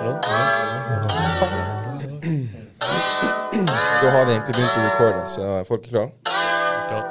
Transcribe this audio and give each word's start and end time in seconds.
Da 0.00 0.06
har 4.10 4.26
vi 4.26 4.32
egentlig 4.32 4.54
begynt 4.54 4.76
å 4.76 4.80
recorde, 4.86 5.24
så 5.28 5.42
er 5.44 5.64
folk 5.68 5.84
er 5.84 5.90
klare? 5.92 6.10
Klar. 6.88 7.04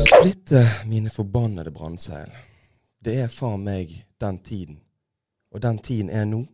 Splitte 0.00 0.64
mine 0.88 1.10
forbannede 1.12 1.70
brannseil. 1.70 2.32
Det 3.04 3.20
er 3.20 3.28
faen 3.28 3.68
meg 3.68 3.92
den 4.16 4.40
tiden. 4.40 4.80
Og 5.52 5.60
den 5.60 5.78
tiden 5.84 6.08
er 6.08 6.24
nå. 6.24 6.46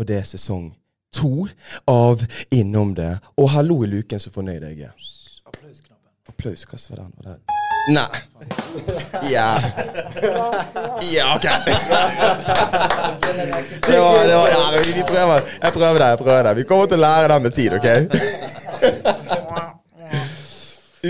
Og 0.00 0.06
det 0.08 0.16
er 0.16 0.24
sesong 0.24 0.70
to 1.12 1.46
av 1.90 2.22
Innom 2.56 2.94
det. 2.96 3.18
Og 3.36 3.50
hallo 3.52 3.82
i 3.84 3.90
luken, 3.90 4.20
så 4.22 4.32
fornøyd 4.32 4.64
jeg 4.64 4.88
er. 4.88 4.94
Applaus. 6.30 6.64
Hva 6.64 6.78
var 6.88 7.02
den? 7.02 7.12
Var 7.20 7.24
det? 7.34 7.40
Nei. 7.90 8.08
Ja. 9.32 9.50
Ja, 11.10 11.36
OK. 11.36 11.46
Det 13.86 13.98
var, 14.00 14.26
det 14.26 14.34
var, 14.36 14.48
ja, 14.48 14.80
vi, 14.84 14.92
vi 14.94 15.04
prøver. 15.08 15.40
Jeg 15.62 15.72
prøver 15.72 15.98
det. 15.98 16.08
jeg 16.08 16.18
prøver 16.18 16.42
det. 16.48 16.56
Vi 16.56 16.66
kommer 16.68 16.86
til 16.88 17.00
å 17.00 17.04
lære 17.04 17.28
det 17.32 17.38
med 17.44 17.52
tid, 17.56 17.70
OK? 17.76 17.88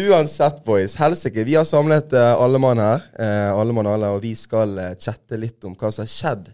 Uansett, 0.00 0.64
boys. 0.64 0.96
Helsike. 0.98 1.45
Vi 1.46 1.54
har 1.59 1.66
samlet 1.68 2.14
uh, 2.14 2.42
alle 2.42 2.59
mann 2.62 2.82
her. 2.82 3.06
Uh, 3.18 3.50
alle 3.59 3.74
mann 3.76 3.90
alle, 3.90 4.10
og 4.14 4.22
vi 4.24 4.34
skal 4.38 4.78
uh, 4.78 4.95
chatte 4.98 5.38
litt 5.38 5.62
om 5.66 5.74
hva 5.78 5.90
som 5.95 6.06
har 6.06 6.10
skjedd 6.10 6.50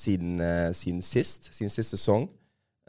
siden, 0.00 0.40
uh, 0.40 0.70
siden 0.76 1.02
sist. 1.04 1.50
Siden 1.54 1.72
sist 1.72 1.96
sesong. 1.96 2.28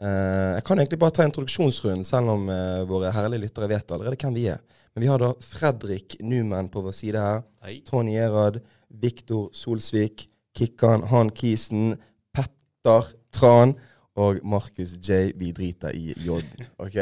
Uh, 0.02 0.56
jeg 0.56 0.64
kan 0.66 0.80
egentlig 0.80 0.98
bare 0.98 1.14
ta 1.14 1.26
introduksjonsrunden, 1.28 2.04
selv 2.06 2.32
om 2.34 2.48
uh, 2.50 2.82
våre 2.88 3.12
herlige 3.14 3.44
lyttere 3.44 3.70
vet 3.70 3.94
allerede 3.94 4.18
hvem 4.18 4.38
vi 4.38 4.48
er. 4.50 4.62
Men 4.94 5.04
vi 5.04 5.08
har 5.08 5.22
da 5.22 5.30
Fredrik 5.40 6.18
Numan 6.20 6.68
på 6.72 6.82
vår 6.84 6.96
side 6.96 7.20
her. 7.20 7.44
Hei. 7.64 7.78
Tony 7.86 8.16
Erad, 8.20 8.60
Viktor 9.02 9.48
Solsvik, 9.56 10.26
Kikkan, 10.56 11.06
Han 11.12 11.30
Kisen, 11.32 11.94
Petter 12.34 13.08
Tran 13.32 13.76
og 14.20 14.42
Markus 14.44 14.92
J. 15.00 15.30
Vi 15.38 15.52
driter 15.56 15.96
i 15.96 16.12
J. 16.20 16.42
OK? 16.82 16.98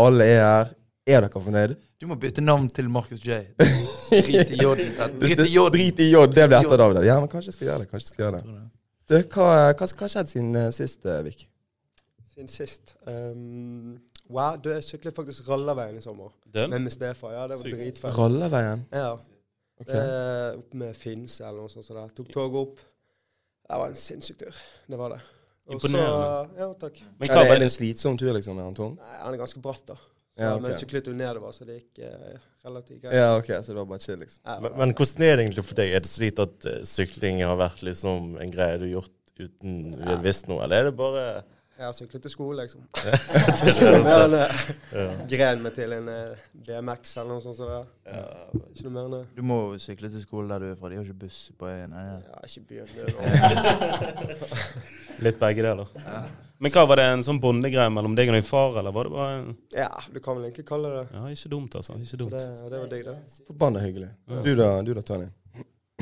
Alle 0.00 0.30
er 0.30 0.44
her. 0.44 0.74
Er 1.08 1.24
dere 1.24 1.40
fornøyd? 1.40 1.76
Du 2.00 2.04
må 2.06 2.18
bytte 2.20 2.42
navn 2.44 2.66
til 2.68 2.88
Markus 2.92 3.20
J. 3.24 3.40
Drit 4.12 4.52
i 4.52 4.58
J. 4.60 4.74
Drit 5.72 6.00
i 6.04 6.10
J. 6.12 6.24
Det 6.32 6.48
blir 6.48 6.58
etternavnet. 6.60 7.06
Ja, 7.08 7.16
men 7.20 7.30
kanskje 7.32 7.52
jeg 7.52 7.56
skal 7.56 7.70
gjøre 7.70 7.84
det. 7.84 7.90
kanskje 7.90 8.04
jeg 8.06 8.14
skal 8.14 8.24
gjøre 8.26 8.40
det. 8.40 8.58
Du, 9.08 9.14
hva, 9.16 9.46
hva, 9.72 9.86
hva 9.88 10.08
skjedde 10.10 10.30
siden 10.34 10.56
uh, 10.58 10.68
sist, 10.74 11.06
uh, 11.08 11.22
Vik? 11.24 11.46
Siden 12.34 12.50
sist. 12.52 12.92
Um, 13.08 13.96
wow, 14.28 14.58
du, 14.60 14.68
jeg 14.74 14.84
syklet 14.84 15.16
faktisk 15.16 15.48
Rallarveien 15.48 15.96
i 15.96 16.04
sommer. 16.04 16.34
Den? 16.44 16.70
Med 16.74 16.84
Miss 16.84 16.98
Stefa. 16.98 17.32
Ja, 17.32 17.46
det 17.48 17.56
var 17.56 17.70
dritfett. 17.72 18.18
Ralleveien? 18.18 18.84
Ja. 18.92 19.14
Okay. 19.78 19.94
Eh, 19.94 20.58
opp 20.58 20.74
med 20.74 20.94
Finse 20.98 21.46
eller 21.46 21.62
noe 21.62 21.70
sånt. 21.70 21.86
Så. 21.86 22.04
Tok 22.16 22.30
toget 22.34 22.60
opp. 22.60 22.80
Det 23.68 23.78
var 23.78 23.92
en 23.92 23.98
sinnssyk 23.98 24.38
tur. 24.40 24.60
Det 24.90 24.98
var 24.98 25.14
det. 25.14 25.20
Og 25.68 25.80
så- 25.80 25.88
Imponerende. 25.88 26.58
Ja, 26.58 26.68
takk. 26.80 27.00
Men 27.18 27.28
hva, 27.28 27.34
ja, 27.34 27.42
det 27.42 27.50
var 27.52 27.64
en 27.64 27.70
slitsom 27.70 28.18
tur, 28.18 28.32
liksom? 28.34 28.58
Anton? 28.58 28.96
Nei, 28.96 29.16
han 29.22 29.34
er 29.34 29.38
ganske 29.38 29.62
bratt, 29.62 29.84
da. 29.86 29.94
Så, 29.94 30.42
Ja, 30.42 30.54
okay. 30.54 30.62
Men 30.62 30.78
syklet 30.78 31.06
jo 31.06 31.12
nedover, 31.12 31.52
så 31.52 31.64
det 31.66 31.80
gikk 31.80 31.98
eh, 32.06 32.38
relativt 32.68 33.02
greit. 33.02 33.16
Ja, 33.18 33.30
OK, 33.38 33.50
så 33.64 33.72
det 33.74 33.78
var 33.80 33.88
bare 33.90 34.04
chill, 34.04 34.18
liksom. 34.22 34.40
Ja, 34.44 34.58
Men, 34.64 34.74
men 34.80 34.94
hvordan 34.96 35.24
er 35.26 35.36
det 35.36 35.46
egentlig 35.46 35.64
for 35.68 35.80
deg? 35.80 35.92
Er 35.98 36.04
det 36.04 36.10
slik 36.12 36.42
at 36.44 36.68
eh, 36.70 36.80
sykling 36.88 37.42
har 37.44 37.58
vært 37.60 37.84
liksom 37.86 38.34
en 38.42 38.52
greie 38.54 38.78
du 38.80 38.86
har 38.86 38.94
gjort 39.00 39.14
uten 39.38 39.94
har 40.02 40.22
visst 40.24 40.48
noe, 40.50 40.64
eller 40.64 40.80
er 40.82 40.88
det 40.88 40.96
bare 40.98 41.26
jeg 41.78 41.86
har 41.86 41.92
syklet 41.94 42.22
til 42.24 42.32
skole, 42.32 42.64
liksom. 42.64 42.80
Ikke 43.70 43.90
noe 43.92 44.00
mer 44.02 44.24
enn 44.26 45.20
gren 45.30 45.60
meg 45.62 45.76
til 45.76 45.92
en 45.94 46.08
eh, 46.10 46.40
BMX 46.66 47.12
eller 47.20 47.36
noe 47.36 47.44
sånt. 47.44 47.54
Så 47.60 47.68
det. 47.68 47.76
Ja. 48.10 48.24
Ikke 48.72 48.88
noe 48.88 48.94
mer 48.96 49.04
enn 49.06 49.14
det. 49.14 49.20
Du 49.36 49.44
må 49.46 49.58
jo 49.68 49.78
sykle 49.82 50.10
til 50.10 50.24
skolen 50.24 50.50
der 50.50 50.64
du 50.64 50.68
er 50.72 50.78
fra. 50.80 50.90
De 50.90 50.98
har 50.98 51.06
ikke 51.06 51.20
buss 51.22 51.38
på 51.60 51.68
øyen. 51.70 51.94
er? 51.94 52.24
Ja, 52.26 52.40
ikke 52.48 52.64
byen. 52.72 52.88
det. 52.98 53.04
Litt 55.28 55.38
begge 55.38 55.64
deler. 55.68 55.92
Men 56.58 56.74
hva 56.74 56.82
var 56.90 56.98
det 56.98 57.04
en 57.12 57.22
sånn 57.22 57.38
bondegreie 57.42 57.90
mellom 57.94 58.16
deg 58.18 58.32
og 58.32 58.34
din 58.40 58.46
far, 58.46 58.74
eller 58.80 58.94
var 58.94 59.06
det 59.06 59.14
bare 59.14 59.36
en 59.36 59.52
Ja, 59.76 59.92
du 60.10 60.18
kan 60.22 60.34
vel 60.40 60.48
egentlig 60.48 60.66
kalle 60.66 60.90
det. 60.96 61.04
Ja, 61.14 61.22
ikke 61.30 61.52
dumt, 61.54 61.78
altså. 61.78 61.94
Ikke 61.94 62.10
Så 62.10 62.18
dumt. 62.24 62.34
det, 62.34 62.42
det 62.72 62.82
var 62.82 62.90
digg, 62.90 63.06
det. 63.06 63.44
Forbanna 63.46 63.84
hyggelig. 63.86 64.10
Du 64.42 64.50
da, 64.58 64.72
du 64.82 64.90
da, 64.98 65.06
Tony? 65.06 65.30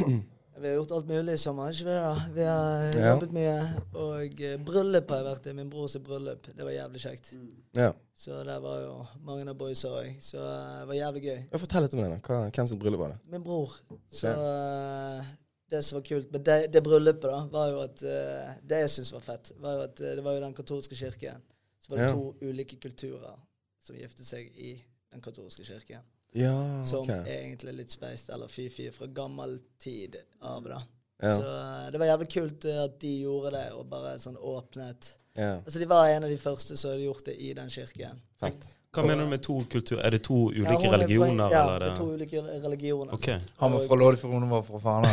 Vi 0.58 0.68
har 0.68 0.74
gjort 0.78 0.92
alt 0.96 1.06
mulig 1.08 1.32
i 1.34 1.40
sommer, 1.40 1.68
ikke 1.72 1.84
det? 1.84 1.94
da? 2.00 2.14
Vi 2.34 2.42
har 2.48 2.84
Ja. 2.96 3.08
jobbet 3.14 3.32
mye. 3.36 3.56
Og 3.94 4.40
eh, 4.40 4.56
bryllup 4.64 5.10
har 5.10 5.16
jeg 5.20 5.26
vært 5.26 5.46
i. 5.46 5.52
Min 5.52 5.70
brors 5.70 5.96
bryllup. 6.00 6.46
Det 6.56 6.64
var 6.64 6.70
jævlig 6.72 7.00
kjekt. 7.02 7.32
Ja. 7.76 7.90
Så 8.16 8.38
der 8.44 8.60
var 8.64 8.78
jo 8.80 9.06
mange 9.20 9.48
av 9.50 9.56
boysa 9.58 9.88
òg. 9.88 10.14
Så 10.24 10.38
eh, 10.40 10.78
det 10.80 10.86
var 10.88 10.94
jævlig 10.94 11.22
gøy. 11.26 11.40
Jeg 11.52 11.60
Fortell 11.60 11.82
litt 11.82 11.94
om 11.94 12.00
det. 12.00 12.22
da. 12.22 12.38
Hvem 12.50 12.68
sitt 12.68 12.78
bryllup 12.80 13.00
var 13.00 13.08
det? 13.08 13.18
Min 13.34 13.42
bror. 13.44 13.74
Så 14.08 14.28
Ja. 14.32 15.18
eh, 15.20 15.24
det 15.70 15.84
som 15.84 15.96
var 15.98 16.02
kult 16.08 16.32
med 16.32 16.44
det, 16.44 16.72
det 16.72 16.82
bryllupet, 16.82 17.22
da, 17.30 17.46
var 17.52 17.68
jo 17.70 17.80
at 17.82 18.02
eh, 18.02 18.54
Det 18.66 18.80
jeg 18.80 18.88
syntes 18.90 19.12
var 19.12 19.20
fett, 19.20 19.52
var 19.60 19.72
jo 19.74 19.80
at 19.90 20.00
eh, 20.00 20.14
det 20.16 20.24
var 20.24 20.32
jo 20.32 20.40
den 20.40 20.54
katolske 20.54 20.94
kirken. 20.96 21.42
Så 21.80 21.90
var 21.90 21.96
det 21.98 22.06
Ja. 22.08 22.12
to 22.14 22.34
ulike 22.42 22.80
kulturer 22.80 23.36
som 23.80 23.96
giftet 23.96 24.24
seg 24.24 24.46
i 24.56 24.82
den 25.12 25.20
katolske 25.20 25.64
kirken. 25.64 26.00
Ja, 26.37 26.84
Som 26.84 27.09
egentlig 27.09 27.70
er 27.70 27.78
litt 27.78 27.94
speist, 27.94 28.28
eller 28.34 28.50
fy-fy, 28.53 28.91
fra 28.92 29.06
gammel 29.06 29.59
tid 29.81 30.19
av, 30.41 30.66
da. 30.66 30.82
Ja. 31.22 31.31
Så 31.32 31.47
eh, 31.48 31.84
det 31.92 32.00
var 32.03 32.10
jævlig 32.10 32.28
kult 32.32 32.66
eh, 32.69 32.82
at 32.82 32.98
de 33.00 33.12
gjorde 33.22 33.54
det, 33.54 33.69
og 33.72 33.87
bare 33.88 34.19
sånn 34.20 34.36
åpnet 34.36 35.15
ja. 35.36 35.54
Altså 35.59 35.81
De 35.81 35.88
var 35.88 36.09
en 36.09 36.25
av 36.25 36.32
de 36.32 36.36
første 36.41 36.76
som 36.76 36.92
hadde 36.92 37.04
gjort 37.04 37.26
det 37.28 37.34
i 37.44 37.50
den 37.56 37.69
kirken. 37.72 38.20
Fett. 38.41 38.69
Hva 38.96 39.04
mener 39.06 39.24
du 39.26 39.30
med 39.30 39.42
to 39.44 39.56
kulturer? 39.72 40.02
Er 40.08 40.14
det 40.16 40.22
to 40.26 40.36
ulike 40.50 40.88
er 40.88 40.94
religioner, 40.96 41.52
ja, 41.52 41.62
eller 41.62 41.82
det 41.84 41.88
er 41.92 41.96
to 42.00 42.06
ulike 42.16 42.42
religioner. 42.64 43.14
Okay. 43.14 43.38
Han 43.62 43.72
var 43.76 43.86
fra 43.90 43.98
Loddefjord, 44.02 44.32
hun 44.40 44.50
var 44.50 44.62
fra 44.66 44.80
Fana. 44.86 45.10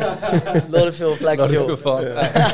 Loddefjord, 0.74 1.16
Flekkefjord. 1.20 2.04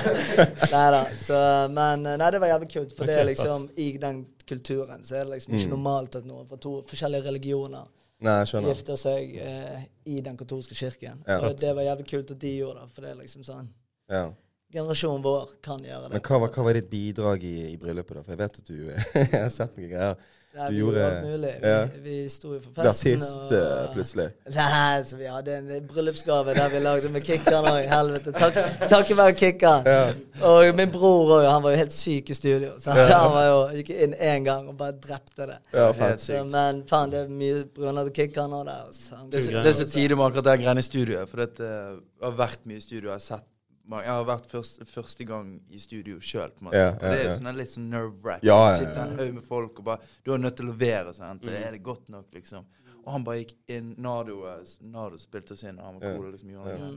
Nei 0.75 0.87
da. 0.97 1.03
Så, 1.21 1.41
men 1.75 2.07
eh, 2.07 2.17
nei, 2.21 2.31
det 2.35 2.41
var 2.43 2.53
jævlig 2.55 2.71
kult. 2.73 2.95
For 2.99 3.09
det 3.09 3.19
er 3.21 3.29
liksom 3.31 3.69
i 3.77 3.91
den 4.03 4.25
kulturen 4.49 5.05
så 5.07 5.21
er 5.21 5.25
det 5.29 5.37
liksom 5.37 5.55
ikke 5.57 5.67
Mm. 5.67 5.73
normalt 5.75 6.17
at 6.21 6.27
noen 6.29 6.47
fra 6.47 6.57
to 6.63 6.77
forskjellige 6.87 7.25
religioner 7.27 7.87
Nei, 8.23 8.39
gifter 8.47 8.97
seg 8.97 9.35
eh, 9.43 9.81
i 10.09 10.21
den 10.25 10.37
katolske 10.39 10.75
kirken. 10.79 11.19
Ja. 11.27 11.41
Og 11.45 11.57
det 11.61 11.73
var 11.77 11.83
jævlig 11.85 12.07
kult 12.09 12.31
at 12.33 12.39
de 12.41 12.53
gjorde 12.61 12.81
det, 12.85 12.91
for 12.95 13.03
det 13.05 13.11
er 13.15 13.19
liksom 13.23 13.45
sånn 13.47 13.67
Ja. 14.11 14.29
Generasjonen 14.73 15.23
vår 15.23 15.51
kan 15.63 15.79
gjøre 15.83 16.09
det. 16.09 16.13
Men 16.17 16.23
hva 16.27 16.39
var, 16.43 16.51
hva 16.55 16.65
var 16.67 16.75
ditt 16.75 16.89
bidrag 16.91 17.45
i, 17.47 17.53
i 17.73 17.77
bryllupet, 17.79 18.17
da? 18.19 18.23
For 18.27 18.35
jeg 18.35 18.41
vet 18.41 18.57
at 18.59 18.67
du 18.67 18.79
har 19.43 19.53
sett 19.55 19.77
noen 19.79 19.91
greier. 19.93 20.17
Nei, 20.57 20.69
vi 20.73 20.79
gjorde 20.81 21.03
alt 21.05 21.25
mulig. 21.27 21.51
Vi, 21.61 21.69
ja. 21.69 21.81
vi 22.05 22.17
sto 22.33 22.53
jo 22.55 22.61
for 22.65 22.73
Ble 22.79 22.93
festen. 22.93 23.21
artist 23.21 23.53
eh, 23.53 23.89
plutselig. 23.93 24.27
Nei, 24.57 25.03
så 25.05 25.19
vi 25.21 25.27
hadde 25.29 25.57
en 25.59 25.89
bryllupsgave 25.91 26.55
der 26.57 26.71
vi 26.73 26.81
lagde 26.85 27.11
med 27.13 27.27
Kikkan 27.27 27.69
òg. 27.69 27.81
Helvete. 27.91 28.33
Takk, 28.37 28.57
for 28.89 29.19
være 29.21 29.35
Kikkan. 29.37 29.85
Ja. 29.89 30.07
Og 30.49 30.71
min 30.79 30.93
bror 30.95 31.35
òg. 31.39 31.49
Han 31.51 31.65
var 31.67 31.77
jo 31.77 31.83
helt 31.83 31.93
syk 31.97 32.33
i 32.33 32.39
studio. 32.39 32.73
Så 32.81 32.95
han 32.97 33.35
var 33.35 33.49
jo, 33.51 33.59
gikk 33.81 33.91
inn 33.97 34.15
én 34.17 34.47
gang 34.49 34.71
og 34.73 34.79
bare 34.81 34.97
drepte 34.97 35.51
det. 35.51 35.59
Ja, 35.75 35.91
faen. 35.97 36.17
Så, 36.23 36.41
men 36.49 36.81
faen, 36.89 37.13
det 37.13 37.25
er 37.27 37.35
mye 37.43 37.67
pga. 37.77 38.07
Kikkan 38.17 38.55
òg 38.57 38.65
der. 38.71 38.87
Altså. 38.89 39.21
Det 39.31 39.43
er 39.43 39.47
så- 39.51 39.63
det 39.63 39.75
er 39.75 39.79
så 39.83 39.89
tidlig 39.93 40.17
med 40.17 40.27
akkurat 40.31 40.49
den 40.53 40.65
greiene 40.65 40.81
i 40.81 40.89
studioet. 40.89 41.29
For 41.29 41.45
det 41.45 41.61
eh, 41.61 42.01
har 42.25 42.39
vært 42.41 42.65
mye 42.65 42.81
studio. 42.81 43.11
Jeg 43.11 43.19
har 43.21 43.27
sett 43.29 43.45
jeg 43.87 44.11
har 44.11 44.25
vært 44.27 44.47
først, 44.51 44.81
første 44.91 45.25
gang 45.25 45.53
i 45.71 45.79
studio 45.79 46.19
sjøl. 46.21 46.51
Ja, 46.73 46.89
og 46.95 47.01
det 47.01 47.13
er 47.13 47.21
ja, 47.23 47.29
ja. 47.31 47.37
sånn 47.39 47.53
litt 47.57 47.71
sånn 47.71 47.91
nerve-wrack. 47.93 48.43
Ja, 48.47 48.57
ja, 48.57 48.73
ja. 48.73 48.79
Sitte 48.81 49.05
en 49.05 49.19
haug 49.21 49.35
med 49.35 49.45
folk 49.47 49.79
og 49.79 49.85
bare 49.85 50.01
Du 50.25 50.33
er 50.35 50.39
nødt 50.43 50.57
til 50.57 50.67
å 50.67 50.73
levere. 50.73 51.15
Sant? 51.15 51.45
Er 51.47 51.71
det 51.77 51.83
godt 51.87 52.09
nok, 52.09 52.27
liksom? 52.35 52.67
Og 53.05 53.13
han 53.13 53.25
bare 53.25 53.45
gikk 53.45 53.55
inn 53.71 53.95
Nado, 54.03 54.41
Nado 54.83 55.19
spilte 55.23 55.55
oss 55.55 55.63
inn, 55.63 55.79
og 55.79 55.85
han 55.87 56.01
var 56.01 56.09
Ja. 56.09 56.17
cool 56.17 56.33
liksom 56.33 56.51
gjorde 56.51 56.79
Ja. 56.79 56.91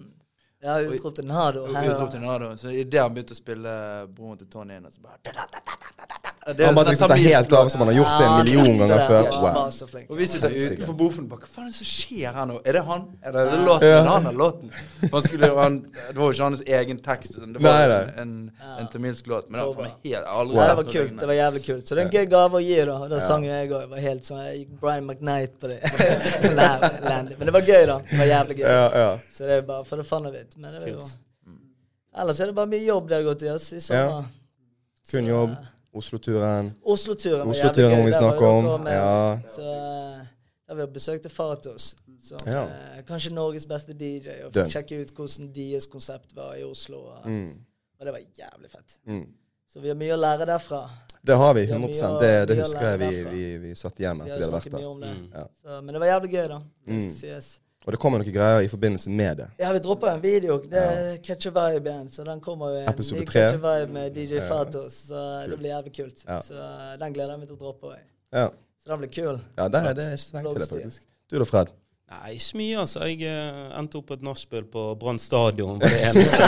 Ja, 0.62 0.80
utropte 0.82 1.22
Nado. 1.24 1.62
Og 1.64 1.70
utrop 1.70 2.10
til 2.12 2.20
Nardo. 2.20 2.50
Så 2.60 2.72
idet 2.76 3.00
han 3.00 3.14
begynte 3.16 3.32
å 3.32 3.38
spille 3.38 3.74
broren 4.12 4.42
til 4.42 4.48
Tony 4.52 4.76
inn, 4.76 4.88
og 4.90 4.92
så 4.92 5.00
bare 5.06 5.20
Det 6.50 6.64
er 6.66 6.68
Han 6.68 6.76
bare 6.76 6.90
sånn 6.90 6.96
liksom 6.96 7.12
tar 7.12 7.22
helt 7.22 7.54
av 7.56 7.70
som 7.72 7.84
han 7.84 7.90
har 7.92 7.96
gjort 8.00 8.12
det 8.20 8.26
en 8.26 8.36
million 8.40 8.82
ganger 8.82 9.04
før. 9.08 9.30
Wow. 9.40 9.60
Og 10.10 10.18
vi 10.20 10.28
sitter 10.28 10.56
utenfor 10.56 10.98
bofen 11.00 11.28
og 11.28 11.32
bare 11.32 11.46
Hva 11.46 11.52
faen 11.54 11.70
er 11.70 11.72
det 11.72 11.78
som 11.78 11.88
skjer 11.88 12.36
her 12.36 12.50
nå? 12.50 12.58
Er 12.66 12.76
det 12.76 12.82
han? 12.90 13.06
Er 13.24 13.36
det, 13.38 13.44
det 13.54 13.60
låten? 13.70 13.88
Ja. 13.88 14.00
Er 14.00 14.04
det 14.04 14.14
han 14.16 14.28
har 14.28 14.38
låten? 14.42 14.74
Han 15.14 15.24
skulle, 15.30 15.50
han, 15.60 15.78
det 15.94 16.18
var 16.18 16.26
jo 16.26 16.36
ikke 16.36 16.48
hans 16.50 16.64
egen 16.80 17.02
tekst. 17.08 17.38
sånn. 17.40 17.56
Det 17.56 17.64
var 17.64 17.94
en, 17.96 18.12
en, 18.24 18.34
en 18.82 18.92
tamilsk 18.92 19.32
låt. 19.32 19.48
Men 19.48 19.62
det 19.62 19.68
var 19.80 19.94
helt 20.10 20.32
aldri 20.34 20.60
det 20.60 20.76
var 20.82 20.92
kult. 20.92 21.16
Det 21.22 21.32
var 21.32 21.40
jævlig 21.40 21.64
kult. 21.70 21.88
Så 21.88 21.96
det 21.96 22.04
er 22.04 22.10
en 22.10 22.14
gøy 22.18 22.30
gave 22.36 22.60
å 22.60 22.64
gi, 22.66 22.76
da. 22.92 22.98
Og 23.00 23.08
da 23.14 23.22
Ja. 23.22 23.28
sang 23.30 23.48
jo 23.48 23.52
jeg 23.54 23.72
òg. 23.72 23.88
var 23.96 24.04
helt 24.10 24.28
sånn 24.28 24.44
Jeg 24.44 24.60
gikk 24.66 24.76
Brian 24.84 25.08
McKnight 25.08 25.56
på 25.62 25.72
det. 25.72 25.80
Men 27.40 27.46
det 27.48 27.56
var 27.56 27.62
gøy, 27.72 27.84
da. 27.94 28.00
Det 28.10 28.20
var 28.26 28.32
jævlig 28.34 28.60
gøy. 28.60 28.68
Ja, 28.68 28.86
ja. 29.06 29.10
Så 29.32 29.48
det 29.48 29.62
er 29.62 29.68
bare 29.70 29.86
for 29.86 30.02
det 30.04 30.08
fun 30.10 30.26
of 30.26 30.36
it. 30.36 30.49
Men 30.58 30.74
det 30.74 30.82
var 30.82 30.88
jo 30.88 31.10
Ellers 32.20 32.40
er 32.40 32.46
det 32.50 32.56
bare 32.56 32.68
mye 32.68 32.84
jobb 32.86 33.08
det 33.10 33.16
har 33.20 33.24
gått 33.24 33.44
i 33.46 33.50
oss 33.54 33.74
i 33.74 33.80
sommer. 33.80 34.26
Kun 35.12 35.24
Så, 35.26 35.30
jobb. 35.30 35.50
eh, 35.52 35.68
Oslo-turen. 35.94 36.72
Oslo-turen 36.84 37.40
var 37.48 37.54
Oslo-turen 37.54 37.98
må 37.98 38.06
vi 38.06 38.12
Der 38.12 38.22
var 38.22 38.30
snakke 38.30 38.46
om. 38.46 38.88
Ja. 38.88 39.40
Så 39.56 39.62
eh, 39.62 40.26
da 40.68 40.74
vi 40.80 40.86
besøkte 40.94 41.30
Fatos, 41.30 41.96
som 42.22 42.38
Ja. 42.46 42.64
eh, 42.66 43.04
kanskje 43.08 43.32
Norges 43.34 43.66
beste 43.66 43.94
DJ, 43.94 44.44
og 44.46 44.54
fikk 44.54 44.72
sjekke 44.74 45.02
ut 45.02 45.14
hvordan 45.16 45.52
deres 45.54 45.88
konsept 45.88 46.34
var 46.36 46.56
i 46.56 46.64
Oslo. 46.64 46.98
Og, 46.98 47.26
Mm. 47.26 47.54
og 48.00 48.06
det 48.06 48.14
var 48.14 48.20
jævlig 48.38 48.72
fett. 48.72 48.98
Mm. 49.08 49.28
Så 49.74 49.80
vi 49.82 49.88
har 49.88 49.96
mye 49.96 50.14
å 50.14 50.20
lære 50.20 50.46
derfra. 50.48 50.90
Det 51.26 51.38
har 51.38 51.54
vi, 51.54 51.62
Vi 51.66 51.72
har 51.72 51.80
100 51.80 51.88
mye 51.90 52.20
Det, 52.20 52.48
det 52.48 52.58
husker 52.58 52.82
jeg 52.90 53.00
vi, 53.00 53.24
vi, 53.24 53.58
vi 53.58 53.76
satt 53.76 53.96
hjem 54.00 54.22
etter 54.22 54.26
Vi 54.26 54.32
har 54.32 54.52
hadde 54.52 54.52
vært 54.52 54.72
der. 54.72 54.88
om 54.88 55.00
det. 55.02 55.10
Mm. 55.10 55.32
Ja. 55.34 55.48
Så, 55.64 55.82
men 55.84 55.94
det 55.94 56.00
var 56.00 56.08
jævlig 56.08 56.32
gøy, 56.32 56.48
da. 56.48 56.60
Det 56.86 56.94
Mm. 56.94 57.02
skal 57.02 57.12
sies. 57.12 57.60
Og 57.88 57.94
det 57.96 58.00
kommer 58.04 58.20
noen 58.20 58.34
greier 58.36 58.66
i 58.66 58.70
forbindelse 58.70 59.10
med 59.10 59.38
det. 59.40 59.46
Ja, 59.62 59.70
vi 59.74 59.80
dropper 59.80 60.12
en 60.12 60.22
video. 60.22 60.58
Det 60.62 60.82
er 60.84 61.18
Catch 61.24 61.48
a 61.48 61.52
Vibe 61.56 61.90
igjen. 61.90 62.10
Så 62.12 62.26
den 62.28 62.42
kommer 62.44 62.74
jo 62.74 62.82
en 62.84 62.90
Episode 62.92 63.22
ny. 63.24 63.28
Catch 63.32 63.56
a 63.56 63.62
Vibe 63.64 63.94
med 63.96 64.18
DJ 64.18 64.36
Ja. 64.42 64.48
Fatos. 64.50 64.98
Så 65.08 65.22
det 65.50 65.58
blir 65.62 65.72
jævlig 65.72 65.94
kult. 65.96 66.26
Ja. 66.28 66.42
Så 66.46 66.58
uh, 66.60 66.90
den 67.00 67.16
gleder 67.16 67.32
jeg 67.38 67.40
meg 67.46 67.48
til 67.50 67.56
å 67.56 67.62
droppe. 67.64 67.94
Ja, 68.36 68.50
Så 68.84 68.92
den 68.92 69.00
blir 69.06 69.14
kul. 69.16 69.40
ja 69.58 69.68
det, 69.72 69.82
det 69.98 70.04
er 70.10 70.18
ikke 70.18 70.26
så 70.26 70.36
lenge 70.38 70.52
til 70.54 70.62
det, 70.66 70.70
faktisk. 70.76 71.08
Du 71.32 71.38
da, 71.40 71.48
Fred? 71.48 71.72
Nei, 72.10 72.32
ikke 72.40 72.58
mye, 72.58 72.78
altså. 72.82 73.04
Jeg 73.06 73.22
eh, 73.30 73.58
endte 73.78 74.00
opp 74.00 74.08
på 74.10 74.16
et 74.18 74.24
nachspiel 74.26 74.64
på 74.74 74.84
Brann 74.98 75.20
stadion. 75.22 75.78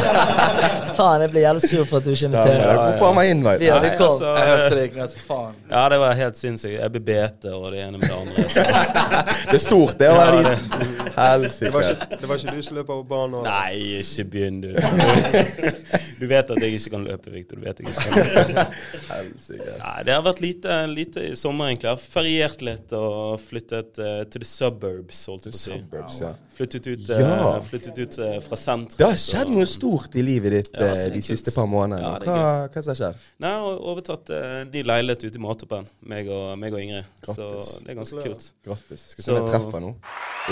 Faen, 0.97 1.21
jeg 1.21 1.29
blir 1.35 1.43
jævlig 1.45 1.67
sur 1.69 1.83
for 1.85 1.99
at 2.01 2.07
du 2.07 2.09
ikke 2.15 2.23
Ja, 2.25 2.31
inviterer. 2.31 2.79
Hvorfor 2.79 3.05
har 3.05 3.13
man 3.19 3.27
invite? 3.29 3.59
Vi 3.61 3.69
hadde 3.69 3.91
Nei, 3.91 3.99
altså, 4.07 4.31
Jeg 4.39 4.47
hørte 4.49 4.71
det 4.79 4.85
gikk 4.87 4.97
rett 4.97 5.13
som 5.13 5.21
faen. 5.27 5.59
Ja, 5.69 5.83
det 5.93 5.99
var 6.01 6.17
helt 6.17 6.39
sinnssykt. 6.41 6.73
Jeg 6.79 6.93
ble 6.95 7.01
bete 7.11 7.53
og 7.53 7.67
det 7.75 7.83
ene 7.85 8.01
med 8.01 8.07
det 8.09 8.17
andre. 8.17 8.37
Det 9.51 9.57
er 9.57 9.63
stort, 9.63 9.97
det 9.99 10.07
å 10.07 10.15
være 10.15 10.35
Ja, 10.41 10.41
is. 10.41 11.57
Det 11.59 11.69
var, 11.73 11.83
Helsike. 11.83 11.91
ikke, 11.91 12.19
det 12.21 12.27
var 12.29 12.39
ikke 12.41 12.53
du 12.55 12.61
som 12.63 12.77
løp 12.77 12.91
over 12.93 13.03
banen? 13.09 13.33
og- 13.41 13.45
Nei, 13.45 13.99
ikke 13.99 14.25
begynn, 14.31 14.61
du. 14.63 14.69
Du 16.21 16.27
vet 16.29 16.51
at 16.53 16.61
jeg 16.61 16.77
ikke 16.77 16.91
kan 16.93 17.05
løpe, 17.07 17.31
Victor. 17.33 17.57
Du 17.57 17.65
vet 17.65 17.79
jeg 17.81 17.89
ikke 17.89 18.03
kan 18.05 18.13
løpe. 18.21 18.65
Helsike. 19.09 19.77
Nei, 19.81 19.95
det 20.07 20.13
har 20.15 20.25
vært 20.25 20.41
lite, 20.43 20.77
lite 20.91 21.23
i 21.31 21.35
sommer, 21.37 21.71
egentlig. 21.71 21.89
Jeg 21.89 21.97
har 21.97 22.03
feriert 22.17 22.61
litt 22.65 22.93
og 22.97 23.41
flyttet 23.41 24.01
uh, 24.01 24.21
til 24.31 24.45
the 24.45 24.47
suburbs, 24.47 25.23
holdt 25.31 25.49
på. 25.51 25.57
Suburbs, 25.61 26.17
ja. 26.21 26.31
Flyttet 26.55 26.87
ut, 26.87 27.09
ja. 27.09 27.57
uh, 27.57 27.63
flyttet 27.65 27.97
ut 28.01 28.17
eh, 28.21 28.37
fra 28.45 28.57
sentrum. 28.59 28.97
Det 28.97 29.05
har 29.07 29.17
skjedd 29.19 29.49
noe 29.53 29.67
stort 29.69 30.15
i 30.17 30.23
livet 30.25 30.51
ditt 30.55 30.69
Ja, 30.73 30.79
eh, 30.89 31.03
er 31.05 31.09
de 31.13 31.21
kult. 31.21 31.29
siste 31.29 31.51
par 31.55 31.67
månedene. 31.71 32.07
Ja, 32.07 32.11
hva, 32.25 32.39
hva 32.71 32.79
som 32.83 32.91
har 32.93 32.99
skjedd? 33.01 33.15
Nei, 33.43 33.51
jeg 33.53 33.61
har 33.65 33.75
overtatt 33.93 34.25
uh, 34.33 34.37
ny 34.71 34.79
leilighet 34.87 35.21
ute 35.27 35.37
i 35.41 35.43
Matoppen, 35.45 35.83
meg 36.13 36.23
og, 36.31 36.45
meg 36.61 36.71
og 36.75 36.79
Ingrid. 36.85 37.05
Grattis. 37.27 37.65
Så 37.71 37.75
det 37.85 37.91
er 37.93 37.97
ganske 38.01 38.17
kult. 38.27 38.43
Grattis. 38.67 39.01
Skal 39.13 39.21
vi 39.21 39.25
se 39.27 39.31
om 39.35 39.39
jeg 39.41 39.47
treffer 39.53 39.79
nå. 39.85 39.91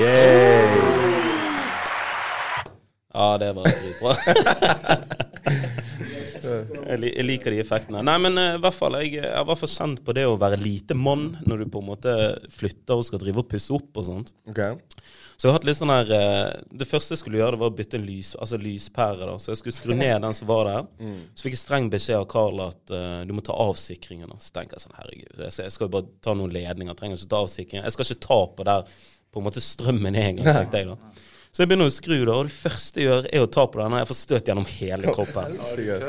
Yay! 0.04 0.68
Ja, 3.10 3.28
det 3.42 3.50
var 3.58 3.64
dritbra. 3.66 4.12
jeg, 6.44 7.24
liker 7.26 7.54
de 7.54 7.62
effektene. 7.64 8.02
Nei, 8.06 8.18
men 8.22 8.38
eh, 8.40 8.58
i 8.58 8.62
hvert 8.64 8.76
fall, 8.76 8.98
jeg, 9.04 9.22
er 9.22 9.40
i 9.42 9.48
hvert 9.48 9.62
fall 9.62 9.72
kjent 9.72 10.04
på 10.06 10.16
det 10.18 10.26
å 10.30 10.38
være 10.40 10.60
lite 10.62 10.98
mann 10.98 11.32
når 11.48 11.64
du 11.64 11.72
på 11.74 11.82
en 11.84 11.90
måte 11.92 12.14
flytter 12.54 13.00
og 13.00 13.08
skal 13.08 13.22
drive 13.22 13.44
og 13.44 13.50
pusse 13.52 13.74
opp 13.76 14.00
og 14.00 14.08
sånt. 14.08 14.32
Ok. 14.50 14.62
Så 15.40 15.48
jeg 15.48 15.54
har 15.54 15.56
hatt 15.56 15.68
litt 15.70 15.78
sånn 15.80 15.92
her 15.94 16.10
eh, 16.12 16.50
Det 16.82 16.84
første 16.84 17.14
jeg 17.16 17.22
skulle 17.22 17.40
gjøre, 17.40 17.56
det 17.56 17.62
var 17.62 17.72
å 17.72 17.76
bytte 17.78 18.02
lys, 18.02 18.34
altså 18.36 18.60
lyspære. 18.60 19.30
da 19.30 19.38
Så 19.40 19.54
jeg 19.54 19.62
skulle 19.62 19.78
skru 19.78 19.94
ned 19.96 20.26
den 20.26 20.36
som 20.36 20.50
var 20.50 20.68
der. 20.68 20.90
Så 21.36 21.48
fikk 21.48 21.56
jeg 21.56 21.64
streng 21.64 21.88
beskjed 21.94 22.20
av 22.20 22.28
Carl 22.32 22.60
at 22.66 22.92
uh, 22.92 23.22
du 23.28 23.32
må 23.38 23.44
ta 23.46 23.56
av 23.56 23.78
sikringen. 23.80 24.34
Så 24.44 24.52
tenker 24.56 24.76
jeg 24.76 24.84
sånn, 24.84 24.98
herregud, 25.00 25.40
jeg 25.48 25.72
skal 25.76 25.88
jo 25.88 25.94
bare 25.96 26.12
ta 26.26 26.36
noen 26.36 26.52
ledninger. 26.52 26.92
Jeg 26.92 27.00
trenger 27.00 27.22
ikke 27.22 27.32
ta 27.32 27.44
av 27.46 27.52
sikringen. 27.54 27.88
Jeg 27.88 27.96
skal 27.96 28.10
ikke 28.10 28.28
ta 28.28 28.40
på 28.58 28.68
der 28.68 29.00
på 29.30 29.40
en 29.40 29.46
måte 29.46 29.64
strømmen 29.64 30.18
er 30.18 30.32
engang, 30.34 30.50
tenkte 30.50 30.82
jeg 30.82 30.90
da. 30.90 31.14
Så 31.50 31.64
jeg 31.64 31.72
begynner 31.72 31.90
å 31.90 31.92
skru, 31.92 32.14
da, 32.28 32.34
og 32.38 32.46
det 32.46 32.54
første 32.54 33.02
jeg 33.02 33.08
gjør, 33.08 33.28
er 33.34 33.42
å 33.42 33.48
ta 33.50 33.64
på 33.66 33.80
den. 33.80 33.94
Og 33.96 34.02
jeg 34.04 34.08
får 34.12 34.18
støt 34.20 34.50
gjennom 34.52 34.68
hele 34.70 35.14
kroppen. 35.16 35.56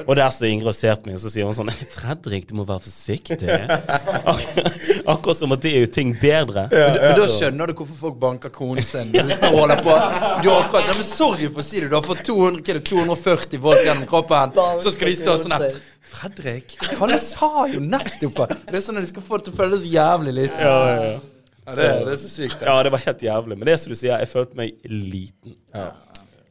Og 0.05 0.13
der 0.19 0.35
står 0.37 0.51
Ingrid 0.51 0.69
og 0.69 0.77
ser 0.77 0.99
på 1.01 1.09
meg, 1.09 1.17
og 1.17 1.23
så 1.23 1.33
sier 1.33 1.49
hun 1.49 1.57
sånn 1.57 1.73
Fredrik, 1.95 2.45
du 2.51 2.53
må 2.59 2.67
være 2.69 2.85
forsiktig. 2.85 3.49
Ak 5.11 5.21
akkurat 5.31 5.39
som 5.39 5.57
at 5.57 5.63
det 5.65 5.73
er 5.77 5.87
jo 5.87 5.91
ting 5.97 6.13
bedre. 6.21 6.67
Men, 6.73 6.99
men 7.01 7.17
da 7.19 7.27
skjønner 7.31 7.73
du 7.73 7.75
hvorfor 7.79 7.99
folk 8.03 8.21
banker 8.21 8.53
konen 8.53 8.85
sin. 8.85 9.13
Du 9.15 9.33
stråler 9.33 9.81
på 9.81 9.97
Du 10.45 10.51
har 10.51 10.67
akkurat 10.67 10.91
nei, 10.91 10.99
men 11.01 11.09
Sorry 11.11 11.49
for 11.49 11.65
å 11.65 11.67
si 11.67 11.81
det, 11.81 11.89
du 11.89 11.97
har 11.97 12.05
fått 12.05 12.23
200, 12.29 12.61
hva 12.61 12.75
er 12.75 12.81
det, 12.81 12.85
240 12.93 13.65
volt 13.65 13.83
gjennom 13.89 14.07
kroppen. 14.13 14.55
Så 14.85 14.93
skal 14.95 15.13
de 15.13 15.19
stå 15.23 15.41
sånn 15.41 15.57
her 15.57 15.67
Fredrik, 16.11 16.75
han 16.99 17.13
sa 17.23 17.67
jo 17.71 17.81
nettopp 17.85 18.41
Det 18.67 18.75
er 18.81 18.83
sånn 18.83 18.99
at 18.99 19.05
de 19.07 19.13
skal 19.13 19.25
få 19.25 19.39
det 19.39 19.49
til 19.49 19.55
å 19.55 19.61
føles 19.61 19.85
jævlig 19.87 20.37
litt. 20.41 20.57
Ja, 20.59 20.79
ja, 20.91 21.13
ja. 21.15 21.19
Ja, 21.67 21.75
det, 21.77 21.89
det 22.07 22.13
er 22.15 22.21
så 22.23 22.31
sykt. 22.33 22.63
ja, 22.67 22.77
det 22.83 22.91
var 22.95 22.99
helt 23.05 23.23
jævlig. 23.23 23.59
Men 23.59 23.67
det 23.69 23.73
er 23.77 23.83
som 23.83 23.93
du 23.93 23.99
sier, 24.01 24.17
jeg 24.19 24.29
følte 24.31 24.57
meg 24.59 24.81
liten. 24.89 25.57
Ja. 25.75 25.91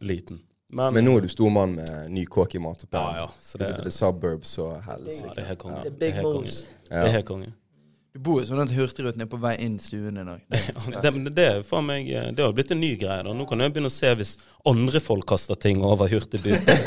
Liten. 0.02 0.40
Men, 0.72 0.94
Men 0.94 1.04
nå 1.10 1.16
er 1.18 1.22
du 1.26 1.32
stor 1.34 1.50
mann 1.50 1.74
med 1.80 2.12
ny 2.14 2.26
kåk 2.30 2.54
i 2.56 2.60
matoppen. 2.62 3.00
Ja, 3.02 3.24
ja, 3.24 3.30
så 3.42 3.58
det- 3.58 3.72
det, 3.84 3.94
suburbs 3.94 4.58
og 4.62 4.76
ja, 4.86 4.98
det 5.02 5.16
er 5.42 5.48
helt 5.50 5.60
konge. 5.64 5.80
Det 5.82 5.88
er 5.88 5.90
Det 5.90 6.00
big 6.00 6.10
er 6.10 6.14
helt 6.20 6.26
konge. 6.28 6.36
moves. 6.44 6.60
Det 6.90 6.98
er 7.08 7.10
helt 7.18 7.26
konge. 7.26 7.50
Du 8.14 8.20
bor 8.26 8.40
jo 8.42 8.46
sånn 8.50 8.62
at 8.64 8.72
Hurtigruten 8.74 9.22
er 9.22 9.28
på 9.30 9.38
vei 9.40 9.52
inn 9.62 9.76
stuen 9.80 10.16
din 10.18 10.30
òg. 10.30 10.40
Det, 11.04 11.12
men 11.14 11.28
det, 11.34 11.46
meg, 11.86 12.08
eh, 12.10 12.32
det 12.34 12.44
har 12.44 12.54
blitt 12.58 12.72
en 12.74 12.80
ny 12.82 12.96
greie. 12.98 13.24
da. 13.24 13.34
Nå 13.34 13.46
kan 13.48 13.60
jeg 13.62 13.74
begynne 13.74 13.90
å 13.90 13.94
se 13.94 14.14
hvis 14.18 14.32
andre 14.66 15.00
folk 15.00 15.26
kaster 15.30 15.56
ting 15.56 15.84
over 15.86 16.08
hurtigbuten. 16.10 16.82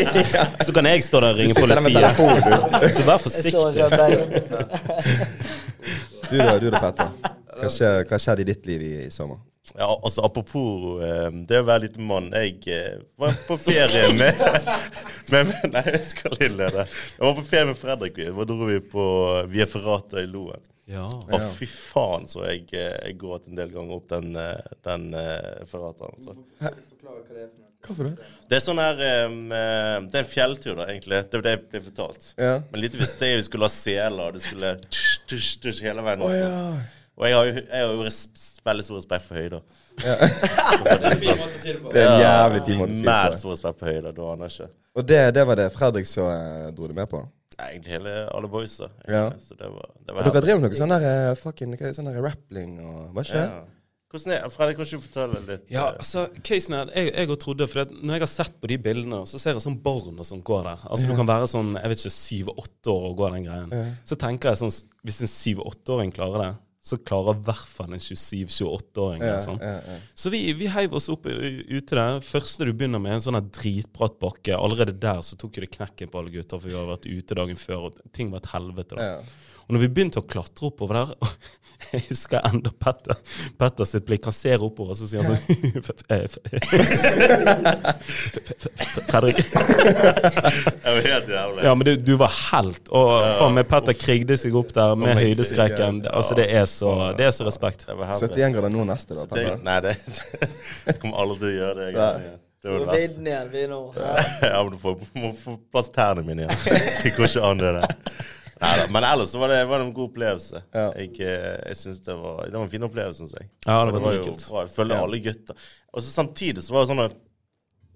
Så 0.66 0.72
kan 0.72 0.84
jeg 0.88 1.04
stå 1.04 1.20
der 1.20 1.32
og 1.32 1.38
ringe 1.38 1.54
politiet. 1.54 2.94
Så 2.96 3.04
vær 3.04 3.20
forsiktig. 3.20 3.52
Du 6.30 6.38
da, 6.38 6.58
du 6.58 6.70
da, 6.70 6.80
Petter. 6.80 7.08
Hva 7.64 7.74
skjer- 7.74 8.06
hva 8.10 8.20
skjedde 8.22 8.44
i 8.44 8.48
ditt 8.52 8.70
liv 8.70 8.86
i, 8.86 8.94
i 9.08 9.10
sommer? 9.14 9.42
Ja, 9.72 10.00
altså 10.04 10.22
Apropos 10.26 11.00
eh, 11.02 11.30
det 11.48 11.62
å 11.62 11.64
være 11.64 11.86
liten 11.86 12.04
mann. 12.08 12.28
Jeg 12.36 12.58
eh, 12.68 13.00
var 13.20 13.32
på 13.46 13.56
ferie 13.60 14.10
med, 14.12 14.42
med, 15.32 15.48
med 15.48 15.72
Nei, 15.72 15.84
jeg 15.96 16.04
skal 16.10 16.36
innlede. 16.36 16.84
Jeg 16.84 17.24
var 17.24 17.36
på 17.38 17.44
ferie 17.48 17.70
med 17.70 17.78
Fredrik. 17.80 18.20
Da 18.28 18.46
dro 18.50 18.68
vi 18.68 18.78
på 18.92 19.06
Via 19.50 19.66
Ferrata 19.70 20.20
i 20.20 20.28
Loen. 20.28 20.60
Ja. 20.90 21.06
Å, 21.08 21.38
fy 21.56 21.64
faen, 21.70 22.26
så 22.28 22.42
jeg, 22.44 22.66
eh, 22.76 22.92
jeg 23.06 23.16
gråt 23.22 23.46
en 23.48 23.56
del 23.56 23.72
ganger 23.72 23.96
opp 23.96 24.10
den, 24.10 24.34
den 24.84 25.06
uh, 25.16 25.62
Ferrataen. 25.70 26.18
Altså. 26.20 26.36
Hva 27.84 27.96
det? 28.04 28.12
Det 28.48 28.58
er 28.58 28.62
sånn 28.64 28.80
her 28.80 29.00
um, 29.28 29.40
Det 29.48 30.16
er 30.16 30.22
en 30.22 30.28
fjelltur, 30.28 30.74
da, 30.76 30.86
egentlig. 30.92 31.22
Det 31.28 31.40
var 31.40 31.46
det 31.46 31.54
jeg 31.54 31.62
ble 31.72 31.80
fortalt. 31.86 32.28
Ja. 32.36 32.52
Men 32.68 32.84
lite 32.84 33.00
visste 33.00 33.32
jeg 33.32 33.40
vi 33.40 33.48
skulle 33.48 33.68
ha 33.68 33.72
seler, 33.72 34.28
og 34.28 34.36
det 34.36 34.44
skulle 34.44 34.74
tush, 34.84 35.16
tush, 35.24 35.56
tush 35.64 35.80
hele 35.84 36.04
veien 36.04 36.26
opp. 36.28 36.36
ja. 36.36 36.60
Og 37.14 37.28
jeg 37.28 37.36
har 37.36 37.46
jo, 37.46 37.52
jeg 37.60 37.78
har 37.84 37.92
jo 37.94 38.04
res 38.04 38.20
veldig 38.66 38.84
stor 38.86 38.98
respekt 38.98 39.26
for 39.28 39.38
høyder. 39.38 39.60
Det 40.84 40.90
er 40.90 41.12
en 41.12 41.22
jævlig 41.22 41.22
fin 41.22 41.38
måte 41.38 41.54
å 41.54 41.60
si 41.62 41.70
det 41.70 41.80
på. 41.84 43.06
Mad 43.06 43.34
på. 43.34 43.38
stor 43.38 43.52
respekt 43.54 43.78
på 43.78 43.86
høyder. 43.90 44.16
Du 44.16 44.24
aner 44.26 44.50
ikke. 44.50 44.66
Og 44.98 45.06
det, 45.06 45.20
det 45.36 45.44
var 45.46 45.58
det 45.58 45.68
Fredrik 45.74 46.08
så 46.10 46.26
eh, 46.32 46.66
dro 46.74 46.88
det 46.90 46.96
med 46.98 47.10
på? 47.10 47.22
Ja, 47.54 47.68
Egentlig 47.68 47.94
hele 47.94 48.16
alle 48.34 48.50
boysa. 48.50 48.90
Ja. 49.06 49.28
Så 49.38 49.54
det 49.58 49.70
var, 49.70 49.92
det 50.00 50.16
Og 50.16 50.26
dere 50.26 50.42
drev 50.42 50.64
noe 50.64 50.74
sånn 50.74 50.94
der 50.94 51.06
eh, 51.12 51.30
fucking 51.38 51.76
er 51.76 51.86
det, 51.86 51.94
sånn 51.98 52.10
der 52.10 52.18
rappling 52.24 52.76
og 52.82 53.14
Hva 53.14 53.26
skjer? 53.30 53.46
ja. 53.46 53.62
Hvordan 54.14 54.30
er 54.30 54.50
Fredrik, 54.54 54.76
kan 54.78 54.86
du 54.86 55.00
fortelle 55.02 55.38
litt? 55.42 55.62
Ja, 55.74 55.88
eh, 55.88 55.96
altså, 55.98 56.28
casen 56.46 56.76
er, 56.78 56.90
jeg, 56.94 57.08
jeg 57.18 57.38
trodde, 57.42 57.66
for 57.66 57.80
det, 57.82 57.96
når 57.98 58.14
jeg 58.14 58.22
har 58.22 58.30
sett 58.30 58.60
på 58.62 58.70
de 58.70 58.76
bildene, 58.78 59.24
så 59.26 59.40
ser 59.42 59.56
jeg 59.56 59.64
sånn 59.64 59.78
barn 59.82 60.20
og 60.22 60.28
sånn 60.28 60.42
går 60.46 60.68
der. 60.68 60.84
Altså 60.86 61.08
Du 61.10 61.16
kan 61.18 61.26
være 61.26 61.48
sånn, 61.50 61.72
jeg 61.80 61.90
vet 61.90 62.04
ikke, 62.04 62.12
syv-åtte 62.14 62.92
år 62.94 63.08
og 63.08 63.16
gå 63.18 63.30
den 63.34 63.48
greien. 63.48 63.96
Så 64.06 64.18
tenker 64.22 64.52
jeg 64.52 64.62
sånn, 64.62 64.70
hvis 65.02 65.18
en 65.26 65.32
syv-åtteåring 65.32 66.14
klarer 66.14 66.44
det, 66.44 66.52
så 66.84 66.98
klarer 67.00 67.38
i 67.38 67.44
hvert 67.46 67.70
fall 67.72 67.94
en 67.96 68.02
27-28-åring 68.02 69.22
det. 69.22 69.36
Sånn. 69.40 69.60
Så 70.20 70.28
vi, 70.34 70.42
vi 70.58 70.68
heiv 70.68 70.92
oss 70.98 71.08
opp 71.12 71.24
ute 71.24 71.96
der. 71.96 72.18
Første 72.20 72.66
du 72.68 72.74
begynner 72.76 73.00
med, 73.00 73.16
en 73.16 73.24
sånn 73.24 73.40
dritbratt 73.48 74.18
bakke. 74.20 74.52
Allerede 74.58 74.92
der 75.00 75.22
så 75.24 75.38
tok 75.40 75.56
jo 75.56 75.64
det 75.64 75.70
knekken 75.72 76.12
på 76.12 76.20
alle 76.20 76.34
gutter, 76.34 76.60
for 76.60 76.68
vi 76.68 76.76
hadde 76.76 76.92
vært 76.92 77.08
ute 77.08 77.38
dagen 77.40 77.60
før, 77.60 77.88
og 77.88 78.02
ting 78.12 78.28
var 78.34 78.44
et 78.44 78.50
helvete. 78.52 78.98
da. 79.00 79.08
Og 79.64 79.76
når 79.76 79.80
vi 79.86 79.92
begynte 79.96 80.20
å 80.22 80.26
klatre 80.28 80.68
oppover 80.70 80.94
der 81.02 81.14
Jeg 81.92 82.00
husker 82.08 82.40
enda 82.48 82.70
Petter, 82.80 83.18
Petter 83.60 83.86
sitt 83.86 84.06
blikk. 84.06 84.24
Han 84.28 84.34
ser 84.34 84.62
oppover, 84.64 84.94
og 84.94 84.98
så 84.98 85.06
sier 85.06 85.20
han 85.20 85.36
sånn 85.36 85.44
Fredrik. 89.10 89.36
Det 89.36 90.94
var 90.94 91.00
helt 91.08 91.28
jævlig. 91.28 91.64
Ja, 91.64 91.74
men 91.74 91.84
du, 91.84 91.92
du 91.96 92.14
var 92.20 92.32
helt. 92.52 92.88
Og 92.88 93.10
faen 93.38 93.54
meg 93.58 93.68
Petter 93.70 93.96
krigde 93.98 94.36
seg 94.40 94.56
opp 94.58 94.72
der 94.76 94.94
med 94.98 95.12
Oh 95.14 95.20
høydeskrekken. 95.24 96.02
Altså, 96.10 96.36
det 96.38 96.48
er 96.56 96.66
så, 96.70 96.94
det 97.18 97.28
er 97.28 97.34
så 97.36 97.46
respekt. 97.48 97.86
Det 97.88 97.96
var 97.98 98.14
helt 98.14 98.24
71 98.32 98.56
grader 98.56 98.74
nå 98.74 98.86
neste, 98.88 99.18
da. 99.18 99.26
Petter. 99.30 99.60
Nei, 99.64 99.78
det 99.84 99.94
Jeg 100.88 100.98
kommer 101.02 101.16
aldri 101.24 101.36
til 101.42 101.48
å 101.50 101.54
gjøre 101.58 101.76
det. 101.80 101.86
Jeg, 101.94 102.34
det 102.64 102.72
var 102.72 102.78
det 102.80 102.86
verste. 102.88 103.18
vidden 103.20 103.50
vi 103.52 103.66
nå. 103.68 103.80
Ja, 104.00 104.56
men 104.64 104.70
du 104.72 104.78
får, 104.80 104.94
må 105.20 105.34
få 105.36 105.58
plass 105.72 105.90
tærne 105.94 106.24
mine 106.26 106.46
igjen. 106.46 106.56
Det 107.04 107.12
går 107.18 107.28
ikke 107.28 107.44
an, 107.50 107.60
det 107.60 107.74
der. 107.76 107.86
Neida, 108.62 108.86
Men 108.94 109.04
ellers 109.08 109.32
så 109.34 109.40
var 109.42 109.50
det, 109.50 109.60
var 109.68 109.80
det 109.80 109.88
en 109.88 109.92
god 109.96 110.10
opplevelse. 110.10 110.62
Ja. 110.74 110.86
Jeg, 111.00 111.10
eh, 111.20 111.50
jeg 111.68 111.76
synes 111.80 112.00
det 112.06 112.16
var, 112.20 112.44
det 112.46 112.56
var 112.56 112.64
en 112.66 112.72
fin 112.72 112.86
opplevelse, 112.86 113.24
syns 113.24 113.36
jeg. 113.40 113.50
Ja, 113.66 113.80
det 113.84 113.94
Og 113.94 114.02
var 114.06 114.18
jo 114.18 114.24
bra. 114.30 114.64
Jeg 114.64 114.74
følger 114.76 115.02
alle 115.02 115.20
gutta. 115.24 115.56
Og 115.94 116.02
så 116.02 116.10
samtidig 116.10 116.64
så 116.64 116.76
var 116.76 116.84
det 116.84 116.92
sånn 116.94 117.06
at 117.08 117.20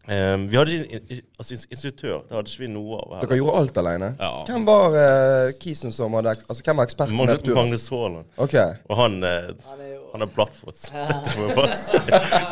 Um, 0.08 0.46
Vi 0.48 0.56
hadde 0.56 0.72
ikke 0.72 1.16
altså, 1.36 1.66
instruktør. 1.68 2.22
Det 2.24 2.32
hadde 2.32 2.48
ikke 2.48 2.62
vi 2.62 2.68
noe 2.72 2.96
av. 2.96 3.10
Dere 3.26 3.36
gjorde 3.36 3.58
alt 3.60 3.80
alene? 3.82 4.08
Ja. 4.16 4.30
Hvem 4.48 4.64
var 4.64 4.94
uh, 4.96 5.50
kisen 5.60 5.92
som 5.92 6.16
hadde 6.16 6.32
Altså, 6.32 6.62
hvem 6.64 6.80
var 6.80 6.88
eksperten 6.88 7.12
på 7.12 7.26
Magnus, 7.26 7.42
turen? 7.42 7.58
Magnus 7.58 7.84
Haaland. 7.92 8.30
Ok. 8.40 8.56
Og 8.88 9.02
han, 9.02 9.18
uh, 9.20 9.50
Han 9.68 9.82
er 9.84 9.90
jo 9.92 9.98
han 10.14 10.24
er 10.24 10.30
plattfot. 10.32 10.86
Jeg. 10.94 11.74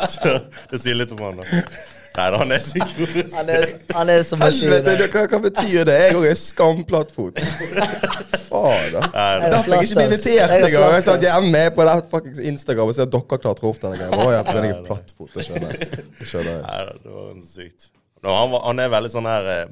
Så 0.13 0.35
det 0.69 0.81
sier 0.83 0.99
litt 0.99 1.13
om 1.15 1.23
han, 1.25 1.41
da. 1.41 1.63
Nei, 2.15 2.27
han 2.41 2.51
er 2.51 2.61
psykolog. 2.63 3.33
Han 3.35 3.49
er, 3.53 3.65
han 3.93 4.09
er 4.09 4.23
som 4.25 4.41
Helvete, 4.41 4.93
det- 4.97 5.09
hva, 5.13 5.25
hva 5.29 5.39
betyr 5.43 5.83
det? 5.85 5.97
Jeg 6.01 6.15
òg 6.17 6.25
er 6.29 6.37
skamplattfot. 6.39 7.41
Faen, 8.47 8.91
da. 8.93 9.01
Nei, 9.13 9.25
Jeg 9.41 9.51
Derfor 9.53 9.73
jeg 9.73 9.87
ikke 9.87 9.95
blir 9.99 10.07
invitert 10.07 10.53
Jeg 10.53 10.63
engang. 10.69 10.93
Jeg 10.95 11.03
satt 11.07 11.25
hjemme 11.27 11.51
med 11.51 11.75
på 11.77 12.21
Instagram 12.53 12.87
og 12.91 12.95
ser 12.97 13.05
at 13.07 13.13
dere 13.13 13.39
klatrer 13.43 13.69
opp 13.69 13.81
denne 13.83 13.99
greia. 13.99 14.09
Å 14.17 14.31
jeg 14.33 14.71
er 14.71 14.83
plattfot. 14.87 15.33
Det 15.35 15.45
skjønner 15.47 15.75
jeg. 15.75 15.89
Det 16.21 16.29
skjønner. 16.31 16.63
Nei, 16.63 16.79
det 17.03 17.17
var 17.17 17.33
så 17.35 17.49
sykt. 17.51 17.89
Nå, 18.23 18.33
han, 18.33 18.49
var, 18.55 18.63
han 18.65 18.79
er 18.81 18.89
veldig 18.95 19.11
sånn 19.13 19.29
her 19.29 19.51
eh, 19.53 19.65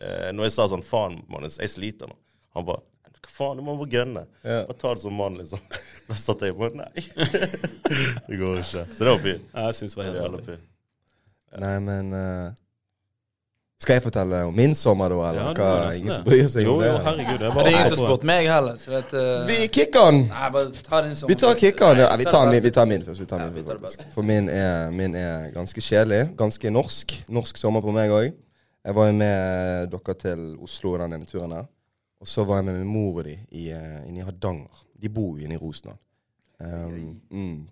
eh, 0.00 0.30
når 0.32 0.48
jeg 0.48 0.54
sa 0.56 0.68
sånn 0.72 0.84
Faen, 0.86 1.18
mann, 1.28 1.44
jeg 1.44 1.68
sliter 1.74 2.08
nå. 2.08 2.16
Han 2.56 2.64
bare 2.70 2.80
Hva 3.20 3.28
faen, 3.36 3.60
du 3.60 3.66
må 3.66 3.76
bare 3.76 3.92
gønne. 3.92 4.24
Ja. 4.40 4.62
Bare 4.70 4.78
ta 4.80 4.94
det 4.96 5.04
som 5.04 5.14
mann, 5.20 5.36
liksom. 5.42 5.60
Da 6.08 6.16
satt 6.18 6.40
jeg 6.46 6.56
bare 6.58 6.80
Nei. 6.80 7.04
det 8.30 8.38
går 8.40 8.62
ikke. 8.64 8.86
Så 8.88 9.04
det 9.04 9.12
var 9.12 9.20
fint. 9.26 9.44
Ja, 9.52 9.66
Jeg 9.68 9.76
syns 9.82 9.94
det 9.94 10.00
var 10.00 10.08
helt 10.08 10.22
Jævla 10.24 10.44
fint. 10.48 10.66
Nei, 11.58 11.78
men 11.82 12.12
uh, 12.14 12.52
Skal 13.80 13.96
jeg 13.96 14.02
fortelle 14.04 14.42
om 14.44 14.54
min 14.54 14.74
sommer, 14.74 15.08
da? 15.08 15.30
Eller 15.30 15.40
Ja, 15.40 15.52
hva? 15.56 15.68
var 15.86 15.92
Ingen 15.96 16.12
som 16.12 16.24
bryr 16.24 16.48
seg 16.52 16.66
Jo, 16.66 16.74
om 16.74 16.82
det? 16.82 16.90
jo, 16.90 16.98
herregud. 17.06 17.38
Det 17.38 17.46
er 17.48 17.54
Det 17.54 17.62
er 17.64 17.70
ingen 17.70 17.88
som 17.88 18.04
har 18.04 18.10
spurte 18.10 18.28
meg 18.28 18.48
heller. 18.52 18.76
Så 18.76 18.90
vet, 18.92 19.14
uh, 19.14 19.48
Vi 19.48 19.56
kicker 19.72 20.10
den! 20.10 20.20
Nei, 20.28 20.50
bare 20.56 20.70
ta 20.84 21.00
din 21.06 21.16
sommer. 21.16 21.32
Vi 21.34 21.38
tar 21.40 21.54
kickeren. 21.62 21.98
Ja, 22.04 22.10
vi 22.20 22.24
tar 22.28 22.50
min, 22.50 22.62
vi 22.62 22.70
tar 22.70 22.86
min 22.86 23.02
først. 23.02 23.20
Vi 23.20 23.26
tar 23.26 23.40
Ja, 23.40 23.48
min 23.50 23.54
vi 23.54 23.64
tar. 23.64 24.06
For 24.14 24.22
min 24.22 24.48
er, 24.48 24.90
min 24.90 25.14
er 25.16 25.50
ganske 25.56 25.80
kjedelig. 25.80 26.22
Ganske 26.36 26.70
norsk. 26.70 27.16
Norsk 27.28 27.56
sommer 27.56 27.80
på 27.80 27.92
meg 27.96 28.10
òg. 28.10 28.30
Jeg 28.84 28.94
var 28.96 29.06
jo 29.06 29.12
med 29.12 29.90
dere 29.92 30.14
til 30.14 30.44
Oslo 30.62 30.94
den 30.98 31.12
ene 31.12 31.26
turen 31.28 31.52
her. 31.52 31.66
Og 32.20 32.28
så 32.28 32.44
var 32.44 32.60
jeg 32.60 32.64
med 32.68 32.78
min 32.82 32.92
mor 32.92 33.18
og 33.18 33.24
de 33.24 33.38
i, 33.50 33.70
eh, 33.72 34.08
inne 34.08 34.20
i 34.20 34.24
Hardanger. 34.24 34.84
De 35.02 35.08
bor 35.08 35.38
jo 35.38 35.44
inne 35.44 35.56
i 35.56 35.60
Rosendal. 35.60 35.96
Um, 36.60 37.20
mm, 37.30 37.68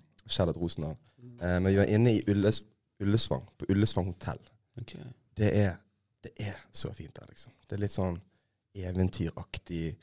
Rosendal. 0.57 0.97
Eh, 1.43 1.61
men 1.61 1.67
vi 1.73 1.77
var 1.77 1.85
inne 1.85 2.15
i 2.17 2.23
Ulles, 2.29 2.63
Ullesvang, 3.01 3.45
på 3.59 3.69
Ullesvang 3.73 4.07
hotell. 4.13 4.41
Okay. 4.81 5.03
Det 5.39 5.51
er, 5.59 5.77
det 6.25 6.33
er 6.43 6.57
så 6.73 6.93
fint 6.93 7.15
der, 7.15 7.27
liksom. 7.31 7.53
Det 7.69 7.77
er 7.77 7.83
litt 7.85 7.95
sånn 7.95 8.19
eventyraktig. 8.79 9.97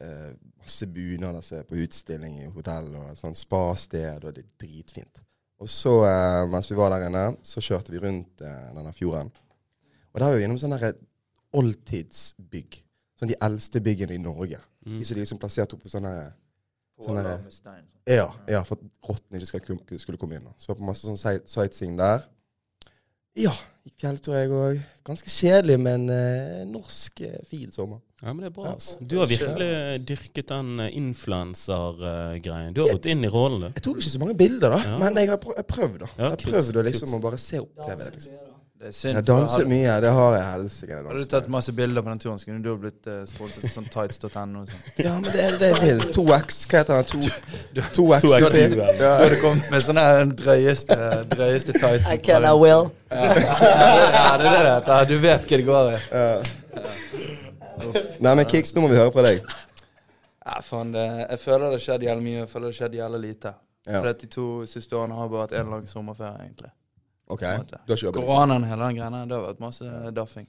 Eh, 0.00 0.32
masse 0.60 0.86
bunader 0.86 1.40
som 1.40 1.58
er 1.58 1.68
på 1.68 1.78
utstilling 1.80 2.40
i 2.42 2.50
hotell, 2.52 2.90
og 2.98 3.10
et 3.10 3.20
sånt 3.20 3.38
spasted, 3.38 4.24
og 4.24 4.36
det 4.36 4.44
er 4.44 4.50
dritfint. 4.60 5.22
Og 5.58 5.70
så, 5.72 5.94
eh, 6.04 6.46
mens 6.52 6.70
vi 6.70 6.76
var 6.76 6.92
der 6.92 7.06
inne, 7.08 7.36
så 7.42 7.62
kjørte 7.64 7.94
vi 7.94 8.02
rundt 8.02 8.40
eh, 8.44 8.72
denne 8.76 8.92
fjorden. 8.92 9.30
Og 10.12 10.20
der 10.20 10.26
var 10.26 10.36
vi 10.36 10.44
innom 10.44 10.58
sånne 10.60 10.92
oldtidsbygg. 11.56 12.82
Sånn 13.16 13.30
de 13.32 13.38
eldste 13.40 13.80
byggene 13.80 14.16
i 14.16 14.20
Norge. 14.20 14.60
Mm. 14.84 14.98
De 14.98 15.06
som 15.08 15.16
er 15.16 15.22
liksom 15.22 15.40
plasserte 15.40 15.76
opp 15.76 15.84
på 15.86 15.92
sånne 15.92 16.12
Sånn 16.96 17.18
er 17.20 17.26
med 17.44 17.52
stein. 17.52 17.84
ja, 18.08 18.30
ja, 18.48 18.62
for 18.64 18.78
at 18.78 18.84
rottene 19.04 19.36
ikke 19.36 19.46
skal, 19.50 19.98
skulle 20.00 20.20
komme 20.20 20.38
inn. 20.38 20.46
Så 20.56 20.70
Så 20.70 20.76
på 20.78 20.86
masse 20.88 21.04
sånn 21.04 21.18
sightseeing 21.44 21.96
der. 21.98 22.24
Ja, 23.36 23.52
gikk 23.84 23.98
fjelltur 24.00 24.34
jeg 24.38 24.50
òg. 24.56 24.78
Ganske 25.06 25.30
kjedelig, 25.30 25.76
men 25.78 26.08
eh, 26.10 26.62
norsk 26.66 27.20
eh, 27.28 27.36
fin 27.46 27.70
sommer. 27.74 28.00
Ja, 28.22 28.32
men 28.32 28.40
det 28.42 28.48
er 28.48 28.54
bra. 28.56 28.72
ass. 28.74 28.96
Du 29.00 29.18
har 29.20 29.28
virkelig 29.30 29.68
dyrket 30.08 30.48
den 30.48 30.80
eh, 30.80 30.90
influenser-greien. 30.96 32.72
Du 32.74 32.80
har 32.82 32.94
gått 32.96 33.06
inn 33.12 33.22
i 33.24 33.30
rollen, 33.30 33.60
du. 33.60 33.68
Jeg 33.76 33.84
tok 33.86 34.00
ikke 34.00 34.14
så 34.16 34.22
mange 34.24 34.36
bilder, 34.40 34.70
da, 34.78 34.80
Ja. 34.88 34.98
men 34.98 35.14
jeg 35.20 35.28
har 35.28 35.38
prøv- 35.42 35.56
jeg 35.56 35.66
prøvd. 35.66 35.98
da. 35.98 36.06
Ja, 36.16 36.22
jeg 36.24 36.30
har 36.30 36.36
kult, 36.36 36.54
prøvd 36.54 36.76
å 36.80 36.84
liksom 36.88 37.08
kult. 37.12 37.18
å 37.20 37.22
bare 37.28 37.38
se 37.38 37.58
og 37.60 37.68
oppleve 37.68 37.98
det. 38.04 38.12
liksom. 38.16 38.32
Det 38.76 38.88
er 38.88 38.92
synd. 38.92 39.14
Jeg 39.16 39.24
for 39.24 39.32
danset 39.32 39.56
hadde- 39.56 39.68
mye, 39.70 39.92
det 40.04 40.10
har 40.12 40.34
jeg 40.36 40.44
helsike. 40.52 40.96
Hadde 40.96 41.20
du 41.22 41.28
tatt 41.32 41.46
masse 41.48 41.72
bilder 41.72 42.02
på 42.04 42.10
den 42.12 42.18
turen, 42.20 42.38
skulle 42.38 42.62
du 42.62 42.68
ha 42.68 42.76
blitt 42.82 43.06
uh, 43.08 43.22
sponset 43.30 43.64
sånn 43.72 43.86
tights.no 43.88 44.64
sånn. 44.68 44.82
Ja, 45.06 45.14
men 45.16 45.30
det 45.32 45.44
er 45.46 45.56
det 45.62 45.70
jeg 45.70 45.80
vil. 45.80 46.02
2X, 46.12 46.58
hva 46.68 46.82
heter 46.82 47.00
den? 47.00 47.30
2X. 47.80 47.96
2X, 47.96 48.20
Du 48.68 48.82
hadde 49.08 49.40
kommet 49.40 49.70
med 49.72 49.86
sånn 49.86 50.02
her 50.02 50.24
drøyeste, 50.42 50.98
drøyeste 51.32 51.72
tights. 51.80 52.10
I 52.12 52.18
can, 52.20 52.44
I 52.44 52.52
will. 52.52 52.90
Ja, 53.10 53.32
ja, 53.32 54.30
det 54.44 54.52
er 54.52 54.62
det 54.68 54.78
det. 54.92 55.00
Du 55.08 55.16
vet 55.24 55.48
hva 55.48 55.56
det 55.62 55.66
går 55.72 55.92
i. 55.94 55.98
Ja. 56.12 56.42
Nei, 58.20 58.32
men 58.34 58.44
Kix, 58.48 58.74
nå 58.76 58.84
må 58.84 58.92
vi 58.92 59.00
høre 59.00 59.12
fra 59.14 59.24
deg. 59.24 59.40
Ja, 60.46 60.60
faen, 60.64 60.92
det, 60.94 61.04
jeg 61.30 61.40
føler 61.42 61.72
det 61.74 61.80
skjedde 61.82 62.06
jævlig 62.10 62.24
mye. 62.28 62.38
Jeg 62.44 62.50
føler 62.52 62.72
det 62.72 62.76
skjedde 62.78 63.00
jævlig 63.00 63.20
lite. 63.24 63.52
Ja. 63.86 64.00
For 64.02 64.12
de 64.20 64.28
to 64.36 64.46
siste 64.68 64.96
årene 64.98 65.16
har 65.16 65.28
bare 65.32 65.46
vært 65.46 65.56
en 65.60 65.72
lang 65.72 65.88
sommerferie, 65.90 66.44
egentlig. 66.44 66.70
OK, 67.26 67.42
du 67.42 67.46
har 67.46 67.58
ikke 67.58 67.94
liksom. 67.96 68.12
Koronaen 68.14 68.62
og 68.62 68.70
hele 68.70 68.86
den 68.86 68.98
greia, 69.00 69.24
det 69.26 69.34
har 69.34 69.44
vært 69.48 69.62
masse 69.64 70.12
daffing. 70.14 70.46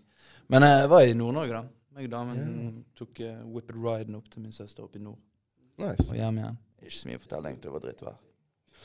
Men 0.54 0.64
eh, 0.64 0.76
jeg 0.84 0.92
var 0.92 1.08
i 1.08 1.16
Nord-Norge, 1.18 1.58
da. 1.58 1.78
Jeg 1.98 2.12
og 2.12 2.14
damen 2.14 2.74
tok 2.94 3.24
uh, 3.26 3.40
whipped 3.50 3.78
riden 3.82 4.18
opp 4.20 4.28
til 4.30 4.44
min 4.44 4.54
søster 4.54 4.86
oppe 4.86 5.00
i 5.00 5.02
nord. 5.02 5.18
Nice. 5.82 6.06
Og 6.12 6.20
hjem 6.20 6.38
igjen. 6.38 6.60
Ikke 6.84 6.94
så 6.94 7.10
mye 7.10 7.18
å 7.18 7.24
fortelle, 7.24 7.50
egentlig. 7.50 7.66
Det 7.66 7.74
var 7.74 7.86
drittvær. 7.88 8.20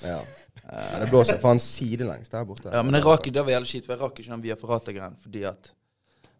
Ja. 0.06 0.22
Uh, 0.62 1.00
det 1.02 1.08
blåser 1.10 1.40
faen 1.42 1.58
sidelengs 1.58 2.30
der 2.30 2.44
borte. 2.46 2.70
ja, 2.70 2.80
men 2.86 2.94
jeg 2.94 3.02
rakk, 3.02 3.24
det 3.34 3.42
var 3.42 3.50
jævlig 3.50 3.68
kjipt, 3.72 3.86
for 3.88 3.96
jeg 3.96 4.00
rakk 4.00 4.20
ikke 4.22 4.30
den 4.30 4.44
Via 4.44 4.56
Ferrata-greien 4.60 5.16
fordi 5.18 5.40
at 5.48 5.72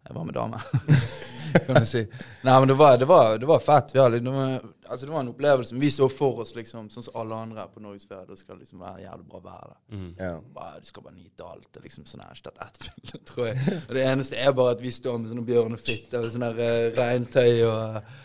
jeg 0.03 0.15
var 0.15 0.23
med 0.27 0.35
dame. 0.35 0.59
kan 1.65 1.75
du 1.75 1.85
si. 1.85 2.01
Nei, 2.41 2.59
men 2.59 2.67
det 2.67 2.73
var, 2.73 2.97
det 2.97 3.05
var, 3.05 3.37
det 3.37 3.45
var 3.45 3.59
fett. 3.59 3.93
Ja, 3.95 4.09
det, 4.09 4.19
var, 4.19 4.59
altså, 4.85 5.05
det 5.05 5.11
var 5.11 5.19
en 5.19 5.27
opplevelse. 5.27 5.75
Vi 5.75 5.91
så 5.91 6.09
for 6.09 6.41
oss 6.43 6.55
liksom, 6.55 6.89
sånn 6.89 7.05
som 7.05 7.19
alle 7.21 7.37
andre 7.45 7.65
på 7.73 7.83
norgesferie. 7.83 8.25
Det 8.29 8.39
skal 8.39 8.59
liksom 8.59 8.83
være 8.83 9.05
jævlig 9.05 9.27
bra 9.29 9.41
vær. 9.43 9.73
da. 9.73 9.97
Mm. 9.97 10.09
Ja. 10.19 10.31
Bare, 10.55 10.79
du 10.81 10.89
skal 10.89 11.05
bare 11.07 11.15
nyte 11.15 11.47
alt. 11.47 11.69
Det 11.71 11.83
liksom 11.85 12.07
sånn 12.09 12.25
her, 12.25 12.35
ikke 12.35 12.51
tatt 12.51 12.89
ett 12.89 13.27
tror 13.29 13.51
jeg. 13.51 13.81
Og 13.83 13.93
det 13.97 14.07
eneste 14.07 14.39
er 14.39 14.55
bare 14.57 14.77
at 14.77 14.83
vi 14.83 14.93
står 14.93 15.19
med 15.19 15.33
sånne 15.33 15.45
bjørnefitter 15.47 16.25
og 16.25 16.33
sånne 16.33 16.51
her, 16.51 16.63
eh, 16.67 16.89
regntøy 16.99 17.51
og 17.67 17.99
uh, 17.99 18.17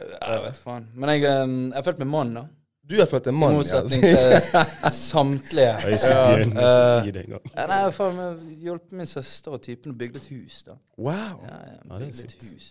Jeg 0.00 0.46
vet 0.46 0.62
faen. 0.64 0.88
Men 0.94 1.14
jeg, 1.14 1.26
har 1.28 1.44
jeg 1.46 1.84
er 1.84 1.92
meg 1.92 2.02
med 2.04 2.12
mann, 2.16 2.34
da. 2.40 2.48
Du 2.90 2.96
har 2.98 3.06
født 3.06 3.28
en 3.30 3.36
I 3.36 3.38
motsetning 3.38 4.02
ja. 4.08 4.40
til 4.82 4.94
samtlige. 4.98 5.66
Jeg 5.66 5.80
har 5.82 5.90
ikke 5.94 6.14
begynt 6.34 6.58
å 6.58 6.66
eh, 6.66 7.02
si 7.04 7.12
det 7.14 7.24
engang. 7.26 7.44
Ja, 7.54 7.66
nei, 7.70 7.76
jeg 7.76 7.86
har 7.86 7.94
faen 7.94 8.96
min 8.98 9.10
søster 9.10 9.54
og 9.54 9.62
typen 9.62 9.94
å 9.94 9.98
bygge 10.00 10.18
et 10.22 10.30
hus, 10.32 10.62
da. 10.66 10.74
Wow. 10.98 11.44
Ja, 11.46 11.58
ja, 11.68 11.76
Ja, 11.76 11.98
det 12.00 12.00
er 12.00 12.08
et 12.08 12.18
sykt. 12.18 12.48
hus. 12.50 12.70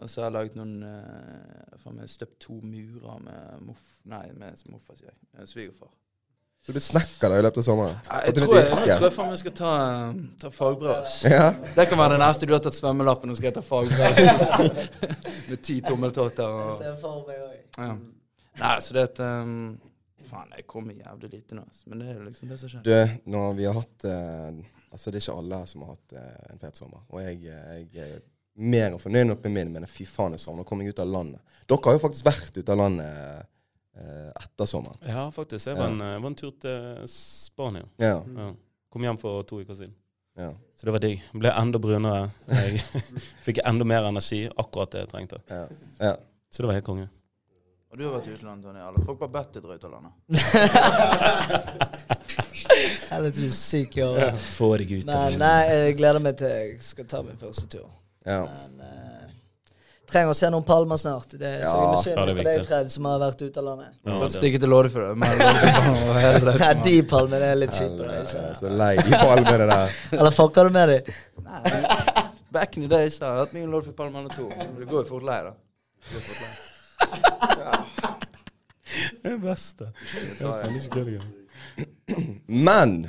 Og 0.00 0.10
så 0.10 0.22
har 0.22 0.30
jeg 0.30 0.34
laget 0.34 0.56
noen 0.58 0.72
uh, 0.82 1.76
Faen 1.80 2.00
meg 2.00 2.08
støpt 2.10 2.40
to 2.42 2.56
murer 2.62 3.20
med 3.24 3.68
moff... 3.68 3.84
Nei, 4.08 4.24
med 4.36 4.64
morfar, 4.72 4.96
sier 4.98 5.12
jeg. 5.12 5.20
Eh, 5.38 5.46
Svigerfar. 5.48 5.92
Du 6.64 6.72
ble 6.72 6.80
snekker 6.80 7.28
da 7.28 7.38
i 7.40 7.44
løpet 7.44 7.60
av 7.60 7.64
sommeren? 7.66 7.96
Ja, 8.08 8.18
Jeg 8.24 8.36
tror 8.38 8.54
jeg, 8.56 8.64
jeg 8.72 8.96
tror 8.96 9.06
jeg 9.10 9.14
faen 9.18 9.30
meg 9.34 9.40
skal 9.42 9.54
ta, 9.58 9.72
ta 10.40 10.50
fagbrev. 10.52 11.14
Ja. 11.28 11.46
Det 11.76 11.88
kan 11.90 12.00
være 12.00 12.16
det 12.16 12.20
neste 12.24 12.48
du 12.48 12.54
har 12.56 12.64
tatt 12.64 12.76
svømmelappen 12.78 13.32
og 13.32 13.36
skal 13.36 13.50
jeg 13.50 13.58
ta 13.58 13.64
fagbrev. 13.64 14.20
Med 15.50 15.64
ti 15.64 15.78
tommeltotter 15.84 16.48
og 16.48 16.76
Ser 16.80 16.96
for 17.04 17.24
meg 17.28 17.44
også. 17.44 17.96
Ja. 18.54 18.62
Nei, 18.62 18.76
så 18.84 18.96
det 18.96 19.02
er 19.02 19.10
et 19.10 19.24
um, 19.24 19.58
Faen, 20.24 20.52
jeg 20.56 20.64
kommer 20.70 20.96
jævlig 20.96 21.28
lite 21.34 21.56
nå. 21.58 21.64
Men 21.90 22.00
det 22.00 22.06
er 22.08 22.14
jo 22.16 22.28
liksom 22.28 22.48
det 22.48 22.56
som 22.60 22.70
skjer. 22.72 22.84
Du, 22.86 23.30
når 23.34 23.56
vi 23.58 23.66
har 23.68 23.76
hatt 23.76 24.06
uh, 24.08 24.62
Altså, 24.94 25.10
det 25.10 25.18
er 25.18 25.24
ikke 25.24 25.40
alle 25.40 25.58
som 25.66 25.82
har 25.82 25.96
hatt 25.96 26.14
uh, 26.14 26.52
en 26.52 26.60
fet 26.62 26.78
sommer. 26.78 27.00
Og 27.10 27.18
jeg, 27.18 27.40
eh, 27.50 27.80
jeg 27.90 28.12
er 28.14 28.20
mer 28.62 28.92
enn 28.92 29.00
fornøyd 29.02 29.26
nok 29.26 29.40
med 29.48 29.54
min, 29.56 29.72
men 29.74 29.86
fy 29.90 30.06
faen, 30.06 30.36
jeg 30.36 30.44
savner 30.44 30.62
å 30.62 30.68
komme 30.68 30.86
ut 30.86 31.00
av 31.02 31.10
landet. 31.10 31.42
Dere 31.66 31.88
har 31.88 31.96
jo 31.96 32.02
faktisk 32.04 32.28
vært 32.28 32.60
ute 32.60 32.70
av 32.70 32.78
landet 32.78 33.08
eh, 33.98 34.28
etter 34.38 34.70
sommeren. 34.70 35.00
Ja, 35.08 35.24
faktisk. 35.34 35.66
Jeg 35.66 35.80
var 35.80 35.90
en, 35.90 35.98
jeg 36.04 36.22
var 36.22 36.30
en 36.30 36.38
tur 36.38 36.52
til 36.62 37.08
Spania. 37.10 37.88
Ja. 37.98 38.20
Ja. 38.22 38.46
Kom 38.94 39.08
hjem 39.08 39.18
for 39.18 39.42
to 39.50 39.58
uker 39.64 39.74
siden. 39.80 39.96
ja. 40.38 40.52
Så 40.78 40.86
det 40.86 40.94
var 40.94 41.02
digg. 41.02 41.26
Ble 41.34 41.50
enda 41.58 41.82
brunere. 41.82 42.28
Jeg 42.50 42.78
fikk 43.48 43.64
enda 43.66 43.86
mer 43.88 44.06
energi. 44.12 44.44
Akkurat 44.54 44.94
det 44.94 45.04
jeg 45.04 45.10
trengte. 45.10 45.42
ja. 45.50 45.66
ja. 45.98 46.14
Så 46.54 46.62
det 46.62 46.70
var 46.70 46.78
helt 46.78 46.86
konge. 46.86 47.08
Og 47.94 47.98
du 48.00 48.08
har 48.08 48.14
vært 48.16 48.24
i 48.26 48.32
utlandet, 48.34 48.64
Tony. 48.66 48.80
Alle 48.82 48.98
folk 49.06 49.20
bare 49.20 49.30
bedt 49.36 49.52
deg 49.54 49.62
dra 49.62 49.74
ut 49.78 49.84
av 49.86 49.92
landet. 49.94 50.12
Helvete, 53.12 53.38
du 53.38 53.44
er 53.46 53.52
syk 53.54 53.94
i 54.00 54.02
hodet. 54.02 54.34
Får 54.56 54.82
deg 54.82 54.90
ut 54.96 55.06
Nei, 55.06 55.28
nei, 55.38 55.60
jeg 55.70 55.94
gleder 56.00 56.18
meg 56.24 56.34
til 56.40 56.50
jeg 56.50 56.72
skal 56.82 57.06
ta 57.12 57.20
min 57.22 57.38
første 57.38 57.68
tur. 57.70 57.86
ja. 58.26 58.40
Men 58.50 58.82
uh, 58.82 59.30
trenger 60.10 60.30
å 60.32 60.34
se 60.40 60.50
noen 60.50 60.66
palmer 60.66 60.98
snart. 60.98 61.36
Det 61.38 61.46
er 61.60 61.62
så 61.70 61.78
jeg 61.78 61.86
misunner 61.92 62.26
er 62.34 62.40
på 62.40 62.46
deg. 62.48 62.58
Fred, 62.72 62.90
som 62.96 63.06
har 63.12 63.22
vært 63.22 63.38
ute 63.46 63.54
av 63.62 63.66
landet. 63.68 63.94
Ja, 63.94 64.10
Bare 64.10 64.26
det- 64.26 64.34
stikke 64.40 64.58
til 64.66 64.70
Loddefjord. 64.74 65.14
Nei, 65.22 66.74
de 66.88 66.96
palmene 67.14 67.46
er 67.54 67.58
litt 67.62 67.78
kjipe. 67.78 68.02
Så 68.58 68.66
lei 68.74 68.90
de 69.04 69.10
palmene 69.14 69.70
der. 69.70 69.94
Eller 70.18 70.34
fucker 70.34 70.66
du 70.66 70.74
med 70.80 70.86
dem? 70.96 71.06
Back 72.58 72.74
in 72.74 72.82
the 72.88 72.90
days 72.90 73.22
har 73.22 73.38
jeg 73.38 73.46
hatt 73.46 73.54
mye 73.54 73.70
Loddefjord-palmer 73.70 74.18
eller 74.26 74.34
to. 74.34 74.50
Men 74.50 74.74
Det 74.82 74.90
går 74.90 74.98
jo 75.04 75.08
fort 75.14 75.22
lei, 75.30 75.38
da. 75.46 75.54
Det 76.10 76.18
går 76.18 76.26
fort 76.34 76.42
lei. 76.42 76.54
Det 79.22 79.38
beste. 79.42 79.90
Men 82.46 83.08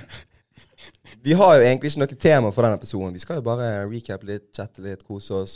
vi 1.22 1.34
har 1.34 1.56
jo 1.56 1.64
egentlig 1.66 1.92
ikke 1.92 2.04
noe 2.04 2.18
tema 2.22 2.52
for 2.54 2.66
denne 2.66 2.78
episoden. 2.80 3.16
Vi 3.16 3.24
skal 3.24 3.40
jo 3.40 3.46
bare 3.46 3.70
recap 3.90 4.26
litt, 4.28 4.52
chatte 4.56 4.84
litt, 4.86 5.06
kose 5.06 5.40
oss. 5.40 5.56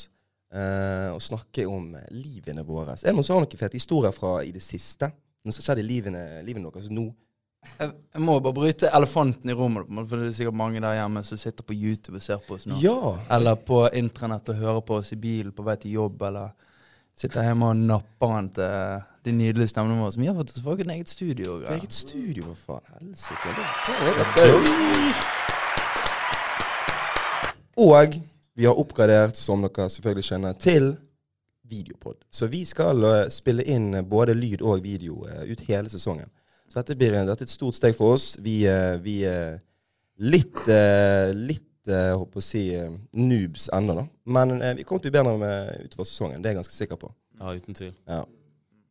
Uh, 0.49 1.13
og 1.13 1.21
snakke 1.21 1.67
om 1.69 1.91
livene 2.09 2.63
våre. 2.65 2.95
Er 2.97 3.11
det 3.11 3.13
noen 3.13 3.25
som 3.25 3.37
har 3.37 3.43
noen 3.43 3.59
fete 3.59 3.77
historier 3.77 4.13
fra 4.15 4.39
i 4.41 4.49
det 4.55 4.63
siste? 4.65 5.11
Noe 5.45 5.53
som 5.53 5.61
har 5.61 5.67
skjedd 5.67 5.81
i 5.83 5.85
livene, 5.85 6.23
livene 6.45 6.71
deres 6.73 6.89
nå? 6.89 7.05
Jeg, 7.77 7.91
jeg 8.15 8.23
må 8.23 8.39
bare 8.41 8.55
bryte 8.55 8.89
elefanten 8.95 9.51
i 9.51 9.55
rommet, 9.55 9.85
for 10.09 10.15
det 10.15 10.31
er 10.31 10.35
sikkert 10.39 10.57
mange 10.57 10.81
der 10.81 10.95
hjemme 10.97 11.21
som 11.27 11.37
sitter 11.37 11.67
på 11.67 11.75
YouTube 11.75 12.17
og 12.17 12.25
ser 12.25 12.41
på 12.47 12.57
oss 12.57 12.65
nå. 12.69 12.79
Ja! 12.81 13.13
Eller 13.35 13.59
på 13.61 13.83
intranett 13.99 14.49
og 14.49 14.57
hører 14.63 14.81
på 14.87 14.97
oss 15.03 15.13
i 15.13 15.19
bilen 15.21 15.53
på 15.53 15.65
vei 15.67 15.75
til 15.83 15.99
jobb, 15.99 16.25
eller 16.31 16.55
sitter 17.19 17.45
hjemme 17.45 17.69
og 17.69 17.83
napper 17.83 18.33
han 18.33 18.49
til 18.55 19.05
de 19.25 19.31
nydelige 19.35 19.67
stemmene 19.71 19.99
våre. 20.01 20.11
Som 20.11 20.21
vi 20.21 20.27
har 20.27 20.35
fått 20.37 20.55
oss 20.55 20.79
et 20.79 20.87
eget 20.95 21.09
studio. 21.09 21.59
Det 21.59 21.67
er 21.67 21.73
eget 21.79 21.93
studio, 21.93 22.53
for 22.53 22.79
faen. 22.79 22.85
Helsike. 22.99 23.53
Det 23.55 23.63
det 24.35 24.43
er 24.45 24.49
litt. 24.63 25.27
Og 27.79 28.19
vi 28.59 28.65
har 28.65 28.79
oppgradert, 28.79 29.37
som 29.39 29.61
dere 29.63 29.89
selvfølgelig 29.89 30.25
skjønner, 30.27 30.57
til 30.59 30.97
videopod. 31.69 32.17
Så 32.29 32.47
vi 32.47 32.65
skal 32.65 33.03
eh, 33.03 33.29
spille 33.31 33.63
inn 33.63 33.93
eh, 33.93 34.05
både 34.05 34.33
lyd 34.35 34.63
og 34.65 34.83
video 34.83 35.23
eh, 35.29 35.51
ut 35.51 35.63
hele 35.69 35.89
sesongen. 35.91 36.29
Så 36.67 36.81
dette 36.81 36.97
blir 36.97 37.15
dette 37.15 37.45
er 37.45 37.47
et 37.47 37.53
stort 37.53 37.77
steg 37.77 37.95
for 37.97 38.17
oss. 38.17 38.33
Vi, 38.45 38.61
vi 39.01 39.15
er 39.25 39.55
litt, 40.21 40.59
litt 41.33 41.65
håper 41.89 42.19
holdt 42.19 42.33
på 42.35 42.43
å 42.43 42.45
si, 42.45 42.61
noobs 43.17 43.71
ennå, 43.73 43.95
da. 43.97 44.03
Men 44.29 44.53
vi 44.77 44.85
kommer 44.85 45.01
til 45.01 45.09
å 45.09 45.15
bli 45.15 45.15
bedre 45.15 45.33
med 45.41 45.87
utover 45.87 46.05
sesongen. 46.05 46.43
Det 46.43 46.51
er 46.51 46.53
jeg 46.53 46.59
ganske 46.59 46.75
sikker 46.75 46.99
på. 47.01 47.09
Ja, 47.39 47.55
uten 47.57 47.73
tvil. 47.73 47.95
Ja. 48.05 48.21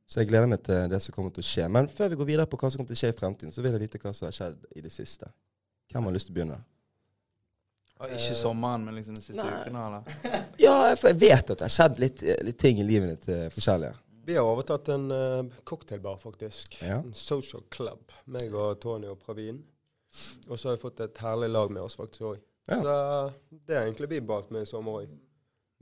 Så 0.08 0.22
jeg 0.22 0.30
gleder 0.30 0.48
meg 0.48 0.62
til 0.64 0.88
det 0.88 1.02
som 1.04 1.12
kommer 1.12 1.32
til 1.36 1.44
å 1.44 1.46
skje. 1.46 1.66
Men 1.68 1.88
før 1.92 2.08
vi 2.08 2.16
går 2.16 2.28
videre 2.30 2.48
på 2.48 2.56
hva 2.56 2.70
som 2.70 2.80
kommer 2.80 2.94
til 2.94 2.96
å 2.96 3.02
skje 3.02 3.12
i 3.12 3.16
fremtiden, 3.18 3.52
så 3.52 3.60
vil 3.64 3.74
jeg 3.76 3.82
vite 3.82 4.00
hva 4.00 4.12
som 4.16 4.24
har 4.24 4.34
skjedd 4.36 4.62
i 4.72 4.84
det 4.84 4.92
siste. 4.94 5.28
Hvem 5.92 6.08
har 6.08 6.14
lyst 6.16 6.30
til 6.30 6.32
å 6.32 6.38
begynne? 6.38 6.58
Og 7.98 8.14
ikke 8.14 8.36
sommeren, 8.38 8.84
men 8.86 8.96
liksom 8.96 9.18
de 9.18 9.24
siste 9.24 9.42
Nei. 9.42 9.54
ukene, 9.58 9.84
eller? 9.84 10.44
Ja, 10.64 10.74
for 10.96 11.10
jeg 11.10 11.20
vet 11.26 11.52
at 11.52 11.58
det 11.58 11.66
har 11.66 11.74
skjedd 11.74 12.00
litt, 12.00 12.22
litt 12.46 12.60
ting 12.62 12.80
i 12.80 12.86
livet 12.86 13.10
ditt 13.16 13.28
uh, 13.34 13.44
forskjellige. 13.52 13.92
Vi 14.28 14.36
har 14.36 14.48
overtatt 14.48 14.88
en 14.94 15.06
uh, 15.12 15.60
cocktailbar, 15.68 16.16
faktisk. 16.22 16.78
Ja. 16.80 17.02
En 17.02 17.16
social 17.16 17.66
club. 17.74 18.14
Meg 18.32 18.54
og 18.56 18.78
Tony 18.80 19.10
og 19.12 19.20
Pravin. 19.24 19.60
Og 20.48 20.56
så 20.56 20.70
har 20.70 20.78
vi 20.78 20.84
fått 20.86 21.04
et 21.04 21.20
herlig 21.20 21.50
lag 21.52 21.72
med 21.74 21.84
oss 21.84 21.98
faktisk 21.98 22.30
òg. 22.30 22.40
Ja. 22.68 22.80
Så 22.80 22.96
det 23.66 23.76
er 23.76 23.86
egentlig 23.86 24.08
vi 24.14 24.24
balt 24.24 24.52
med 24.54 24.64
i 24.64 24.70
sommer 24.70 25.02
òg. 25.02 25.12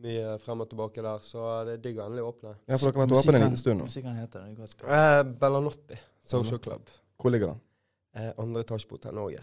Mye 0.04 0.34
frem 0.42 0.60
og 0.60 0.68
tilbake 0.68 1.00
der, 1.04 1.22
så 1.24 1.42
det 1.64 1.78
er 1.78 1.82
digg 1.86 1.96
å 1.96 2.04
endelig 2.04 2.24
åpne. 2.28 2.50
Ja, 2.68 2.76
for 2.76 2.90
dere 2.90 3.00
har 3.00 3.06
vært 3.08 3.22
åpne 3.22 3.38
en 3.38 3.44
liten 3.46 3.56
stund 3.62 3.78
nå. 3.80 3.86
Musikken 3.88 4.18
heter 4.18 4.42
det. 4.44 4.56
godt. 4.58 4.82
Eh, 4.84 5.22
Bellanotti 5.40 5.96
social 6.28 6.58
club. 6.60 6.90
Hvor 7.16 7.32
ligger 7.32 7.54
den? 7.54 7.62
Eh, 8.16 8.28
andre 8.42 8.60
etasje 8.64 8.88
på 8.90 8.96
Hotell 8.98 9.14
Norge. 9.16 9.40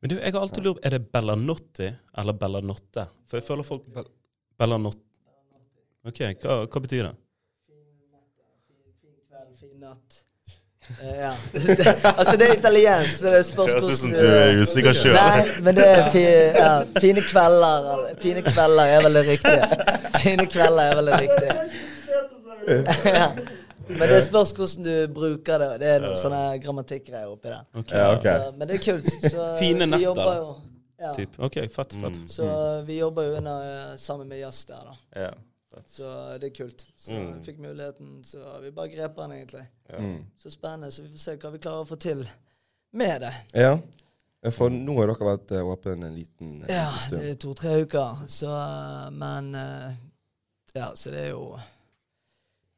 Men 0.00 0.10
du, 0.10 0.16
jeg 0.18 0.32
har 0.34 0.40
alltid 0.42 0.62
lurt 0.66 0.78
Er 0.86 0.90
det 0.96 1.00
Bellanotti 1.14 1.88
eller 2.18 2.32
Bellanotte? 2.38 3.04
For 3.30 3.38
jeg 3.38 3.46
føler 3.46 3.66
folk 3.66 3.86
Bell- 3.94 4.10
Bellanotte. 4.58 5.02
OK, 6.06 6.18
hva, 6.42 6.58
hva 6.66 6.82
betyr 6.82 7.06
det? 7.06 7.14
Fin 9.02 9.16
kveld, 9.28 9.54
fin 9.60 9.78
natt. 9.82 10.24
Eh, 10.90 11.20
ja. 11.20 11.32
altså, 12.18 12.36
det 12.36 12.48
er 12.48 12.58
italiensk, 12.58 13.16
så 13.18 13.30
det 13.36 13.44
spørs 13.46 13.72
hvordan 13.72 13.96
som 13.96 14.10
du 14.10 14.18
er 14.18 14.60
usikker 14.60 14.96
sjøl. 14.96 15.14
Nei, 15.16 15.44
men 15.62 15.78
det 15.78 15.86
er 15.88 16.10
fi, 16.12 16.22
ja, 16.58 16.72
fine 17.00 17.24
kvelder. 17.26 17.90
Fine 18.22 18.42
kvelder 18.46 18.96
er 18.96 19.06
vel 19.06 19.18
det 19.20 19.26
riktige. 19.28 19.68
Fine 20.22 20.46
kvelder 20.46 20.82
er 20.82 20.96
vel 21.00 21.12
det 21.12 21.20
riktige. 21.20 21.54
ja. 23.20 23.30
Men 23.92 24.08
det 24.08 24.24
spørs 24.24 24.52
hvordan 24.56 24.84
du 24.84 25.14
bruker 25.14 25.58
det. 25.58 25.70
Det 25.82 25.88
er 25.94 26.04
noen 26.04 26.18
sånne 26.18 26.42
grammatikkgreier 26.62 27.30
oppi 27.30 27.50
der. 27.50 27.64
Okay. 27.74 27.98
Ja, 27.98 28.12
ok. 28.16 28.28
Så, 28.28 28.52
men 28.58 28.68
det 28.68 28.78
er 28.78 28.84
kult. 28.90 29.16
Så 29.32 29.48
Fine 29.62 29.86
vi 29.86 29.90
netter, 29.94 30.04
jobber 30.10 30.36
jo 30.36 30.52
ja. 31.02 31.14
Typ. 31.14 31.38
OK, 31.38 31.54
fett, 31.54 31.92
fett. 31.92 32.16
Mm. 32.16 32.28
Så 32.30 32.44
vi 32.86 32.98
jobber 32.98 33.22
jo 33.26 33.38
under, 33.40 33.64
eh, 33.90 33.96
sammen 33.96 34.28
med 34.28 34.38
Jazz 34.38 34.64
der, 34.64 34.84
da. 34.86 35.22
Ja. 35.22 35.30
Så 35.86 36.38
det 36.40 36.50
er 36.50 36.54
kult. 36.64 36.84
Så 36.96 37.12
Mm. 37.12 37.38
vi 37.38 37.44
fikk 37.52 37.58
muligheten, 37.58 38.22
så 38.24 38.60
vi 38.62 38.70
bare 38.70 38.88
grep 38.88 39.16
den, 39.16 39.30
egentlig. 39.32 39.66
Mm. 39.98 40.24
Så 40.38 40.50
spennende. 40.50 40.90
Så 40.90 41.02
vi 41.02 41.08
får 41.08 41.18
se 41.18 41.36
hva 41.36 41.50
vi 41.52 41.58
klarer 41.58 41.84
å 41.84 41.88
få 41.88 41.96
til 41.98 42.28
med 42.92 43.20
det. 43.20 43.32
Ja. 43.54 43.78
For 44.50 44.68
nå 44.70 44.96
har 44.98 45.06
dere 45.06 45.28
vært 45.36 45.52
eh, 45.52 45.62
åpne 45.62 46.06
en 46.06 46.14
liten 46.16 46.62
stund. 46.62 46.70
Ja, 46.70 46.90
det 47.10 47.30
er 47.30 47.34
to-tre 47.34 47.76
uker. 47.84 48.24
Så 48.26 48.48
eh, 48.50 49.10
Men 49.10 49.54
eh, 49.54 49.94
Ja, 50.74 50.92
så 50.94 51.10
det 51.10 51.26
er 51.26 51.30
jo 51.30 51.58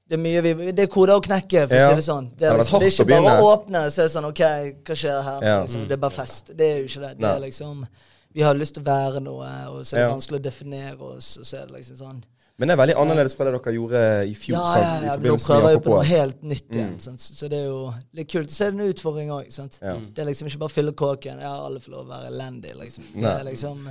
det 0.06 0.18
er 0.18 0.20
mye 0.20 0.40
vi, 0.42 0.50
det 0.76 0.82
er 0.84 0.86
koder 0.92 1.16
å 1.16 1.22
knekke, 1.24 1.62
for 1.66 1.74
Ja. 1.74 1.86
å 1.88 1.90
si 1.90 1.96
det 1.96 2.04
sånn. 2.04 2.26
Det 2.36 2.38
Det 2.38 2.48
er, 2.50 2.58
liksom, 2.58 2.80
det 2.80 2.86
er 2.86 2.92
ikke 2.92 3.22
bare 3.24 3.40
å 3.40 3.46
åpne 3.56 3.86
og 3.86 3.92
se 3.92 4.02
sånn 4.12 4.26
OK, 4.28 4.40
hva 4.84 4.94
skjer 5.00 5.22
her? 5.24 5.42
Ja. 5.42 5.62
Liksom, 5.62 5.86
det 5.88 5.92
er 5.92 5.96
bare 6.02 6.10
fest. 6.12 6.50
Det 6.54 6.60
er 6.60 6.76
jo 6.78 6.84
ikke 6.84 7.00
det. 7.08 7.18
Det 7.18 7.30
er 7.30 7.40
liksom 7.40 7.86
Vi 8.34 8.42
har 8.42 8.54
lyst 8.54 8.74
til 8.74 8.82
å 8.82 8.86
være 8.86 9.20
noe, 9.22 9.48
og 9.70 9.84
så 9.86 9.94
er 9.96 10.00
det 10.00 10.08
Ja. 10.08 10.12
vanskelig 10.12 10.40
å 10.40 10.42
definere 10.42 11.00
oss, 11.00 11.38
og 11.38 11.44
så 11.46 11.62
er 11.62 11.66
det 11.66 11.72
liksom 11.76 11.96
sånn 11.96 12.24
Men 12.58 12.70
det 12.70 12.74
er 12.76 12.78
veldig 12.78 12.94
annerledes 13.02 13.34
fra 13.34 13.48
det 13.48 13.52
dere 13.56 13.72
gjorde 13.74 14.00
i 14.30 14.34
fjor. 14.38 14.54
Ja, 14.60 14.64
sant? 14.70 14.84
ja, 14.84 14.90
I 14.94 15.06
ja. 15.08 15.10
Nå 15.10 15.14
forbindelse 15.16 15.48
prøver 15.50 15.72
jeg 15.74 15.80
på 15.82 15.90
noe 15.90 16.04
helt 16.06 16.42
nytt 16.46 16.68
igjen. 16.76 16.92
Mm. 16.94 17.00
Sant? 17.02 17.20
Så 17.20 17.48
det 17.50 17.58
er 17.58 17.64
jo 17.66 17.78
litt 18.14 18.28
kult. 18.30 18.50
Så 18.54 18.64
er 18.66 18.70
det 18.70 18.78
en 18.80 18.92
utfordring 18.94 19.32
òg. 19.34 19.48
Ja. 19.82 19.94
Det 20.14 20.22
er 20.22 20.28
liksom 20.28 20.50
ikke 20.50 20.60
bare 20.62 20.74
fylle 20.74 20.92
kåken. 20.94 21.40
Ja, 21.42 21.54
alle 21.66 21.80
får 21.82 21.94
lov 21.96 22.04
å 22.04 22.10
være 22.12 22.28
elendige, 22.30 22.76
liksom. 22.78 23.08
Det 23.16 23.32
er 23.32 23.44
liksom 23.48 23.88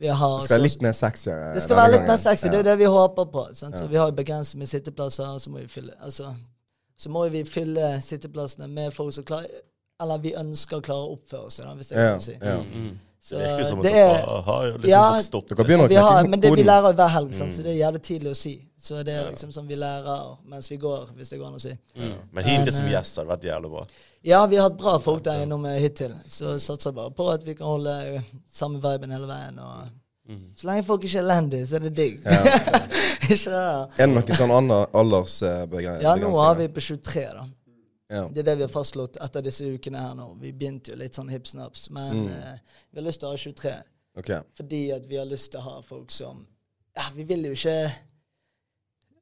Vi 0.00 0.08
har 0.08 0.38
Det 0.40 0.44
skal 0.48 0.56
være 0.56 0.62
litt 0.64 0.82
mer 0.82 0.92
sexy. 0.96 1.28
eh, 1.30 1.52
det 1.54 1.62
skal 1.62 1.76
være 1.76 1.92
litt 1.92 2.06
mer 2.08 2.16
sexy. 2.16 2.48
Det 2.48 2.58
er 2.58 2.62
det 2.70 2.78
vi 2.78 2.88
håper 2.90 3.24
på. 3.30 3.44
Sant? 3.54 3.78
Så 3.78 3.86
vi 3.86 3.96
har 4.00 4.08
jo 4.10 4.16
begrenset 4.16 4.58
med 4.58 4.66
sitteplasser, 4.66 5.38
så 5.38 5.50
må 5.50 5.58
vi 5.60 5.68
fylle 5.68 5.92
Altså, 6.00 6.34
så 6.98 7.10
må 7.10 7.28
vi 7.28 7.44
fylle 7.44 8.00
sitteplassene 8.02 8.66
med 8.66 8.90
folk 8.96 9.14
som 9.14 9.24
klarer 9.24 9.46
Eller 10.00 10.18
vi 10.18 10.34
ønsker 10.34 10.80
å 10.80 10.80
klare 10.80 11.04
å 11.06 11.12
oppføre 11.14 11.46
oss, 11.46 11.60
hvis 11.60 11.92
Ja, 11.92 12.10
kan 12.16 12.20
si. 12.20 12.36
ja. 12.40 12.56
Mm. 12.58 12.98
Så 13.20 13.36
Det 13.36 13.44
virker 13.44 13.64
som 13.68 13.78
at 13.82 13.84
dere 13.84 14.04
er 14.16 14.42
har 14.46 14.62
jo 14.64 14.76
liksom 14.78 14.88
Ja, 14.88 15.00
Dere 15.20 15.64
begynner 15.64 15.92
å 15.92 16.04
har, 16.06 16.28
men 16.28 16.40
det 16.40 16.52
vi 16.56 16.62
lærer 16.64 16.94
hver 16.96 17.10
helg, 17.12 17.34
sant? 17.36 17.50
Mm. 17.50 17.56
så 17.56 17.62
det 17.66 17.72
er 17.74 17.78
jævlig 17.82 18.02
tidlig 18.06 18.30
å 18.30 18.36
si. 18.38 18.54
Så 18.80 19.02
det 19.04 19.12
er 19.12 19.26
liksom 19.28 19.52
som 19.52 19.66
vi 19.68 19.76
lærer 19.76 20.22
mens 20.48 20.70
vi 20.70 20.78
går, 20.80 21.10
hvis 21.16 21.28
det 21.28 21.38
går 21.38 21.50
an 21.50 21.58
å 21.58 21.60
si. 21.60 21.74
Mm. 22.00 22.14
Men 22.32 22.48
hittil 22.48 22.72
som 22.72 22.88
gjest 22.88 23.20
har 23.20 23.28
det 23.28 23.34
vært 23.34 23.44
jævlig 23.50 23.70
bra. 23.76 23.84
Ja, 24.24 24.46
vi 24.46 24.56
har 24.56 24.70
hatt 24.70 24.78
bra 24.80 24.98
folk 25.00 25.22
der 25.24 25.44
innom 25.44 25.64
eh, 25.68 25.78
hittil, 25.80 26.14
så 26.28 26.56
satser 26.60 26.92
bare 26.96 27.12
på 27.16 27.28
at 27.32 27.44
vi 27.44 27.54
kan 27.56 27.68
holde 27.68 27.92
eh, 28.08 28.30
samme 28.52 28.80
viben 28.80 29.12
hele 29.12 29.28
veien. 29.28 29.58
Og 29.60 29.88
Mm. 30.30 30.52
så 30.54 30.66
lenge 30.68 30.84
folk 30.86 31.02
ikke 31.04 31.18
er 31.18 31.24
elendige, 31.24 31.66
så 31.66 31.76
er 31.76 31.80
det 31.88 31.90
digg. 31.96 32.20
Ja. 32.22 32.42
ikke 33.34 33.50
det? 33.50 33.62
Er 33.98 34.06
det 34.06 34.10
noen 34.12 34.36
sånn 34.38 34.52
ander 34.54 34.84
aldersbegrensninger? 35.00 36.04
Ja, 36.06 36.12
nå 36.22 36.30
har 36.38 36.54
vi 36.60 36.68
på 36.70 36.80
23, 36.84 37.24
da. 37.34 37.46
Ja. 38.10 38.24
Det 38.28 38.38
er 38.42 38.48
det 38.50 38.56
vi 38.58 38.62
har 38.66 38.72
fastslått 38.74 39.16
etter 39.22 39.42
disse 39.46 39.64
ukene 39.64 39.98
her 40.02 40.14
nå. 40.18 40.34
Vi 40.40 40.52
begynte 40.52 40.90
jo 40.92 40.96
litt 40.96 41.14
sånn 41.14 41.30
hipsnaps, 41.30 41.88
men 41.90 42.24
Mm. 42.26 42.28
eh, 42.32 42.58
vi 42.90 42.98
har 43.00 43.06
lyst 43.06 43.20
til 43.20 43.28
å 43.28 43.30
ha 43.30 43.36
23. 43.36 43.74
Okay. 44.18 44.40
Fordi 44.58 44.92
at 44.92 45.06
vi 45.06 45.16
har 45.16 45.26
lyst 45.26 45.52
til 45.52 45.60
å 45.60 45.62
ha 45.62 45.80
folk 45.82 46.10
som 46.10 46.46
Ja, 46.96 47.02
vi 47.14 47.22
vil 47.24 47.44
jo 47.46 47.52
ikke 47.52 47.92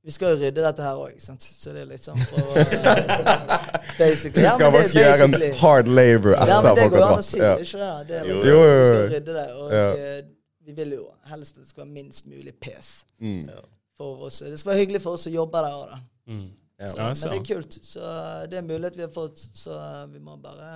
Vi 0.04 0.10
skal 0.14 0.30
jo 0.32 0.38
rydde 0.40 0.62
dette 0.64 0.80
her 0.82 0.94
òg, 0.96 1.20
sant. 1.20 1.42
Så 1.42 1.72
det 1.74 1.82
er 1.82 1.86
litt 1.90 2.00
sånn 2.00 2.18
for 2.24 2.40
å 2.40 2.54
Basically. 3.98 4.40
Vi 4.40 4.46
Ja, 4.46 4.54
skal 4.56 4.72
bare 4.72 4.88
gjøre 4.94 5.24
en 5.24 5.56
hard 5.60 5.88
labor 5.88 6.34
etter 6.38 6.48
Ja, 6.48 6.60
men 6.62 6.74
det 6.74 6.82
folk 6.82 6.92
går 6.94 7.02
har 7.04 7.12
an 7.12 7.18
å 7.18 7.26
si. 7.26 7.38
Ja. 7.42 7.56
Ikke 7.58 7.78
det? 7.82 8.08
det 8.08 8.16
er 8.16 8.24
Jo, 8.24 8.34
liksom, 8.34 8.48
jo, 8.48 8.62
jo, 8.62 8.78
Vi 8.78 8.84
skal 8.86 9.08
rydde 9.12 9.34
det. 9.38 9.46
Og 9.58 9.72
Ja. 9.72 9.90
eh, 9.92 10.22
vi 10.64 10.72
vil 10.72 10.90
jo 10.96 11.04
helst 11.26 11.56
at 11.58 11.62
det 11.64 11.68
skal 11.68 11.84
være 11.84 11.92
minst 11.92 12.26
mulig 12.26 12.54
pes 12.60 13.04
Mm. 13.20 13.50
for 13.98 14.24
oss. 14.26 14.38
Det 14.40 14.58
skal 14.58 14.72
være 14.72 14.78
hyggelig 14.86 15.02
for 15.02 15.12
oss 15.12 15.22
som 15.22 15.32
jobber 15.32 15.62
der 15.62 15.72
òg, 15.76 15.90
da. 15.90 16.00
Mm. 16.32 16.50
Ja. 16.78 16.90
Så, 16.92 17.26
men 17.26 17.34
det 17.34 17.38
er 17.40 17.46
kult. 17.54 17.78
Så 17.82 18.02
eh, 18.06 18.44
det 18.50 18.58
er 18.58 18.62
en 18.62 18.70
mulighet 18.70 18.96
vi 18.96 19.02
har 19.02 19.12
fått. 19.14 19.42
Så 19.58 19.74
eh, 19.74 20.04
vi 20.12 20.22
må 20.22 20.36
bare 20.42 20.68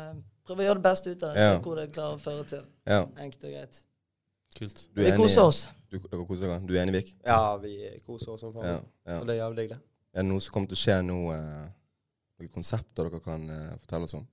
prøve 0.47 0.65
å 0.65 0.67
gjøre 0.67 0.81
det 0.81 0.87
beste 0.89 1.13
ut 1.13 1.23
av 1.23 1.37
det. 1.37 1.45
Ja. 1.45 1.53
Se 1.55 1.63
hvor 1.67 1.79
det 1.79 1.87
klarer 1.95 2.19
å 2.19 2.23
føre 2.23 2.49
til. 2.51 2.65
Ja. 2.91 3.05
Enkelt 3.23 3.47
og 3.47 3.55
greit. 3.55 3.79
Kult. 4.59 4.83
Du 4.93 5.01
er 5.01 5.13
Vi 5.13 5.21
koser 5.21 5.47
oss. 5.47 5.63
Du, 5.93 5.99
dere 6.01 6.27
koser 6.27 6.49
dere? 6.49 6.59
Du 6.67 6.75
er 6.75 6.83
enig, 6.83 6.97
Vik? 6.99 7.15
Ja, 7.25 7.57
vi 7.63 7.77
koser 8.07 8.35
oss 8.35 8.43
som 8.43 8.53
faen. 8.57 8.67
Ja. 8.69 8.81
ja. 9.13 9.21
Og 9.21 9.29
det 9.29 9.37
er 9.37 9.45
jævlig 9.45 9.63
digg, 9.63 9.77
det. 9.77 9.81
Er 10.13 10.25
det 10.25 10.29
noe 10.29 10.45
som 10.45 10.57
kommer 10.57 10.73
til 10.73 10.81
å 10.81 10.83
skje 10.83 10.99
nå? 11.07 11.21
Eh, 11.37 11.71
noen 12.43 12.53
konsepter 12.53 13.09
dere 13.09 13.23
kan 13.23 13.47
eh, 13.55 13.75
fortelle 13.81 14.09
oss 14.09 14.17
om? 14.19 14.27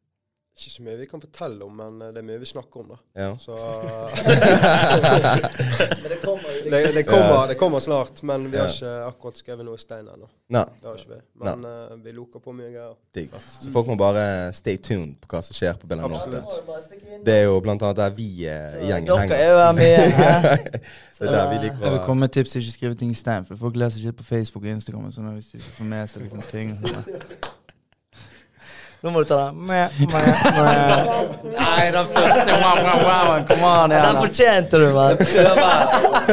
Ikke 0.59 0.71
så 0.73 0.83
mye 0.83 0.97
vi 0.99 1.05
kan 1.07 1.21
fortelle 1.23 1.63
om, 1.63 1.77
men 1.77 2.01
eh, 2.03 2.09
det 2.15 2.19
er 2.19 2.25
mye 2.27 2.39
vi 2.41 2.47
snakker 2.49 2.81
om, 2.81 2.87
da. 2.91 2.97
Ja. 3.21 3.37
Så 3.39 3.55
Men 6.01 6.09
det 6.11 6.19
kommer 6.23 6.49
jo 6.51 6.71
det, 6.71 6.93
det, 6.97 7.03
kommer, 7.07 7.47
det 7.47 7.55
kommer 7.55 7.79
snart, 7.79 8.23
men 8.23 8.51
vi 8.51 8.57
har 8.59 8.67
ikke 8.67 8.91
akkurat 9.07 9.39
skrevet 9.39 9.63
noe 9.67 9.79
i 9.79 9.81
stein 9.81 10.07
ennå. 10.07 10.27
Nei, 10.51 10.65
Det 10.81 10.89
har 10.89 10.99
ikke 10.99 11.13
vi. 11.13 11.21
Men 11.45 11.63
eh, 11.69 11.95
vi 12.03 12.11
loker 12.17 12.43
på 12.43 12.51
mye 12.57 12.71
greier. 12.73 12.95
digg. 13.15 13.31
Så 13.47 13.71
folk 13.71 13.87
må 13.87 13.95
bare 13.99 14.53
stay 14.57 14.77
tuned 14.83 15.15
på 15.21 15.31
hva 15.31 15.41
som 15.45 15.55
skjer 15.55 15.79
på 15.79 15.87
Bella 15.87 16.09
Norte. 16.11 16.43
Det 17.23 17.33
er 17.37 17.45
jo 17.47 17.59
blant 17.63 17.85
annet 17.85 18.01
der 18.01 18.15
vi 18.17 18.29
uh, 18.49 18.75
gjengen 18.83 19.15
henger. 19.15 19.35
Dere 19.35 19.39
er 19.39 19.51
jo 19.53 19.59
her 19.63 19.73
hæ? 20.19 20.33
Det 21.19 21.27
er 21.27 21.33
der 21.35 21.49
vi 21.49 21.55
liker 21.55 21.69
liker 21.73 21.85
Jeg 21.85 21.91
vil 21.91 22.03
komme 22.05 22.19
med 22.19 22.29
tips 22.29 22.55
ikke 22.55 22.71
skrive 22.71 22.95
ting 22.95 23.11
i 23.11 23.15
stein, 23.15 23.45
for 23.45 23.55
folk 23.55 23.75
leser 23.75 23.99
ikke 23.99 24.11
på 24.11 24.23
Facebook 24.23 24.63
og 24.63 24.69
Instagram. 24.69 25.05
og 25.05 25.13
sånn, 25.13 25.31
hvis 25.35 25.51
de 25.53 25.61
skal 25.61 25.73
få 25.77 25.83
med 25.83 26.07
seg 26.07 26.21
liksom 26.23 26.43
ting. 26.51 26.71
og 26.71 26.89
sånn. 26.89 27.03
Nå 29.03 29.11
må 29.15 29.21
du 29.23 29.27
ta 29.29 29.35
den. 29.47 29.59
Mæ, 29.67 29.85
mæ, 30.11 30.21
mæ. 30.59 30.95
Nei, 31.55 31.85
den 31.95 32.09
første 32.15 32.55
wow, 32.59 32.79
wow, 32.83 33.03
wow, 33.07 33.45
Kom 33.47 33.61
an 33.69 33.93
Den 33.93 34.17
fortjente 34.19 34.81
du, 34.81 34.87
mann. 34.95 35.21
Prøve 35.21 35.69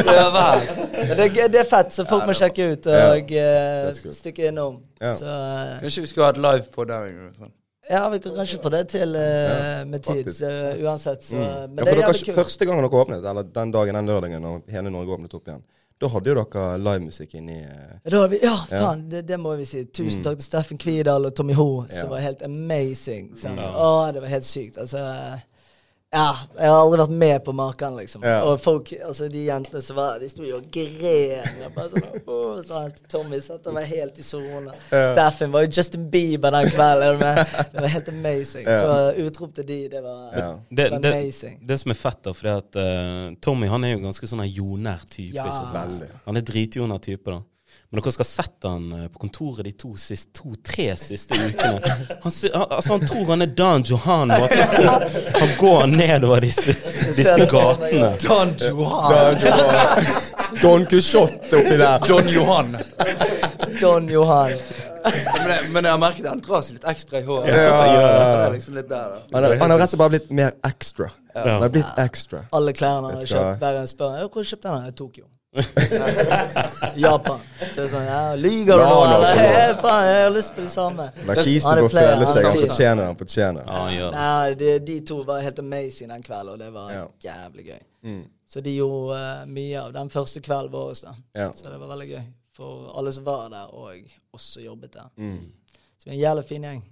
Prøver. 0.02 0.64
Det, 1.16 1.26
er- 1.38 1.52
det 1.52 1.60
er 1.62 1.68
fett, 1.70 1.92
så 1.94 2.04
folk 2.08 2.26
må 2.26 2.34
sjekke 2.36 2.66
ut 2.72 2.88
og 2.90 3.30
eh, 3.30 3.86
That's 3.86 4.18
stikke 4.18 4.48
innom. 4.50 4.80
Ja. 5.00 5.12
Så 5.18 5.28
eh, 5.30 5.76
Kanskje 5.84 6.02
vi 6.04 6.10
skulle 6.10 6.26
hatt 6.32 6.40
live 6.42 6.66
på 6.74 6.84
der 6.90 7.06
en 7.12 7.16
gang. 7.20 7.30
Sånn. 7.38 7.52
ja, 7.90 8.02
vi 8.10 8.18
kan 8.24 8.34
kanskje 8.40 8.58
få 8.64 8.72
det 8.74 8.82
til 8.96 9.14
eh, 9.20 9.84
med 9.86 10.02
tid. 10.02 10.32
Så, 10.34 10.50
uansett. 10.82 11.22
Så, 11.30 11.36
Mm. 11.36 11.70
Men 11.76 11.84
Ja, 11.84 11.84
det 11.84 11.92
er 11.94 12.02
jævlig 12.02 12.24
kult. 12.26 12.36
første 12.42 12.66
gangen 12.66 12.82
dere 12.88 13.00
åpnet, 13.04 13.24
eller 13.30 13.46
den 13.60 13.72
dagen, 13.78 13.94
den 14.00 14.06
lørdagen, 14.10 14.42
når 14.42 14.60
hele 14.74 14.90
Norge 14.90 15.14
åpnet 15.20 15.34
opp 15.38 15.46
igjen, 15.52 15.62
da 15.98 16.08
hadde 16.12 16.28
jo 16.28 16.34
dere 16.36 16.64
livemusikk 16.78 17.34
inni 17.38 17.56
vi, 18.28 18.38
ja, 18.42 18.56
faen, 18.68 19.06
det, 19.08 19.22
det 19.28 19.38
må 19.40 19.54
vi 19.56 19.64
si. 19.64 19.84
Tusen 19.86 20.20
Mm. 20.20 20.24
takk 20.26 20.38
til 20.38 20.44
Steffen 20.46 20.78
Kvidal 20.78 21.24
og 21.30 21.34
Tommy 21.34 21.54
Ho, 21.56 21.86
som 21.88 22.10
var 22.12 22.20
helt 22.20 22.42
amazing. 22.44 23.30
Sant? 23.36 23.62
Ja. 23.64 23.70
Å, 23.72 24.12
det 24.12 24.20
var 24.20 24.28
helt 24.28 24.44
sykt. 24.44 24.76
Altså 24.78 25.00
Ja, 26.14 26.36
jeg 26.54 26.70
har 26.70 26.78
aldri 26.78 27.00
vært 27.00 27.14
med 27.18 27.40
på 27.44 27.52
maken, 27.56 27.96
liksom. 27.98 28.22
Ja. 28.24 28.38
Og 28.46 28.60
folk, 28.62 28.92
altså 29.04 29.26
de 29.30 29.42
jentene 29.48 29.80
som 29.82 29.98
var 29.98 30.14
der, 30.14 30.22
de 30.22 30.28
sto 30.30 30.44
jo 30.46 30.60
og 30.60 30.68
gren. 30.72 31.64
og 31.66 31.74
Bare 31.74 31.90
sånn, 31.90 32.20
åh, 32.36 32.60
sant? 32.64 33.00
Tommy 33.10 33.40
satt 33.42 33.66
og 33.66 33.74
var 33.76 33.88
helt 33.90 34.20
i 34.22 34.24
sone. 34.24 34.76
Ja. 34.92 35.02
Steffen 35.10 35.50
var 35.52 35.66
jo 35.66 35.72
Justin 35.74 36.06
Bieber 36.12 36.54
den 36.54 36.70
kvelden. 36.70 37.24
Det 37.72 37.82
var 37.82 37.90
helt 37.92 38.08
amazing. 38.12 38.68
Ja. 38.70 38.78
Så 38.80 39.26
utrop 39.26 39.52
til 39.58 39.66
de, 39.68 39.80
det 39.92 40.00
var, 40.04 40.22
ja. 40.32 40.48
Det, 40.70 40.86
det 40.94 41.02
var 41.02 41.10
amazing. 41.10 41.58
det 41.66 41.80
som 41.82 41.92
er 41.92 41.98
fett, 41.98 42.22
da, 42.24 42.32
fordi 42.38 42.54
at 42.54 42.78
uh, 42.80 43.34
Tommy 43.42 43.68
han 43.72 43.84
er 43.84 43.96
jo 43.96 44.04
ganske 44.06 44.30
sånn 44.30 44.46
jordnær 44.46 45.02
type. 45.10 45.34
Ja. 45.36 45.50
ikke 45.50 45.74
sant? 45.74 46.16
Han 46.28 46.38
er 46.38 46.46
dritjordnær 46.46 47.02
type, 47.02 47.34
da. 47.34 47.42
Men 47.90 48.02
dere 48.02 48.12
skal 48.12 48.24
ha 48.24 48.28
sett 48.28 48.64
han 48.66 48.86
eh, 48.92 49.04
på 49.14 49.20
kontoret 49.22 49.64
de 49.64 49.72
to 49.78 49.92
sist- 49.96 50.32
to-tre 50.34 50.88
siste 50.98 51.36
ukene. 51.38 51.78
Han, 52.24 52.32
altså, 52.32 52.90
han 52.92 53.04
tror 53.06 53.24
han 53.30 53.42
er 53.46 53.52
Dan 53.56 53.84
Johan. 53.86 54.28
måten 54.28 54.58
Han, 54.72 55.04
han 55.36 55.52
går 55.60 55.86
nedover 55.92 56.40
disse, 56.42 56.74
disse 57.16 57.46
gatene. 57.52 58.10
Don 58.24 58.56
Johan. 58.58 59.38
Don 60.62 60.86
Quixote 60.90 61.56
oppi 61.60 61.76
der. 61.78 61.98
Don 62.08 62.28
Johan. 62.28 62.74
Don 63.80 64.08
Johan. 64.10 64.50
Men, 65.06 65.50
jeg- 65.50 65.70
men 65.70 65.84
jeg 65.84 65.92
har 65.92 65.98
merket 66.02 66.24
at 66.26 66.30
han 66.32 66.40
drar 66.42 66.62
seg 66.66 66.80
litt 66.80 66.88
ekstra 66.90 67.20
i 67.20 67.22
håret. 67.28 67.46
Ja, 67.54 67.62
ja, 67.62 67.70
ja. 67.70 68.02
Det 68.02 68.46
er 68.46 68.52
liksom. 68.56 68.74
Han 69.32 69.44
har, 69.44 69.56
han 69.62 69.70
har 69.70 69.78
rett 69.78 69.86
og 69.86 69.88
slett 69.94 70.02
bare 70.02 70.14
blitt 70.16 70.30
mer 70.34 70.52
extra. 70.66 71.10
Han 71.36 71.62
har 71.62 71.68
blitt 71.70 72.00
ekstra. 72.02 72.42
Alle 72.52 72.72
klærne 72.74 73.06
han 73.06 73.14
har 73.14 73.20
du 73.22 73.26
kjøpt. 73.30 73.60
Hver 73.62 73.78
gang 73.78 73.86
spør 73.94 74.16
«Ja, 74.18 74.26
hvor 74.26 74.42
kjøpte 74.42 74.50
kjøpt 74.50 74.86
den? 74.86 74.92
Tokyo. 74.98 75.24
Japan. 76.96 77.40
Så 77.58 77.80
det 77.80 77.84
er 77.86 77.90
sånn 77.92 78.06
ja, 78.06 78.20
Lyver 78.38 78.78
du 78.80 78.82
nå, 78.84 78.94
nå, 78.94 79.16
eller? 79.16 79.40
«Hey, 79.40 79.74
Faen, 79.80 80.06
jeg 80.08 80.22
har 80.24 80.32
lyst 80.34 80.54
på 80.56 80.64
det 80.64 80.70
samme. 80.72 81.06
La 81.28 81.36
kisen 81.40 81.70
er 81.72 81.82
få 81.84 81.90
føle 81.92 82.28
seg. 82.30 82.40
er 82.40 82.48
Han 82.50 82.62
fortjener 82.62 83.10
han 83.10 83.18
fortjener. 83.20 83.68
Ja, 83.68 83.82
han. 83.90 84.16
Nei, 84.16 84.54
de, 84.60 84.72
de 84.86 84.96
to 85.08 85.20
var 85.28 85.44
helt 85.44 85.60
amazing 85.62 86.12
den 86.12 86.24
kvelden, 86.26 86.52
og 86.54 86.58
det 86.64 86.70
var 86.74 86.90
Ja. 86.92 87.04
jævlig 87.28 87.66
gøy. 87.70 87.82
Mm. 88.10 88.24
Så 88.48 88.62
de 88.62 88.74
gjorde 88.76 89.20
uh, 89.20 89.46
mye 89.50 89.78
av 89.82 89.92
den 89.96 90.10
første 90.12 90.40
kvelden 90.44 90.72
vår. 90.72 90.92
da. 91.04 91.14
Ja. 91.34 91.48
Så 91.56 91.70
det 91.70 91.80
var 91.80 91.88
veldig 91.94 92.08
gøy 92.12 92.24
for 92.56 92.92
alle 92.98 93.12
som 93.12 93.24
var 93.26 93.48
der, 93.52 93.72
og 93.74 94.12
også 94.36 94.60
jobbet 94.64 94.92
der. 94.94 95.08
Mm. 95.16 95.40
Så 95.98 96.04
vi 96.06 96.10
er 96.10 96.14
en 96.14 96.20
jævlig 96.22 96.44
fin 96.48 96.62
gjeng. 96.68 96.84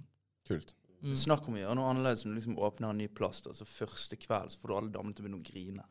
Kult. 0.47 0.73
Snakk 1.15 1.47
om 1.47 1.53
å 1.53 1.59
gjøre 1.59 1.75
noe 1.77 1.89
annerledes 1.91 2.23
når 2.25 2.31
du 2.31 2.35
liksom 2.39 2.55
åpner 2.65 2.89
en 2.89 2.97
ny 2.97 3.07
plass. 3.07 3.41
da, 3.45 3.51
Så 3.53 3.65
første 3.69 4.15
kveld 4.17 4.49
så 4.51 4.57
får 4.61 4.67
du 4.71 4.75
alle 4.75 4.89
damene 4.93 5.13
til 5.13 5.25
å 5.25 5.27
begynne 5.27 5.41
å 5.41 5.45
grine. 5.45 5.83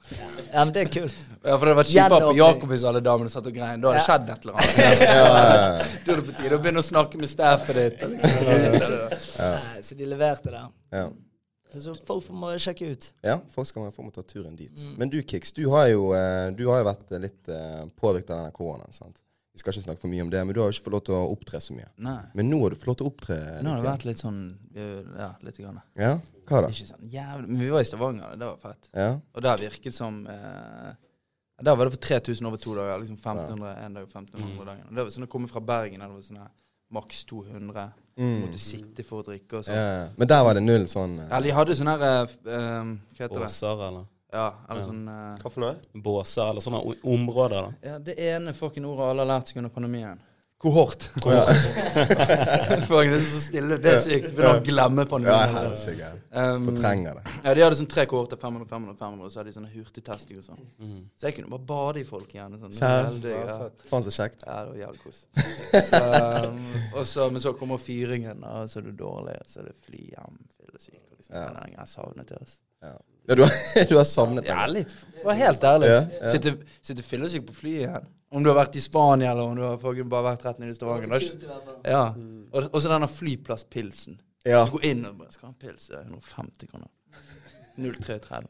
Ja, 0.52 0.64
men 0.64 0.72
det 0.74 0.82
er 0.86 0.90
kult. 0.90 1.14
Ja, 1.44 1.58
For 1.58 1.66
det 1.66 1.74
hadde 1.74 1.78
vært 1.82 1.92
kjipere 1.92 2.30
på 2.30 2.36
Jakob 2.38 2.68
hvis 2.74 2.84
alle 2.90 3.00
damene 3.00 3.30
satt 3.30 3.46
og 3.46 3.54
grein. 3.54 3.80
Da 3.80 3.92
hadde 3.92 4.00
det 4.00 4.02
Ja. 4.02 4.08
skjedd 4.08 4.30
et 4.30 4.42
eller 4.42 4.54
annet. 4.54 4.76
Ja, 4.78 4.90
ja, 5.04 5.28
ja. 5.28 6.00
Da 6.06 6.12
er 6.12 6.16
det 6.20 6.24
på 6.30 6.36
tide 6.40 6.56
å 6.58 6.62
begynne 6.64 6.82
å 6.82 6.88
snakke 6.88 7.18
med 7.20 7.28
staffet 7.30 7.74
ditt. 7.78 8.02
Liksom. 8.14 8.98
Nei, 9.38 9.82
Så 9.82 9.94
de 9.98 10.04
leverte 10.06 10.50
der. 10.50 10.68
ja. 10.92 11.06
Så 11.74 11.90
folk 12.06 12.28
må 12.30 12.52
sjekke 12.62 12.86
ut. 12.92 13.06
Ja, 13.26 13.40
folk 13.50 13.66
skal 13.66 13.88
få 13.90 14.04
ta 14.14 14.22
turen 14.22 14.54
dit. 14.54 14.70
Mm. 14.78 14.92
Men 14.96 15.10
du, 15.10 15.16
Kix, 15.26 15.50
du 15.56 15.64
har 15.72 15.88
jo, 15.90 16.12
eh, 16.14 16.50
du 16.54 16.68
har 16.70 16.84
jo 16.84 16.86
vært 16.86 17.10
litt 17.18 17.48
eh, 17.50 17.80
påvirket 17.98 18.30
av 18.30 18.44
denne 18.44 18.52
koronaen. 18.54 18.92
sant? 18.94 19.18
Vi 19.54 19.60
skal 19.62 19.70
ikke 19.72 19.84
snakke 19.84 20.02
for 20.02 20.10
mye 20.10 20.24
om 20.24 20.30
det, 20.32 20.40
men 20.42 20.54
du 20.56 20.58
har 20.60 20.66
jo 20.66 20.74
ikke 20.74 20.84
fått 20.88 20.94
lov 20.96 21.02
til 21.06 21.14
å 21.14 21.20
opptre 21.30 21.60
så 21.62 21.76
mye. 21.76 21.86
Nei. 22.02 22.16
Men 22.34 22.48
nå 22.50 22.56
har 22.64 22.74
du 22.74 22.76
fått 22.80 22.88
lov 22.90 22.96
til 22.98 23.06
å 23.06 23.10
opptre. 23.12 23.36
Nå 23.62 23.70
har 23.70 23.82
det 23.84 23.86
vært 23.86 24.06
litt 24.08 24.18
sånn 24.24 24.40
Ja, 24.74 25.28
litt. 25.46 25.60
Grann. 25.62 25.78
Ja, 25.94 26.12
hva 26.50 26.62
da? 26.64 26.70
Ikke 26.74 26.88
sånn 26.88 27.04
jævlig 27.12 27.48
Men 27.52 27.60
vi 27.62 27.68
var 27.70 27.84
i 27.84 27.88
Stavanger, 27.88 28.34
det 28.40 28.48
var 28.50 28.56
fett. 28.64 28.88
Ja, 28.98 29.12
Og 29.32 29.46
der 29.46 29.62
virket 29.62 29.94
som 29.94 30.24
eh, 30.26 30.90
Der 31.62 31.76
var 31.78 31.86
det 31.86 31.94
for 31.94 32.02
3000 32.02 32.46
over 32.50 32.58
to 32.58 32.74
dager. 32.74 32.98
Liksom 33.04 33.16
1500 33.22 33.76
en 33.86 33.94
dag 33.94 34.08
og 34.08 34.10
1500 34.10 34.66
dager. 34.72 34.84
Og 34.90 34.94
det 34.98 35.04
var 35.06 35.14
sånn 35.14 35.28
å 35.28 35.30
komme 35.36 35.48
fra 35.48 35.62
Bergen 35.62 36.02
der 36.02 36.10
det 36.10 36.18
var 36.18 36.26
sånn 36.26 36.42
her 36.42 36.50
maks 36.94 37.22
200. 37.30 37.86
Mm. 38.18 38.34
Måtte 38.44 38.58
sitte 38.62 39.02
for 39.06 39.22
å 39.22 39.26
drikke 39.26 39.58
og 39.60 39.64
sånn. 39.66 39.74
ja. 39.78 40.08
Men 40.18 40.28
der 40.30 40.42
var 40.46 40.54
det 40.58 40.62
null 40.66 40.84
sånn 40.90 41.16
eh, 41.22 41.30
Eller 41.30 41.48
de 41.48 41.54
hadde 41.56 41.74
sånn 41.78 41.90
her 41.94 42.04
eh, 42.06 42.34
eh, 42.58 42.90
Hva 43.14 43.22
heter 43.24 43.38
det? 43.38 43.46
Åser, 43.48 43.86
eller 43.88 44.04
Ja, 44.34 44.48
eller 44.68 44.80
Ja. 44.82 44.86
sånn 44.88 45.02
uh, 45.08 45.38
Hva 45.40 45.50
for 45.54 45.62
noe? 45.62 45.74
båser 45.94 46.50
eller 46.50 46.64
sånne 46.64 46.80
områder. 47.06 47.68
da. 47.70 47.90
Ja, 47.92 47.98
det 48.02 48.18
ene 48.18 48.54
fucking 48.56 48.84
ordet 48.88 49.12
alle 49.12 49.22
har 49.22 49.30
lært 49.36 49.52
seg 49.52 49.60
under 49.62 49.70
pandemien. 49.70 50.18
Kohort. 50.64 51.10
Kohort. 51.20 51.48
Det 51.94 52.88
er 52.88 53.20
så 53.20 53.40
stille. 53.44 53.76
Det 53.84 53.90
er 53.90 53.98
sykt. 54.00 54.30
Begynner 54.32 54.56
å 54.56 54.62
glemme 54.64 55.02
ja, 55.04 55.08
pandemien. 55.10 55.56
helsike. 55.58 56.08
Um, 56.32 56.70
Fortrenger 56.70 57.18
det. 57.18 57.34
ja, 57.44 57.52
de 57.58 57.64
hadde 57.66 57.76
sånn 57.82 57.88
tre 57.92 58.06
kohorter, 58.08 58.40
500, 58.40 58.68
500, 58.70 58.96
500, 59.02 59.26
og 59.28 59.34
så 59.34 59.42
hadde 59.42 59.52
de 59.52 59.56
sånne 59.58 59.72
hurtigtesting 59.74 60.40
og 60.40 60.46
sånn. 60.46 60.62
Mm. 60.80 61.02
Så 61.20 61.28
jeg 61.28 61.36
kunne 61.36 61.52
bare 61.52 61.66
bade 61.68 62.00
i 62.00 62.06
folk 62.08 62.32
igjen. 62.32 62.56
Sånn. 62.62 62.72
Veldig, 62.80 63.34
ja. 63.36 63.58
Faen 63.92 64.06
så 64.08 64.14
kjekt. 64.16 64.46
ja, 64.48 64.56
det 64.64 64.72
var 64.72 64.80
jævlig 64.86 65.04
kos. 65.04 65.20
Um, 65.92 66.62
og 66.94 67.06
så, 67.12 67.28
men 67.30 67.44
så 67.44 67.52
kommer 67.60 67.82
fyringen, 67.84 68.40
og 68.48 68.70
så 68.72 68.80
er 68.80 68.88
du 68.88 68.94
dårlig, 69.04 69.36
så 69.50 69.60
er 69.60 69.68
det 69.68 69.76
fly 69.84 70.00
hjem, 70.14 70.40
og 70.64 70.64
Liksom. 70.74 71.36
Ja. 71.36 71.44
Ja. 71.44 71.66
Jeg 71.78 71.88
savnet 71.88 72.28
det. 72.32 72.40
Altså. 72.40 72.58
Ja, 72.84 72.96
ja 73.28 73.36
du, 73.38 73.42
har, 73.46 73.84
du 73.90 73.96
har 73.96 74.08
savnet 74.08 74.48
Ja, 74.48 74.66
litt. 74.70 74.92
For 75.22 75.32
helt 75.38 75.64
ærlig. 75.64 75.88
Ja, 75.88 76.02
ja. 76.20 76.32
Sitte, 76.34 76.56
sitte 76.84 77.04
fyllesyk 77.06 77.46
på 77.48 77.56
flyet 77.56 77.86
igjen. 77.86 78.08
Om 78.34 78.44
du 78.44 78.50
har 78.50 78.58
vært 78.58 78.76
i 78.76 78.82
Spania, 78.82 79.30
eller 79.30 79.46
om 79.46 79.54
du 79.56 79.62
har 79.62 79.78
bare 80.10 80.26
vært 80.26 80.44
rett 80.48 80.58
nede 80.60 80.74
i 80.74 80.76
Stavanger. 80.76 81.22
Ja. 81.86 82.02
Og, 82.50 82.66
og 82.66 82.80
så 82.82 82.90
denne 82.90 83.08
flyplasspilsen. 83.08 84.18
Ja. 84.44 84.64
Gå 84.68 84.82
inn 84.84 85.04
og 85.08 85.20
bare 85.22 85.32
skal 85.32 85.48
ha 85.48 85.52
en 85.54 85.60
pils. 85.62 85.86
Er 85.94 86.02
150 86.02 86.68
kroner. 86.72 86.90
0,33. 87.80 88.42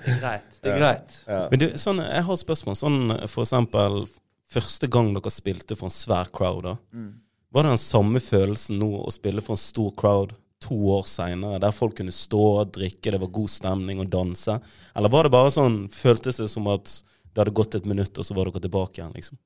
Det 0.00 0.14
er 0.14 0.18
greit. 0.20 0.56
Det 0.62 0.72
er 0.72 0.80
greit. 0.80 1.18
Ja. 1.28 1.44
Men 1.52 1.62
du, 1.62 1.66
sånn, 1.80 2.02
jeg 2.02 2.26
har 2.26 2.36
et 2.36 2.42
spørsmål. 2.42 2.78
Sånn 2.80 3.00
for 3.30 3.44
eksempel 3.44 4.02
første 4.50 4.88
gang 4.90 5.12
dere 5.14 5.32
spilte 5.32 5.76
for 5.78 5.90
en 5.90 5.94
svær 5.94 6.30
crowd, 6.34 6.64
da. 6.66 6.74
Mm. 6.96 7.12
Var 7.54 7.66
det 7.66 7.74
den 7.74 7.82
samme 7.82 8.22
følelsen 8.22 8.78
nå 8.80 8.90
å 9.04 9.12
spille 9.14 9.42
for 9.44 9.56
en 9.56 9.62
stor 9.62 9.92
crowd 9.98 10.34
to 10.60 10.76
år 10.94 11.06
seinere, 11.08 11.58
der 11.62 11.72
folk 11.72 11.96
kunne 11.98 12.12
stå 12.14 12.40
og 12.60 12.72
drikke, 12.76 13.10
det 13.14 13.20
var 13.22 13.30
god 13.32 13.48
stemning 13.48 14.00
og 14.02 14.10
danse? 14.12 14.58
Eller 14.96 15.12
var 15.12 15.24
det 15.26 15.32
bare 15.34 15.50
sånn, 15.54 15.82
føltes 15.92 16.36
det 16.42 16.50
som 16.52 16.66
at 16.72 17.02
det 17.30 17.40
hadde 17.44 17.54
gått 17.56 17.74
et 17.78 17.86
minutt, 17.88 18.16
og 18.18 18.26
så 18.26 18.34
var 18.36 18.50
dere 18.50 18.60
tilbake 18.66 19.00
igjen, 19.00 19.14
liksom? 19.16 19.38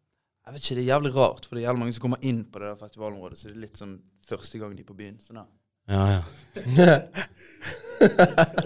Jeg 0.44 0.52
vet 0.54 0.64
ikke, 0.64 0.74
Det 0.76 0.82
er 0.84 0.90
jævlig 0.92 1.14
rart, 1.14 1.46
for 1.46 1.54
det 1.56 1.62
er 1.62 1.68
jævlig 1.70 1.80
mange 1.84 1.94
som 1.96 2.02
kommer 2.04 2.24
inn 2.26 2.42
på 2.44 2.58
det 2.60 2.68
der 2.72 2.80
festivalområdet, 2.82 3.38
så 3.38 3.48
det 3.48 3.54
er 3.56 3.60
litt 3.64 3.78
sånn 3.80 3.94
første 4.28 4.58
gang 4.60 4.74
de 4.76 4.82
er 4.82 4.88
på 4.90 4.96
byen. 4.98 5.16
Sånn 5.24 5.40
da. 5.40 5.46
Ja, 5.88 6.04
ja. 6.18 6.22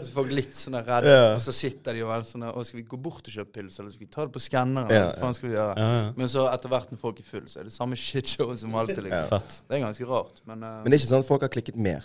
Så 0.02 0.10
folk 0.14 0.30
litt 0.34 0.56
sånn 0.56 0.74
der 0.78 0.86
redde, 0.88 1.10
Ja. 1.12 1.26
og 1.36 1.42
så 1.44 1.52
sitter 1.54 1.94
de 1.94 2.02
og 2.02 2.10
er 2.14 2.22
sånn 2.26 2.42
der, 2.42 2.54
Å, 2.56 2.64
skal 2.66 2.80
vi 2.80 2.86
gå 2.88 2.96
bort 2.98 3.26
og 3.28 3.34
kjøpe 3.34 3.52
pils, 3.58 3.76
eller 3.78 3.90
skal 3.92 4.00
vi 4.06 4.10
ta 4.10 4.24
det 4.26 4.32
på 4.34 4.40
skanneren? 4.42 4.90
Ja, 4.90 5.04
Hva 5.12 5.20
faen 5.26 5.34
skal 5.36 5.48
vi 5.48 5.54
gjøre? 5.54 5.74
ja, 5.78 5.90
ja. 5.98 6.12
Men 6.16 6.28
så 6.32 6.46
etter 6.50 6.72
hvert 6.72 6.90
når 6.94 6.98
folk 7.02 7.20
er 7.20 7.26
full, 7.28 7.44
så 7.46 7.60
er 7.60 7.68
det 7.68 7.74
samme 7.74 7.94
shitshowet 8.06 8.58
som 8.62 8.74
alltid. 8.74 9.02
liksom. 9.06 9.44
Det 9.68 9.76
er 9.78 9.84
ganske 9.84 10.08
rart, 10.08 10.40
men, 10.48 10.62
uh, 10.64 10.80
Men 10.82 10.90
det 10.90 10.98
er 10.98 11.02
ikke 11.04 11.12
sånn 11.12 11.22
at 11.26 11.30
folk 11.30 11.42
har 11.46 11.52
klikket 11.54 11.76
mer? 11.76 12.02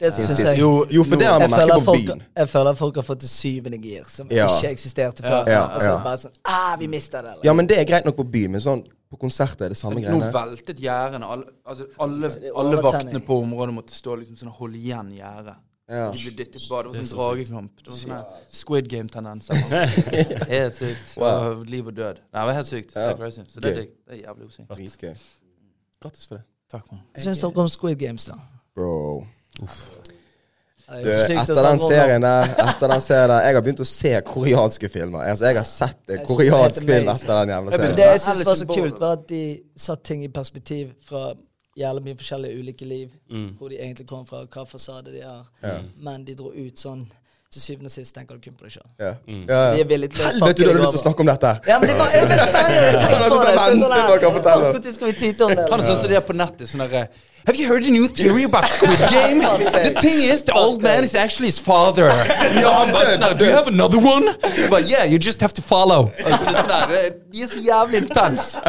Det 0.00 0.10
syns 0.16 0.38
jeg. 0.40 0.58
Jo, 0.58 0.70
jo, 0.90 1.02
for 1.04 1.16
det 1.20 1.26
har 1.28 1.38
man 1.42 1.50
merket 1.52 1.74
på 1.76 1.84
folk, 1.90 2.06
byen. 2.06 2.22
jeg 2.40 2.48
føler 2.48 2.70
at 2.70 2.78
folk 2.78 2.94
har 2.96 3.04
fått 3.04 3.20
det 3.20 3.28
syvende 3.30 3.78
gir 3.82 4.04
som 4.08 4.28
Ja. 4.32 4.46
ikke 4.48 4.70
eksisterte 4.72 5.22
før. 5.22 5.44
Ja, 5.48 5.62
Og 5.74 5.82
så 5.82 5.90
ja. 5.92 5.98
bare 6.04 6.16
sånn 6.22 6.32
Ah, 6.44 6.76
vi 6.80 6.86
mista 6.88 7.20
det. 7.22 7.34
Ja, 7.44 7.52
men 7.52 7.66
det 7.68 7.78
er 7.78 7.84
greit 7.84 8.04
nok 8.08 8.16
på 8.16 8.24
byen, 8.24 8.52
men 8.52 8.60
sånn 8.64 8.84
på 9.10 9.18
konserter 9.18 9.64
er 9.66 9.68
det 9.74 9.76
samme 9.76 10.00
greiene. 10.00 10.18
Nå 10.24 10.30
veltet 10.32 10.78
gjerdene. 10.80 11.26
Alle, 11.26 11.44
altså, 11.66 11.86
alle, 11.98 12.30
alle 12.56 12.82
vaktene 12.82 13.20
på 13.26 13.40
området 13.42 13.74
måtte 13.74 13.92
stå 13.92 14.16
liksom 14.20 14.36
sånn 14.40 14.48
og 14.48 14.54
holde 14.62 14.78
igjen 14.78 15.10
gjerdet. 15.18 15.56
Ja. 15.90 16.10
De 16.14 16.18
ble 16.22 16.30
dyttet 16.38 16.68
bare. 16.70 16.82
Det 16.88 17.00
var 17.00 17.02
sånn 17.02 17.08
så 17.10 17.16
dragekamp. 17.18 17.72
Det 17.82 17.90
var 17.90 17.96
sånn 17.98 18.54
Squid 18.54 18.88
Game-tendenser. 18.88 19.56
Helt 20.54 20.74
sykt. 20.76 21.16
Wow. 21.18 21.64
Liv 21.66 21.86
og 21.90 21.94
død. 21.96 22.20
Nei, 22.32 22.40
det 22.40 22.46
var 22.46 22.52
helt 22.54 22.66
sykt. 22.70 22.94
Det 22.94 23.02
Ja. 23.02 23.10
er 23.10 23.16
crazy. 23.18 23.42
Så 23.50 23.60
det 23.60 23.72
er 23.72 23.76
digg. 23.82 23.90
Det 24.06 24.14
er 24.20 24.22
jævlig 24.28 24.46
koselig. 24.46 25.16
Grattis 26.00 26.28
for 26.28 26.34
det. 26.36 26.44
Takk, 26.70 26.86
mann. 26.92 27.00
Hva 27.12 27.20
syns 27.26 27.40
dere 27.42 27.58
om 27.64 27.68
Squid 27.68 27.98
Games, 27.98 28.24
da? 28.24 28.34
Bro. 28.76 29.26
Du, 30.90 31.06
er 31.06 31.36
etter 31.38 31.54
den 31.54 31.78
serien 31.78 32.24
der 32.24 32.48
Etter 32.64 32.90
den 32.90 33.02
serien 33.04 33.30
der 33.30 33.44
Jeg 33.46 33.54
har 33.54 33.62
begynt 33.62 33.82
å 33.84 33.86
se 33.86 34.10
koreanske 34.26 34.88
filmer. 34.90 35.22
Altså, 35.22 35.46
jeg 35.46 35.60
har 35.60 35.68
sett 35.68 36.16
en 36.16 36.24
koreansk 36.26 36.82
film 36.82 37.12
etter 37.12 37.30
den 37.30 37.52
jævla 37.54 37.76
serien. 37.76 37.94
det 38.00 38.08
jeg 38.08 38.24
syns 38.24 38.42
var 38.48 38.58
så 38.58 38.66
kult, 38.72 38.98
var 38.98 39.14
at 39.20 39.28
de 39.30 39.44
satte 39.78 40.08
ting 40.10 40.26
i 40.26 40.32
perspektiv 40.34 40.90
fra 41.06 41.30
jævlig 41.78 42.04
mye 42.08 42.18
forskjellige 42.18 42.58
ulike 42.58 42.90
liv. 42.90 43.14
Mm. 43.30 43.48
Hvor 43.58 43.70
de 43.70 43.78
egentlig 43.78 44.08
kom 44.10 44.26
fra, 44.26 44.42
hva 44.50 44.66
fasade 44.66 45.14
de 45.14 45.22
har. 45.22 45.46
Mm. 45.62 45.88
Men 46.02 46.26
de 46.26 46.34
dro 46.42 46.50
ut 46.56 46.86
sånn 46.86 47.06
Til 47.50 47.62
syvende 47.64 47.90
og 47.90 47.90
sist 47.90 48.14
tenker 48.14 48.36
du 48.38 48.44
kun 48.44 48.54
på 48.54 48.66
deg 48.68 48.76
sjøl. 48.76 48.90
Ja. 49.02 49.14
Mm. 49.26 49.40
Ja. 49.48 49.62
Til 49.74 49.80
Helvete, 49.80 50.52
du 50.62 50.68
hadde 50.68 50.76
lyst 50.78 50.92
til 50.94 51.00
å 51.00 51.02
snakke 51.02 51.24
om 51.24 51.30
dette! 51.32 51.50
Ja, 51.66 51.80
men 51.82 51.90
det 51.90 51.96
var 51.98 52.12
jeg 52.14 52.28
ble 52.30 52.36
spennende! 52.44 52.76
Jeg 52.76 52.92
jeg, 52.92 53.08
jeg, 53.08 53.16
jeg, 53.16 53.80
jeg, 53.80 53.96
jeg 53.96 54.20
dere 54.20 54.30
forteller. 54.36 54.76
Når 54.76 54.94
skal 54.94 55.10
vi 55.10 55.16
tyte 55.18 55.48
om 55.48 55.54
det? 55.58 55.64
Han 55.72 55.82
er 55.82 55.88
sånn 55.88 55.98
som 56.04 56.12
de 56.12 56.18
er 56.20 56.22
på 56.28 56.36
nettet. 56.38 56.70
Sånn 56.70 56.84
derre 56.84 57.02
Have 57.46 57.56
you 57.56 57.66
heard 57.66 57.84
a 57.84 57.90
new 57.90 58.06
theory 58.06 58.44
about 58.44 58.68
Squid 58.76 58.98
Game? 59.10 59.38
The 59.40 59.94
thing 60.00 60.20
is, 60.32 60.42
the 60.42 60.52
old 60.52 60.82
man 60.82 61.04
is 61.04 61.14
actually 61.14 61.46
his 61.48 61.58
father. 61.58 62.08
Ja, 62.60 62.70
han 62.84 62.92
bare 62.92 63.06
sånn 63.14 63.22
her, 63.24 63.34
Do 63.34 63.44
you 63.46 63.52
have 63.56 63.68
another 63.68 63.98
one? 63.98 64.34
Så 64.58 64.68
bare, 64.70 64.82
yeah, 64.86 65.04
you 65.08 65.18
just 65.18 65.40
have 65.40 65.54
to 65.54 65.62
follow. 65.62 66.10
Altså, 66.24 66.44
det 66.44 66.52
er 66.52 66.58
sånn 66.60 66.68
der, 66.68 66.86
det- 66.92 67.16
de 67.32 67.42
er 67.42 67.46
så 67.46 67.60
jævlig 67.62 67.96
intense. 68.02 68.60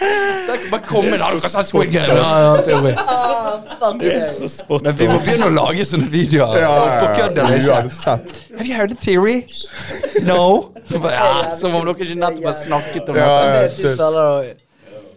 Det 0.00 0.48
er 0.48 0.54
ikke 0.58 0.70
bare 0.72 0.86
komme 0.88 1.10
inn, 1.14 1.20
har 1.20 1.34
dere 1.36 1.50
sett 1.52 1.68
Squid 1.68 1.90
Game? 1.92 2.16
Ja, 2.16 2.30
ja, 2.44 2.52
teori. 2.66 2.92
Ah, 2.98 3.58
fuck 3.80 4.00
det. 4.00 4.14
Så 4.32 4.48
spot 4.48 4.82
Men 4.88 4.96
vi 4.98 5.06
må 5.10 5.18
on. 5.18 5.24
begynne 5.26 5.50
å 5.50 5.54
lage 5.60 5.84
sånne 5.84 6.08
videoer. 6.12 6.58
Ja, 6.64 6.72
På 7.02 7.10
kødd 7.18 7.38
eller 7.44 7.60
ikke? 7.60 7.76
hadde. 7.76 8.40
Have 8.56 8.66
you 8.66 8.74
heard 8.74 8.90
a 8.92 8.98
theory? 9.04 9.36
No? 10.26 10.72
Så 10.90 10.98
bare, 10.98 11.12
Ja, 11.14 11.50
som 11.56 11.74
om 11.76 11.84
dere 11.86 11.94
ikke 12.08 12.18
nettopp 12.24 12.44
har 12.50 12.58
snakket 12.58 13.08
om 13.12 13.16
Ja, 13.16 13.28
dette. 13.28 13.54
ja. 13.54 13.68
Det- 13.68 13.76
Du 13.76 14.02
føler 14.02 14.42
det 14.42 14.56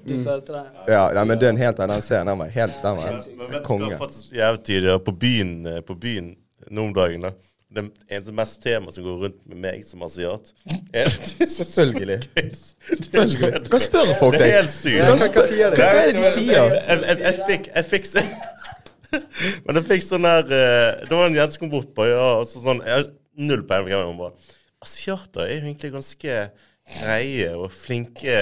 Du 0.04 0.14
følte 0.24 0.52
det? 0.58 0.64
Ja, 0.92 1.06
nei, 1.16 1.24
men 1.30 1.40
den 1.40 1.58
helt 1.62 1.80
annen 1.80 1.96
den 1.96 2.04
serien, 2.04 2.28
den 2.28 2.38
var 2.42 2.50
helt 2.52 2.76
Den 2.84 2.98
var 2.98 3.06
Men 3.08 3.16
en 3.16 3.24
vet 3.24 3.48
du 3.48 3.54
hva, 3.56 3.62
konge. 3.64 3.98
faktisk 4.02 4.34
jævlig 4.36 4.64
tydelig 4.68 4.98
på 5.06 5.14
byen, 5.22 5.54
eh, 5.68 5.82
på 5.82 5.96
byen 5.96 6.36
nå 6.70 6.84
om 6.90 6.94
dagen. 6.94 7.22
da. 7.30 7.32
Det 7.74 7.84
eneste 8.12 8.34
mest 8.38 8.60
tema 8.62 8.92
som 8.94 9.04
går 9.04 9.16
rundt 9.24 9.40
med 9.50 9.58
meg 9.64 9.86
som 9.88 10.04
asiat, 10.06 10.52
er 10.94 11.08
Selvfølgelig. 11.50 12.20
Selvfølgelig. 12.54 13.64
Kan 13.72 13.80
spørre 13.82 14.18
folk 14.20 14.38
Det 14.38 14.46
er 14.50 14.58
helt 14.60 14.70
sykt. 14.74 15.02
Hva, 15.02 15.16
hva, 15.34 15.46
sier 15.50 15.74
de? 15.74 15.80
hva 15.82 15.88
er 16.04 16.12
det 16.12 16.20
de 16.20 16.34
sier? 16.36 16.76
Jeg, 16.76 17.00
jeg, 17.08 17.20
jeg 17.24 17.40
fikk 17.48 17.70
Jeg 17.76 17.88
fikk 17.90 18.06
så- 18.12 18.26
Men 19.66 19.78
jeg 19.80 19.86
fikk 19.90 20.04
sånn 20.06 20.26
der 20.28 20.54
eh, 20.58 21.02
Det 21.08 21.14
var 21.18 21.26
en 21.30 21.36
jente 21.38 21.56
som 21.58 21.64
kom 21.66 21.74
bort 21.74 21.92
på 21.98 22.06
ja, 22.10 22.22
og 22.42 22.46
så 22.50 22.62
sånn 22.64 22.84
Jeg 22.86 22.94
har 23.00 23.10
null 23.38 23.64
peiling 23.70 23.90
på 23.90 23.98
hvem 23.98 24.12
hun 24.12 24.22
var. 24.28 24.36
Asiater 24.84 25.46
er 25.48 25.56
jo 25.56 25.64
egentlig 25.64 25.92
ganske 25.96 26.38
greie 26.94 27.48
og 27.56 27.72
flinke 27.72 28.34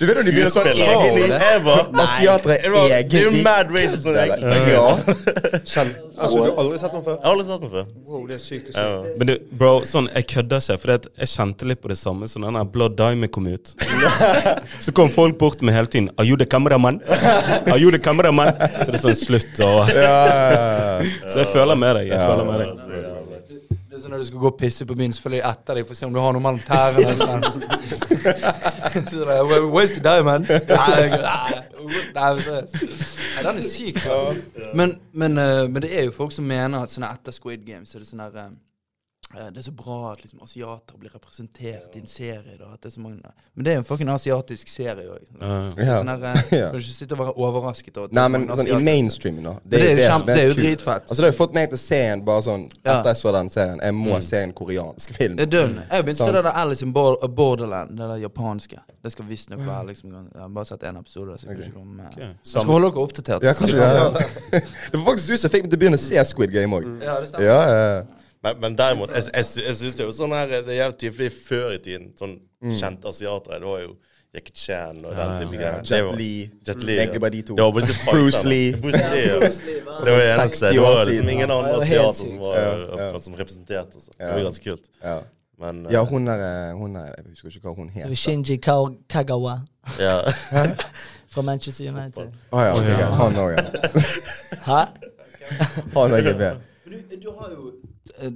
Du 0.00 0.06
vet 0.08 0.16
når 0.16 0.24
de 0.26 0.32
begynner 0.32 0.52
sånn 0.52 0.68
egen 0.72 0.92
egentlig 0.96 1.28
bare- 1.64 1.82
Asiatere 2.02 2.56
Det 2.62 2.70
var- 2.72 2.88
Det 2.88 3.18
er 3.20 3.26
jo 3.26 3.42
mad 3.44 3.70
racist 3.70 4.02
sånn 4.04 4.16
egentlig. 4.16 4.72
Ja. 4.72 4.96
Kjenn. 5.64 5.92
Altså, 6.18 6.36
du 6.36 6.50
har 6.50 6.58
aldri 6.62 6.78
sett 6.78 6.92
noen 6.92 7.04
før? 7.04 7.16
Jeg 7.18 7.24
har 7.24 7.32
aldri 7.32 7.46
sett 7.46 7.60
noen 7.60 7.70
før. 7.72 7.86
Wow, 8.06 8.26
det 8.26 8.34
er 8.34 8.38
sykt 8.38 8.68
å 8.68 8.72
se. 8.72 8.80
Ja. 8.80 9.14
Men 9.18 9.26
du, 9.26 9.38
bro, 9.58 9.72
sånn, 9.88 10.08
jeg 10.14 10.26
kødder 10.32 10.60
ikke, 10.64 10.78
for 10.80 10.92
jeg 10.92 11.28
kjente 11.28 11.68
litt 11.68 11.80
på 11.82 11.88
det 11.92 11.98
samme 11.98 12.28
som 12.28 12.42
den 12.42 12.54
der 12.54 12.64
Blood 12.64 12.96
Diamond 12.96 13.30
kom 13.32 13.46
ut. 13.46 13.74
Så 14.84 14.92
kom 14.94 15.08
folk 15.12 15.38
bort 15.38 15.58
til 15.58 15.66
meg 15.66 15.74
hele 15.74 15.86
tiden 15.86 16.10
'Are 16.16 16.24
you 16.26 16.36
the 16.36 16.46
cameraman?' 16.46 17.00
Are 17.68 17.78
you 17.78 17.90
the 17.90 17.98
cameraman? 17.98 18.52
Så 18.56 18.86
det 18.92 18.94
er 18.96 19.04
sånn 19.08 19.16
slutt 19.16 19.60
og 19.60 19.88
Ja, 19.88 20.00
ja, 20.00 20.98
ja. 21.00 21.00
Så 21.28 21.36
jeg 21.44 21.46
føler 21.52 21.74
med 21.76 21.96
deg. 21.96 22.08
Jeg 22.08 22.20
føler 22.20 22.44
med 22.44 22.58
deg. 22.60 23.31
Sånn 24.02 24.10
Når 24.14 24.18
du 24.22 24.26
skal 24.28 24.42
gå 24.42 24.50
og 24.50 24.56
pisse 24.58 24.86
på 24.88 24.96
byen, 24.98 25.12
så 25.14 25.22
følger 25.24 25.38
jeg 25.42 25.50
etter 25.52 25.78
deg 25.78 25.86
for 25.86 25.94
å 25.94 25.98
se 25.98 26.06
om 26.08 26.12
du 26.16 26.20
har 26.20 26.32
noe 26.36 26.42
mellom 26.42 26.60
tærne. 26.66 27.14
Sånn. 27.20 27.42
så 29.08 29.22
det 29.22 29.36
er, 29.36 29.44
"Where- 29.46 29.70
Where's 29.70 29.94
the 29.94 30.00
diamond? 30.04 30.48
Nei, 30.48 31.08
nei, 31.08 31.18
nei. 31.18 31.62
Nei, 32.14 33.42
den 33.42 33.56
er 33.58 33.62
syk. 33.62 33.98
Men, 34.74 34.94
men, 35.12 35.38
eh, 35.38 35.68
men 35.68 35.82
det 35.82 35.90
er 35.98 36.04
jo 36.04 36.12
folk 36.14 36.32
som 36.32 36.44
mener 36.46 36.82
at 36.82 36.90
sånne 36.92 37.10
etter 37.12 37.32
Squid 37.32 37.64
Game 37.66 37.86
så 37.86 37.96
er 37.98 38.04
det 38.04 38.08
sånn 38.12 38.20
eh, 38.20 38.50
det 39.32 39.58
er 39.58 39.64
så 39.64 39.72
bra 39.72 40.12
at 40.12 40.20
liksom 40.20 40.42
asiater 40.44 40.98
blir 41.00 41.10
representert 41.14 41.96
i 41.96 42.00
en 42.02 42.06
serie. 42.10 42.56
Da, 42.58 42.68
at 42.74 42.82
det 42.82 42.90
er 42.90 42.94
så 42.94 43.00
mange, 43.00 43.32
men 43.54 43.64
det 43.64 43.72
er 43.72 43.78
jo 43.78 43.82
en 43.82 43.88
fucking 43.88 44.10
asiatisk 44.12 44.68
serie 44.68 45.06
òg. 45.08 45.24
Ja. 45.40 45.96
Sånn 45.98 46.10
her, 46.12 46.26
eh. 46.32 46.50
Kan 46.50 46.76
du 46.76 46.80
ikke 46.82 46.94
sitte 46.94 47.16
og 47.16 47.22
være 47.22 47.34
overrasket 47.40 48.00
Og 48.02 48.12
Nei, 48.12 48.24
er 48.24 48.32
men 48.34 48.44
sånn 48.50 48.68
i 48.68 48.76
mainstreamen, 48.76 48.84
mainstream, 48.88 49.38
da. 49.46 49.54
det 49.64 49.80
er 49.80 49.90
jo 49.90 50.02
som 50.02 50.20
kjempe- 50.20 50.36
det 50.36 50.42
er 50.42 50.48
jo 50.48 50.56
dritfett. 50.58 51.08
Altså, 51.08 51.18
det 51.20 51.26
har 51.28 51.32
jo 51.32 51.38
fått 51.38 51.56
meg 51.56 51.68
til 51.72 51.78
å 51.78 51.82
se 51.82 52.00
en 52.12 52.24
bare 52.28 52.44
sånn 52.48 52.68
Ja. 52.82 52.98
Etter 52.98 53.10
jeg 53.12 53.20
så 53.22 53.32
den 53.32 53.50
serien, 53.50 53.80
jeg 53.82 53.94
må 53.94 54.20
se 54.22 54.42
en 54.42 54.52
koreansk 54.52 55.16
film. 55.16 55.36
Det 55.36 55.46
er 55.46 55.52
dønn. 55.56 55.74
Jeg 55.80 55.96
har 55.96 56.02
begynt 56.02 56.20
å 56.20 56.26
se 56.26 56.32
det 56.32 56.44
der 56.44 56.58
Alice 56.62 56.84
in 56.84 56.92
Borderland, 56.92 57.96
det 57.96 58.08
der 58.12 58.22
japanske. 58.26 58.80
Det 59.02 59.12
skal 59.12 59.26
visstnok 59.26 59.60
være 59.66 59.86
liksom 59.86 60.10
Jeg 60.12 60.40
har 60.40 60.48
bare 60.48 60.64
sett 60.66 60.82
én 60.82 60.98
episode. 60.98 61.38
Så 61.38 61.46
jeg 61.46 61.56
okay. 61.56 61.68
ikke 61.68 61.78
komme 61.78 61.96
med. 61.96 62.18
Jeg 62.18 62.34
skal 62.42 62.64
holde 62.64 62.90
dere 62.90 63.06
oppdatert. 63.06 63.42
Ja, 63.42 63.52
kanskje 63.52 63.76
det. 63.76 63.92
Ja. 63.96 64.10
Det 64.92 64.98
var 64.98 65.04
faktisk 65.12 65.28
du 65.28 65.36
som 65.36 65.50
fikk 65.50 65.64
meg 65.64 65.70
til 65.72 65.78
å 65.78 65.80
begynne 65.80 65.98
å 65.98 66.02
se 66.02 66.24
Squid 66.28 66.52
Game 66.52 66.76
òg. 66.76 66.86
Ja, 67.02 67.20
det 67.20 67.30
stemmer. 67.30 67.46
Ja, 67.46 67.60
ja, 67.62 67.86
ja. 67.96 68.21
Men, 68.42 68.56
men 68.60 68.74
derimot, 68.78 69.10
jeg, 69.14 69.22
jeg, 69.34 69.44
jeg 69.66 69.74
syns 69.78 69.94
det 69.96 70.02
er 70.02 70.08
jo 70.08 70.14
sånn 70.16 70.32
her 70.34 70.46
Det 70.50 70.72
er 70.74 70.78
jævlig 70.80 70.96
tydelig, 70.98 71.28
før 71.46 71.68
i 71.76 71.78
tiden, 71.84 72.08
sånn 72.18 72.32
kjente 72.78 73.08
asiatere, 73.10 73.60
det 73.62 73.68
var 73.68 73.80
jo 73.84 73.92
Jackie 74.32 74.54
Chan 74.56 74.96
og 75.04 75.12
den 75.12 75.32
type 75.42 75.56
greier. 75.58 75.82
Det 75.84 75.90
Jet 75.92 76.04
var- 76.06 76.20
Jet 76.66 76.84
Lee 76.88 76.94
Egentlig 77.02 77.20
bare 77.20 77.30
de 77.34 77.42
to. 77.42 77.54
Det 77.58 77.66
Bruce. 78.08 78.42
Lee. 78.48 78.72
Bruce 78.80 79.02
Lee, 79.12 79.26
ja. 79.28 79.40
Det 79.42 80.12
var 80.14 80.18
det 80.22 80.28
eneste. 80.32 80.70
Det 80.72 80.80
var 80.80 81.04
liksom 81.04 81.28
ingen 81.28 81.48
Ja, 81.50 81.58
andre 81.58 81.74
det 81.74 81.82
asiater 81.82 82.12
som, 82.12 82.38
var, 82.40 82.56
Ja, 82.58 83.10
ja. 83.12 83.18
som 83.18 83.34
representerte 83.34 83.96
oss. 84.00 84.06
Det 84.06 84.24
Ja. 84.24 84.32
var 84.32 84.42
ganske 84.48 84.64
kult. 84.64 84.88
ja. 85.04 85.18
Men 85.60 85.86
eh, 85.86 85.92
Ja, 85.92 86.02
hun 86.04 86.28
er, 86.28 86.40
eh, 86.70 86.76
hun 86.78 86.96
er 86.96 87.04
Jeg 87.18 87.24
husker 87.30 87.48
ikke 87.48 87.68
hva 87.68 87.74
hun 87.76 87.88
heter 87.88 88.08
het. 88.08 88.18
Shinji 88.18 88.56
Kagawa 89.08 89.60
ja. 90.00 90.16
fra 91.32 91.42
Manchester 91.42 91.92
United. 91.92 92.32
Å 92.52 92.64
ja, 92.64 92.72
okay, 92.74 92.96
ja. 92.98 93.06
han 93.20 93.36
òg, 93.36 93.52
ja. 93.52 93.62
Hæ? 94.64 94.80
Han 95.94 96.12
er 96.12 96.22
GB. 96.32 96.40
Men 96.40 97.04
du, 97.10 97.16
du 97.22 97.30
har 97.38 97.50
jo 97.52 97.72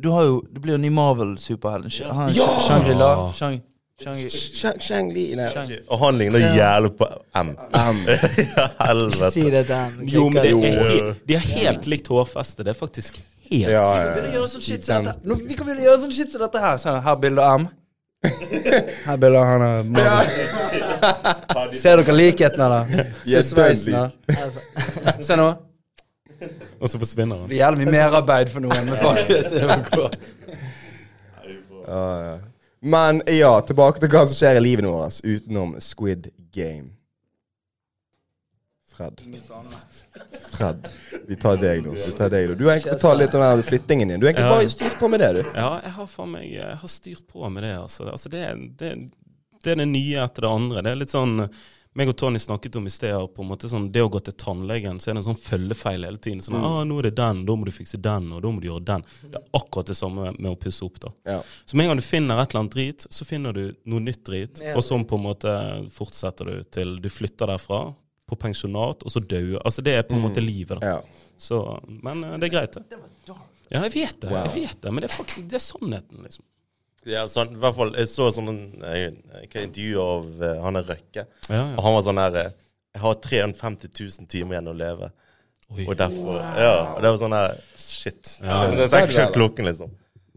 Du 0.02 0.09
har 0.14 0.22
jo 0.22 0.42
Det 0.52 0.61
blir 0.62 0.76
jo 0.76 0.79
ny 0.79 0.90
Marvel-superhelten. 0.94 1.90
Ja! 2.37 2.48
Shangri-La. 2.68 3.33
Shang, 3.35 3.61
Shang, 4.02 4.29
Shang- 4.29 4.81
Shang 4.81 5.12
Li 5.12 5.35
Og 5.88 5.98
han 5.98 6.18
ligner 6.18 6.38
jævlig 6.57 6.92
på 6.98 7.07
M. 7.35 7.55
M. 7.72 8.02
helvete. 8.87 9.31
Si 9.33 9.46
det 9.50 9.66
til 9.66 9.74
ham. 9.74 9.96
Jo, 10.05 10.29
men 10.29 10.44
er, 10.44 11.14
de 11.29 11.38
har 11.38 11.46
helt 11.62 11.87
likt 11.87 12.11
hårfeste. 12.12 12.64
Det 12.64 12.74
er 12.74 12.79
faktisk 12.79 13.16
helt 13.50 13.72
ja, 13.72 13.87
sånn? 14.83 15.11
Nå, 15.24 15.38
vi 15.46 15.57
kan 15.57 15.68
vel 15.70 15.81
gjøre 15.81 16.02
sånn 16.05 16.12
shit 16.12 16.35
som 16.35 16.44
dette 16.44 16.61
her. 16.61 16.76
Sånn, 16.83 17.00
her 17.02 17.18
bilde 17.22 17.48
M. 17.62 17.68
Her 19.07 19.18
bilde 19.22 19.38
av 19.38 19.44
han 19.46 19.62
av 19.62 19.87
Marvel. 19.87 21.74
Ser 21.79 22.00
dere 22.00 22.14
likhetene, 22.16 22.68
da? 22.72 23.05
Se 23.22 23.42
sveisen, 23.46 23.92
da. 23.94 24.07
Se 25.29 25.37
nå. 25.38 25.50
Og 26.81 26.90
så 26.90 27.01
forsvinner 27.01 27.42
han. 27.42 27.49
Det 27.51 27.61
gjelder 27.61 27.83
mye 27.83 27.94
merarbeid 27.94 28.53
for 28.53 28.64
noen. 28.64 28.90
Men 28.90 28.96
faktisk. 29.01 29.57
Ja, 31.87 32.05
ja. 32.27 32.37
Men 32.87 33.22
ja, 33.31 33.55
tilbake 33.66 34.03
til 34.03 34.12
hva 34.12 34.27
som 34.29 34.37
skjer 34.37 34.59
i 34.61 34.62
livet 34.62 34.87
vårt 34.87 35.18
utenom 35.25 35.75
Squid 35.83 36.29
Game. 36.55 36.92
Fred. 38.96 39.20
Fred. 40.53 40.88
Vi 41.29 41.37
tar 41.37 41.59
deg, 41.61 41.83
nå. 41.85 41.92
Vi 41.99 42.12
tar 42.16 42.31
deg, 42.33 42.49
nå. 42.49 42.55
Du 42.57 42.64
har 42.64 42.77
egentlig 42.77 42.94
fortalt 42.94 43.20
litt 43.20 43.35
om 43.37 43.42
den 43.44 43.64
flyttingen 43.66 44.12
din. 44.12 44.20
Du 44.22 44.27
har 44.27 44.33
egentlig 44.33 44.53
bare 44.55 44.70
styrt 44.72 44.99
på 45.01 45.11
med 45.12 45.20
det, 45.20 45.31
du. 45.37 45.40
Ja, 45.51 45.70
jeg 45.85 45.92
har 45.99 46.29
meg 46.33 46.46
Jeg 46.49 46.77
har 46.81 46.92
styrt 46.92 47.27
på 47.33 47.51
med 47.53 47.66
det, 47.66 47.75
altså. 47.77 48.07
altså 48.12 48.33
det, 48.33 48.44
det, 48.81 48.92
det 49.64 49.75
er 49.75 49.83
det 49.83 49.88
nye 49.90 50.22
etter 50.25 50.46
det 50.46 50.53
andre. 50.61 50.85
Det 50.87 50.94
er 50.94 51.03
litt 51.03 51.12
sånn 51.12 51.35
meg 51.96 52.11
og 52.12 52.16
Tony 52.20 52.40
snakket 52.42 52.76
om 52.76 52.87
i 52.88 52.92
sted, 52.92 53.14
på 53.35 53.44
en 53.44 53.48
måte 53.50 53.70
sånn, 53.72 53.88
det 53.92 54.02
å 54.04 54.11
gå 54.12 54.20
til 54.26 54.37
tannlegen, 54.38 55.00
så 55.00 55.11
er 55.11 55.16
det 55.16 55.22
en 55.22 55.28
sånn 55.30 55.40
følgefeil 55.40 56.06
hele 56.06 56.20
tiden. 56.22 56.42
Sånn, 56.44 56.59
ah, 56.61 56.82
'Nå 56.85 56.98
er 57.00 57.09
det 57.09 57.16
den, 57.16 57.44
da 57.48 57.56
må 57.56 57.64
du 57.64 57.72
fikse 57.74 58.00
den, 58.02 58.30
og 58.37 58.42
da 58.44 58.52
må 58.52 58.61
du 58.61 58.68
gjøre 58.68 58.85
den.' 58.85 59.04
Det 59.22 59.40
er 59.40 59.46
akkurat 59.56 59.92
det 59.92 59.96
samme 59.96 60.32
med 60.37 60.50
å 60.52 60.59
pusse 60.61 60.85
opp. 60.85 61.00
da. 61.00 61.12
Ja. 61.24 61.42
Så 61.64 61.76
med 61.76 61.87
en 61.87 61.90
gang 61.90 62.02
du 62.02 62.06
finner 62.06 62.42
et 62.42 62.50
eller 62.50 62.64
annet 62.64 62.76
drit, 62.76 63.06
så 63.11 63.24
finner 63.24 63.52
du 63.52 63.74
noe 63.85 64.00
nytt 64.00 64.24
drit. 64.24 64.61
Ja. 64.61 64.76
Og 64.76 64.85
sånn 64.85 65.06
på 65.09 65.16
en 65.16 65.26
måte 65.26 65.52
fortsetter 65.92 66.44
du 66.44 66.62
til 66.62 66.98
du 67.00 67.09
flytter 67.09 67.46
derfra, 67.46 67.94
på 68.26 68.37
pensjonat, 68.37 69.04
og 69.06 69.12
så 69.12 69.20
dauer. 69.22 69.61
Altså 69.62 69.85
det 69.87 69.94
er 69.94 70.02
på 70.02 70.16
en 70.16 70.24
måte 70.24 70.42
livet. 70.42 70.80
da. 70.80 70.96
Ja. 70.96 71.26
Så, 71.37 71.61
men 71.87 72.24
eh, 72.24 72.38
det 72.40 72.48
er 72.48 72.54
greit, 72.59 72.74
det. 72.74 73.00
Ja, 73.68 73.82
jeg 73.85 73.92
vet 73.94 74.20
det. 74.22 74.30
Wow. 74.30 74.44
jeg 74.46 74.66
vet 74.66 74.82
det, 74.82 74.92
Men 74.92 75.02
det 75.02 75.11
er, 75.11 75.14
faktisk, 75.14 75.48
det 75.50 75.59
er 75.59 75.64
sannheten, 75.64 76.22
liksom. 76.22 76.44
Ja, 77.07 77.27
sånn, 77.31 77.53
i 77.55 77.61
hvert 77.62 77.77
fall, 77.77 77.92
Jeg 77.95 78.11
så 78.11 78.27
sånn 78.35 78.49
en 78.51 78.62
eh, 78.83 79.05
intervju 79.47 80.01
av 80.03 80.25
uh, 80.42 80.49
han 80.64 80.81
er 80.81 80.88
Røkke. 80.90 81.27
Ja, 81.47 81.61
Og 81.77 81.85
han 81.87 81.95
var 81.95 82.03
sånn 82.07 82.19
her 82.19 82.38
eh, 82.40 82.49
Jeg 82.97 83.03
har 83.05 83.21
350 83.29 83.92
000 83.92 84.31
timer 84.33 84.57
igjen 84.57 84.73
å 84.73 84.75
leve. 84.75 85.12
Oi. 85.71 85.85
Og 85.87 85.95
derfor 85.99 86.40
Ja, 86.40 86.75
og 86.97 87.05
det 87.05 87.12
var 87.12 87.21
sånn 87.23 87.37
her 87.37 87.55
Shit. 87.79 88.37
Ja. 88.42 88.64
Det 88.75 88.90
er 88.90 89.07
ikke 89.11 89.31
klokken, 89.38 89.71
liksom. 89.71 89.95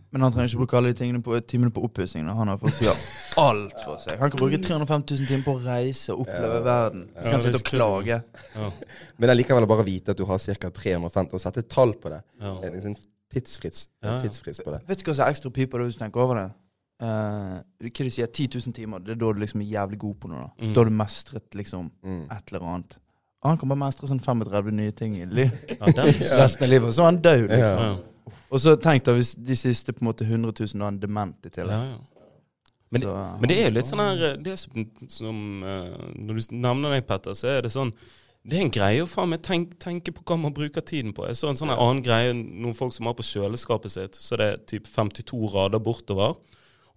Men 0.10 0.24
han 0.26 0.34
trenger 0.34 0.50
ikke 0.50 0.64
bruke 0.64 0.78
alle 0.80 0.90
de 0.90 0.98
tingene 0.98 1.20
på, 1.22 1.36
timene 1.46 1.70
på 1.74 1.84
oppussing. 1.86 2.26
Han 2.34 2.50
har 2.50 2.58
fått 2.58 2.80
gjøre 2.82 2.98
alt 3.38 3.84
for 3.86 4.00
seg. 4.02 4.18
Han 4.18 4.32
kan 4.34 4.42
bruke 4.42 4.58
350 4.58 5.20
000 5.20 5.30
timer 5.30 5.46
på 5.46 5.54
å 5.54 5.62
reise 5.62 6.16
og 6.16 6.24
oppleve 6.26 6.64
verden. 6.66 7.04
Så 7.14 7.28
kan 7.28 7.36
han 7.36 7.38
Ja, 7.38 7.44
sitte 7.44 7.62
og 7.62 7.68
klage. 7.68 8.18
Ja. 8.56 8.70
Men 9.22 9.34
allikevel 9.36 9.70
bare 9.70 9.86
vite 9.86 10.16
at 10.16 10.18
du 10.18 10.26
har 10.26 10.42
ca. 10.42 10.72
350, 10.82 11.38
og 11.38 11.44
sette 11.44 11.62
et 11.62 11.70
tall 11.70 11.94
på 12.02 12.10
det. 12.10 12.24
Ja. 12.42 12.56
En 13.30 13.42
tidsfrist, 13.42 13.90
Ja, 14.04 14.14
ja. 14.16 14.22
tidsfrist 14.24 14.64
på 14.66 14.72
det. 14.74 14.82
Vet 14.88 14.98
du 15.04 15.12
hva 15.12 15.16
som 15.16 15.26
er 15.28 15.32
ekstra 15.36 15.52
piper 15.54 15.80
hvis 15.86 15.94
du 15.98 16.00
tenker 16.04 16.20
over 16.24 16.36
det? 16.36 16.48
Uh, 17.02 17.60
hva 17.80 18.04
de 18.04 18.10
sier 18.12 18.28
10 18.28 18.48
000 18.58 18.74
timer, 18.76 19.00
det 19.00 19.12
er 19.14 19.20
da 19.22 19.32
du 19.32 19.40
liksom 19.40 19.62
er 19.62 19.70
jævlig 19.72 20.00
god 20.00 20.16
på 20.20 20.28
noe. 20.32 20.50
Da 20.58 20.66
Mm. 20.66 20.74
Da 20.74 20.80
har 20.82 20.90
du 20.90 20.96
mestret 20.96 21.50
liksom 21.56 21.92
Mm. 22.04 22.26
et 22.32 22.44
eller 22.52 22.66
annet. 22.66 22.98
Han 23.44 23.58
kan 23.58 23.70
bare 23.70 23.80
mestre 23.80 24.08
sånn 24.08 24.20
35 24.20 24.72
nye 24.74 24.92
ting 24.92 25.16
i. 25.16 25.20
Ja, 25.20 25.86
resten 26.42 26.64
av 26.64 26.70
livet. 26.70 26.88
Og 26.90 26.94
så 26.94 27.02
er 27.02 27.06
han 27.06 27.22
død, 27.22 27.48
liksom. 27.48 27.80
ja. 27.80 27.98
Og 28.52 28.60
så 28.60 28.76
tenk 28.82 29.04
deg 29.06 29.16
hvis 29.16 29.36
de 29.36 29.56
siste 29.56 29.94
på 29.94 30.02
en 30.02 30.08
måte 30.12 30.26
100 30.26 30.52
000 30.60 30.76
nå 30.76 30.82
er 30.84 30.90
han 30.90 31.00
dement 31.00 31.36
i 31.46 31.50
Ja, 31.50 31.50
tillegg. 31.50 31.86
ja. 31.92 31.98
Men, 32.92 33.02
Så- 33.02 33.38
men 33.40 33.48
det 33.48 33.58
er 33.60 33.70
jo 33.70 33.74
litt 33.76 33.86
sånn 33.86 34.00
her 34.00 34.38
Det 34.38 34.48
er 34.52 34.56
som, 34.56 34.86
som 35.08 35.64
uh, 35.64 36.12
Når 36.18 36.34
du 36.50 36.56
nevner 36.56 36.90
deg, 36.96 37.06
Petter, 37.08 37.32
så 37.38 37.48
er 37.48 37.62
det 37.62 37.72
sånn 37.72 37.94
Det 38.50 38.58
er 38.58 38.66
en 38.66 38.72
greie 38.74 39.04
å 39.04 39.10
faen 39.10 39.30
meg 39.30 39.44
tenke, 39.46 39.78
tenke 39.82 40.14
på 40.16 40.24
hva 40.26 40.38
man 40.42 40.54
bruker 40.56 40.82
tiden 40.82 41.14
på. 41.14 41.28
Jeg 41.30 41.38
så 41.38 41.52
en 41.52 41.60
sånn 41.60 41.74
annen 41.76 42.02
greie, 42.06 42.34
noen 42.34 42.78
folk 42.78 42.96
som 42.96 43.10
har 43.10 43.18
på 43.18 43.26
kjøleskapet 43.28 43.94
sitt, 43.94 44.18
så 44.18 44.40
det 44.40 44.48
er 44.48 44.64
typ 44.72 44.90
52 44.90 45.52
rader 45.54 45.84
bortover, 45.84 46.34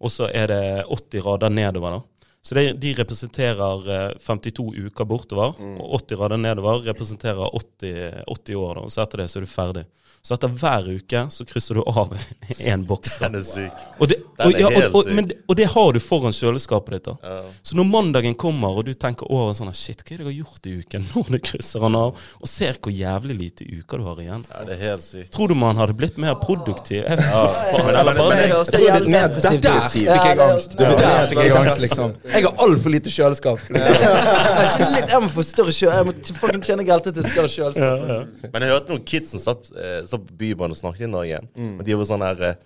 og 0.03 0.11
så 0.13 0.31
er 0.33 0.49
det 0.49 0.63
80 0.89 1.27
rader 1.27 1.53
nedover. 1.53 1.99
da. 1.99 2.29
Så 2.43 2.57
det, 2.59 2.65
de 2.83 2.91
representerer 2.99 3.91
eh, 3.95 4.15
52 4.19 4.65
uker 4.89 5.07
bortover, 5.07 5.53
og 5.79 5.99
80 6.01 6.23
rader 6.23 6.41
nedover 6.43 6.81
representerer 6.89 7.53
80, 7.55 8.25
80 8.27 8.59
år. 8.59 8.75
da, 8.81 8.87
og 8.89 8.91
Så 8.91 9.05
etter 9.05 9.23
det 9.23 9.29
så 9.31 9.39
er 9.39 9.47
du 9.47 9.53
ferdig. 9.53 9.85
Så 10.23 10.37
etter 10.37 10.53
hver 10.55 10.85
uke 10.87 11.21
så 11.35 11.43
krysser 11.51 11.75
du 11.75 11.83
av 11.91 12.13
én 12.63 12.85
boks. 12.87 13.17
Den 13.19 13.35
er 13.35 13.43
syk. 13.43 13.81
Og 13.99 14.07
det, 14.13 14.21
og, 14.39 14.53
ja, 14.55 14.69
og, 14.71 14.95
og, 15.01 15.09
men, 15.19 15.27
og 15.51 15.57
det 15.59 15.67
har 15.73 15.89
du 15.93 15.99
foran 16.03 16.31
kjøleskapet 16.37 16.95
ditt. 16.95 17.09
da 17.11 17.15
Ja. 17.33 17.41
Så 17.67 17.75
når 17.75 17.89
mandagen 17.91 18.37
kommer, 18.39 18.77
og 18.79 18.87
du 18.87 18.93
tenker 18.95 19.27
over 19.35 19.51
sånn 19.59 19.73
Shit, 19.75 20.05
hva 20.07 20.15
er 20.15 20.21
det 20.23 20.29
jeg 20.29 20.31
har 20.31 20.37
gjort 20.45 20.69
i 20.71 20.75
uken? 20.79 21.09
Når 21.17 21.31
du 21.35 21.39
krysser 21.43 21.83
han 21.83 21.97
av, 21.99 22.21
og 22.39 22.51
ser 22.51 22.79
hvor 22.79 22.95
jævlig 22.95 23.35
lite 23.41 23.67
uker 23.67 23.99
du 23.99 24.07
har 24.07 24.21
igjen. 24.23 24.45
ja, 24.53 24.63
det 24.69 24.77
er 24.77 24.81
helt 24.93 25.07
sykt. 25.09 25.33
Tror 25.35 25.51
du 25.51 25.57
man 25.59 25.81
hadde 25.81 25.97
blitt 25.99 26.21
mer 26.23 26.37
produktiv? 26.39 27.01
Jeg 27.03 27.19
vet 27.19 27.25
ikke 27.27 27.43
faen. 27.57 27.91
Bare 27.91 28.15
men- 28.15 28.31
det. 28.31 29.73
Er. 29.73 29.89
Fikk 29.91 30.07
jeg 30.29 30.39
angst. 30.47 30.79
Der 30.79 31.27
fikk 31.33 31.43
jeg 31.43 31.57
angst, 31.59 31.83
liksom. 31.83 32.15
Jeg 32.31 32.47
har 32.47 32.63
altfor 32.69 32.95
lite 32.95 33.11
kjøleskap. 33.11 33.59
Jeg, 33.75 35.21
må 35.23 35.29
få 35.35 35.43
større 35.47 35.75
kjøleskap. 35.75 35.99
Jeg 35.99 36.07
må 36.07 36.39
fucking 36.45 36.65
tjene 36.71 36.87
gelte 36.87 37.13
til 37.17 37.27
større 37.27 37.51
kjøleskap. 37.51 38.49
Men 38.53 38.67
jeg 38.69 38.75
hørte 38.77 38.95
noen 38.95 39.05
kids 39.09 39.35
som 39.35 39.43
satt, 39.49 39.73
eh, 40.19 40.29
Bybanen 40.43 40.79
snakket 40.79 41.09
i 41.09 41.11
Norge. 41.11 41.41
Og 41.79 41.83
de 41.87 41.99
var 41.99 42.09
sånn 42.09 42.25
her 42.27 42.47
eh, 42.53 42.63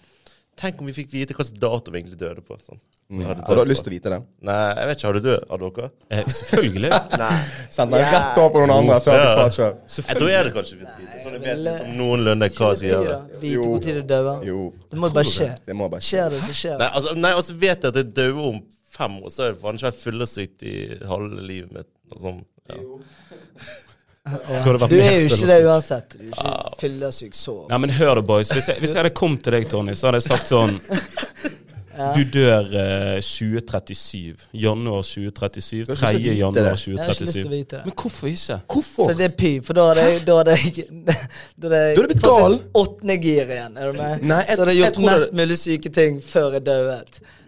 Tenk 0.56 0.78
om 0.80 0.86
vi 0.88 0.94
fikk 0.96 1.10
vite 1.12 1.34
hvilken 1.36 1.58
dato 1.60 1.92
vi 1.92 1.98
egentlig 2.00 2.16
døde 2.16 2.40
på. 2.40 2.56
Sånn. 2.64 2.78
Mm. 3.12 3.26
Hadde 3.28 3.42
Har 3.44 3.58
du 3.60 3.68
lyst 3.68 3.84
til 3.84 3.92
å 3.92 3.94
vite 3.94 4.10
det? 4.10 4.18
Nei, 4.48 4.54
jeg 4.78 4.88
vet 4.88 4.96
ikke. 4.96 5.06
Har 5.10 5.18
du 5.18 5.26
død 5.26 5.42
av 5.52 5.60
dere? 5.60 5.88
Eh, 6.16 6.30
selvfølgelig. 6.38 7.00
Send 7.76 7.92
den 7.92 8.06
rett 8.06 8.40
over 8.40 8.54
på 8.54 8.62
noen 8.62 8.72
andre 8.78 8.96
før 9.04 9.18
du 9.18 9.20
Ja. 9.20 9.34
svarer 9.34 9.52
sjøl. 9.58 9.76
Jeg 10.00 10.16
tror 10.16 10.32
jeg 10.32 10.46
det 10.48 10.54
kanskje 10.56 10.78
fått 10.80 10.96
vite. 11.02 11.20
Sånn 11.26 11.36
jeg 11.36 11.44
vet 11.44 11.60
liksom 11.66 11.92
noenlunde 12.00 12.48
hva 12.56 12.70
jeg 12.72 12.80
skal 12.80 12.88
gjøre. 12.88 13.18
Vite 13.44 13.94
du 13.98 14.02
dør. 14.14 14.30
Jo. 14.48 14.64
Det 14.90 15.02
må 15.04 15.12
bare 15.18 15.30
skje. 15.34 15.50
Det 15.68 15.76
må 15.76 15.90
bare 15.92 16.06
skje. 16.08 16.16
Skjer 16.16 16.34
det, 16.34 16.42
så 16.48 16.56
skjer 16.62 16.80
Nei, 16.80 16.88
altså, 16.88 17.14
nei, 17.20 17.34
altså 17.42 17.58
vet 17.66 17.76
jeg 17.84 17.92
at 17.92 18.00
jeg 18.00 18.12
dør 18.16 18.42
om 18.48 18.62
fem 18.96 19.20
år, 19.20 19.34
så 19.36 19.44
er 19.44 19.52
jeg 19.52 19.60
faen 19.60 19.76
ikke 19.76 19.90
helt 19.90 20.02
fyllesyk 20.06 20.66
i 20.72 20.76
halve 21.12 21.44
livet 21.52 21.76
mitt. 21.76 21.92
Og 22.16 22.24
sånn. 22.24 22.40
Ja. 22.72 22.80
Du 24.26 24.96
er 24.98 25.20
jo 25.20 25.26
ikke 25.30 25.46
det 25.46 25.60
uansett. 25.66 26.16
Du 26.18 26.24
er 26.24 26.32
ikke 26.32 26.80
fyllesyk 26.80 27.34
så 27.38 27.54
Nei, 27.70 27.78
men 27.84 27.90
hør 27.94 28.18
da, 28.18 28.22
boys. 28.26 28.50
Hvis 28.50 28.66
jeg, 28.72 28.80
hvis 28.82 28.90
jeg 28.96 29.02
hadde 29.04 29.14
kommet 29.14 29.44
til 29.46 29.54
deg, 29.54 29.68
Tony, 29.70 29.94
så 29.94 30.08
hadde 30.10 30.18
jeg 30.22 30.30
sagt 30.32 30.50
sånn 30.50 30.80
Du 32.12 32.20
dør 32.28 32.66
eh, 32.76 33.20
2037. 33.24 34.42
Januar 34.60 35.00
2037. 35.06 35.86
Du 35.86 35.94
ikke 35.94 36.00
3. 36.02 36.10
lyst 36.12 36.26
til 36.26 36.26
å 36.26 36.26
vite 36.26 36.34
januar 36.36 36.74
2037. 36.76 36.90
Jeg 36.92 37.06
har 37.06 37.14
ikke 37.14 37.24
lyst 37.24 37.38
til 37.38 37.46
å 37.46 37.46
2037. 37.46 37.54
vite 37.54 37.76
det. 37.76 37.80
Men 37.86 37.94
hvorfor 38.02 38.28
ikke? 38.28 38.56
Hvorfor? 38.74 39.06
For 39.08 39.16
det 39.16 39.24
er 39.30 39.32
py, 39.40 39.52
for 39.64 39.78
da 39.78 39.86
hadde 39.88 40.04
jeg 40.04 40.18
Da 40.26 40.36
hadde 40.42 40.56
jeg 40.58 40.84
Da 41.06 41.70
hadde 41.70 41.80
jeg 41.86 42.02
blitt 42.10 42.26
gal. 42.26 42.58
åttende 42.82 43.16
gir 43.22 43.54
igjen. 43.56 43.78
Er 43.80 43.88
du 43.94 43.96
med? 44.02 44.26
Nei, 44.28 44.42
jeg- 44.44 44.58
så 44.58 44.60
hadde 44.66 44.74
jeg 44.74 44.82
jeg 44.82 44.84
gjort 44.84 45.00
det- 45.00 45.08
mest 45.08 45.32
mulig 45.40 45.58
syke 45.62 45.94
ting 46.02 46.20
før 46.34 46.58
jeg 46.58 46.66
døde. 46.68 46.98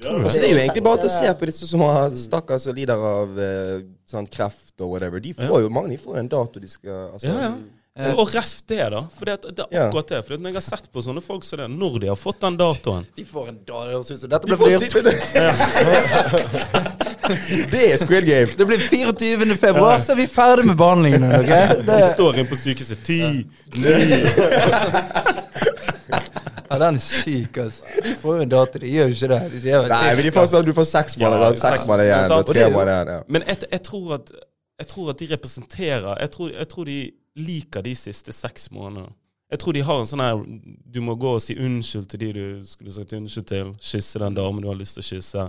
Ja, 0.07 0.17
det 0.17 0.41
er 0.41 0.49
jo 0.49 0.63
egentlig 0.65 0.87
bare 0.89 1.03
til 1.05 1.11
å 1.13 1.17
se 1.19 1.35
på 1.43 1.51
disse 1.53 1.69
som 1.69 1.85
har 1.85 2.09
stakkars 2.17 2.65
som 2.71 2.79
lider 2.81 3.05
av 3.13 3.37
eh, 3.51 3.77
sånn 4.09 4.25
kreft 4.33 4.73
og 4.81 4.89
whatever. 4.95 5.19
De 5.21 5.35
får 5.37 5.61
jo 5.67 5.71
mange 5.73 5.91
de 5.93 5.99
får 6.01 6.17
en 6.23 6.29
dato 6.33 6.57
de 6.63 6.69
skal 6.71 7.11
altså, 7.13 7.27
Ja, 7.29 7.35
ja. 7.51 7.55
Og, 7.99 8.21
og 8.23 8.29
ref 8.31 8.53
det, 8.71 8.79
da. 8.95 9.01
For 9.11 9.27
det, 9.27 9.33
det 9.59 9.65
er 9.75 9.89
akkurat 9.89 10.07
det. 10.13 10.21
For 10.23 10.39
når 10.39 10.53
jeg 10.53 10.57
har 10.61 10.67
sett 10.69 10.87
på 10.95 11.03
sånne 11.03 11.19
folk 11.25 11.43
som 11.43 11.59
det, 11.59 11.67
når 11.73 11.97
de 12.05 12.09
har 12.13 12.19
fått 12.21 12.39
den 12.45 12.55
datoen 12.61 13.03
De 13.17 13.25
får 13.27 13.49
en 13.51 13.57
dato, 13.67 14.03
syns 14.07 14.23
jeg. 14.23 14.31
Dette 14.31 14.47
De 14.47 14.55
ble 14.61 14.69
de 14.71 14.79
dyrt. 14.87 14.95
Det 17.69 17.81
er 17.93 17.99
Squid 18.01 18.25
Game. 18.25 18.49
Det 18.57 18.65
blir 18.65 18.81
24. 18.81 19.53
februar, 19.61 19.99
så 20.01 20.15
er 20.15 20.19
vi 20.23 20.27
ferdig 20.31 20.65
med 20.71 20.79
behandlingen. 20.81 21.27
ok? 21.27 21.51
Vi 21.51 21.83
Det, 21.91 21.99
står 22.15 22.39
inne 22.39 22.49
på 22.49 22.57
sykehuset 22.57 23.03
ti 23.05 23.19
ja, 26.71 26.79
den 26.79 26.95
er 26.99 27.03
syk, 27.05 27.57
altså. 27.65 27.83
Du 28.05 28.11
får 28.23 28.33
jo 28.37 28.41
en 28.47 28.51
dato, 28.53 28.75
de 28.83 28.87
gjør 28.93 29.07
jo 29.11 29.15
ikke 29.17 29.29
det. 29.33 29.39
De 29.53 29.59
sier 29.63 29.77
Nei, 29.93 30.09
men 30.15 30.23
de 30.27 30.33
får 30.37 30.47
sånn, 30.53 30.67
du 30.69 30.73
får 30.77 30.87
seks 30.91 31.13
måneder, 31.21 31.43
Ja, 31.47 31.51
seks 31.63 31.83
måneder 31.89 32.07
igjen, 32.11 32.29
og 32.39 32.43
tre 32.51 32.61
er 32.67 32.71
måneder 32.75 32.95
igjen. 32.97 33.09
Ja. 33.15 33.19
Men 33.37 33.41
jeg, 33.49 33.57
jeg, 33.71 33.83
tror 33.89 34.07
at, 34.19 34.27
jeg 34.83 34.87
tror 34.93 35.07
at 35.15 35.19
de 35.23 35.27
representerer 35.33 36.13
jeg 36.27 36.31
tror, 36.35 36.49
jeg 36.53 36.69
tror 36.75 36.85
de 36.91 36.99
liker 37.39 37.81
de 37.87 37.95
siste 37.99 38.31
seks 38.35 38.63
månedene. 38.75 39.11
Jeg 39.49 39.59
tror 39.63 39.73
de 39.73 39.81
har 39.81 39.97
en 40.03 40.09
sånn 40.11 40.21
her 40.21 40.37
Du 40.93 40.99
må 41.01 41.15
gå 41.17 41.31
og 41.39 41.41
si 41.41 41.55
unnskyld 41.57 42.05
til 42.13 42.21
de 42.21 42.29
du 42.37 42.43
skulle 42.69 42.93
sagt 42.93 43.15
unnskyld 43.17 43.47
til. 43.49 43.71
Kysse 43.81 44.21
den 44.21 44.37
damen 44.37 44.61
du 44.61 44.69
har 44.69 44.77
lyst 44.77 44.95
til 44.99 45.05
å 45.07 45.09
kysse. 45.09 45.47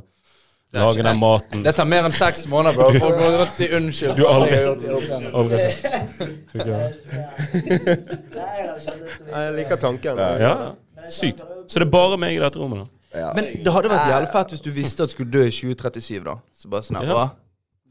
Lage 0.72 1.02
den 1.04 1.18
maten. 1.18 1.64
Det 1.66 1.72
tar 1.76 1.86
mer 1.90 2.06
enn 2.06 2.12
seks 2.14 2.44
måneder, 2.48 2.76
bro. 2.78 2.94
Folk 3.02 3.18
må 3.18 3.32
godt 3.40 3.54
si 3.58 3.66
unnskyld. 3.74 4.14
Du 4.16 4.22
har 4.28 4.34
aldri- 4.38 4.60
gjort 4.62 4.82
det 4.86 4.94
opp 5.34 5.50
Jeg 9.34 9.54
liker 9.58 9.76
tanken. 9.82 10.18
Ja, 10.18 10.74
sykt. 11.10 11.44
Så 11.70 11.80
det 11.80 11.86
er 11.88 11.92
bare 11.94 12.18
meg 12.22 12.36
i 12.36 12.40
dette 12.42 12.60
rommet, 12.60 12.84
da? 12.86 13.20
Ja. 13.20 13.30
Men 13.34 13.48
det 13.66 13.72
hadde 13.74 13.90
vært 13.90 14.10
jævlig 14.12 14.30
fett 14.34 14.50
hvis 14.54 14.62
du 14.62 14.70
visste 14.76 15.04
at 15.04 15.10
du 15.10 15.16
skulle 15.18 15.32
dø 15.34 15.42
i 15.48 15.52
2037, 15.54 16.24
da. 16.26 16.36
Så 16.58 16.70
bare 16.70 16.84
sånn 16.86 17.00
her, 17.02 17.06
Ja. 17.14 17.30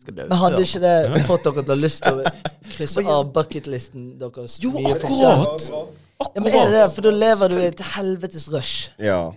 Men 0.08 0.38
hadde 0.40 0.60
ikke 0.64 0.80
det 0.80 1.24
fått 1.28 1.42
dere 1.44 1.52
til 1.58 1.68
å 1.68 1.74
ha 1.74 1.80
lyst 1.82 2.00
til 2.06 2.14
å 2.22 2.30
krysse 2.72 3.02
av 3.12 3.32
bucketlisten 3.34 4.04
deres? 4.20 4.54
Jo, 4.62 4.70
akkurat! 4.88 5.66
Ja, 5.68 6.40
men 6.40 6.46
er 6.48 6.70
det 6.70 6.72
det? 6.78 6.86
For 6.94 7.02
da 7.04 7.10
lever 7.12 7.48
du 7.52 7.58
i 7.60 7.66
et 7.68 7.82
helvetes 7.96 8.48
rush. 8.54 8.90
ja. 8.98 9.32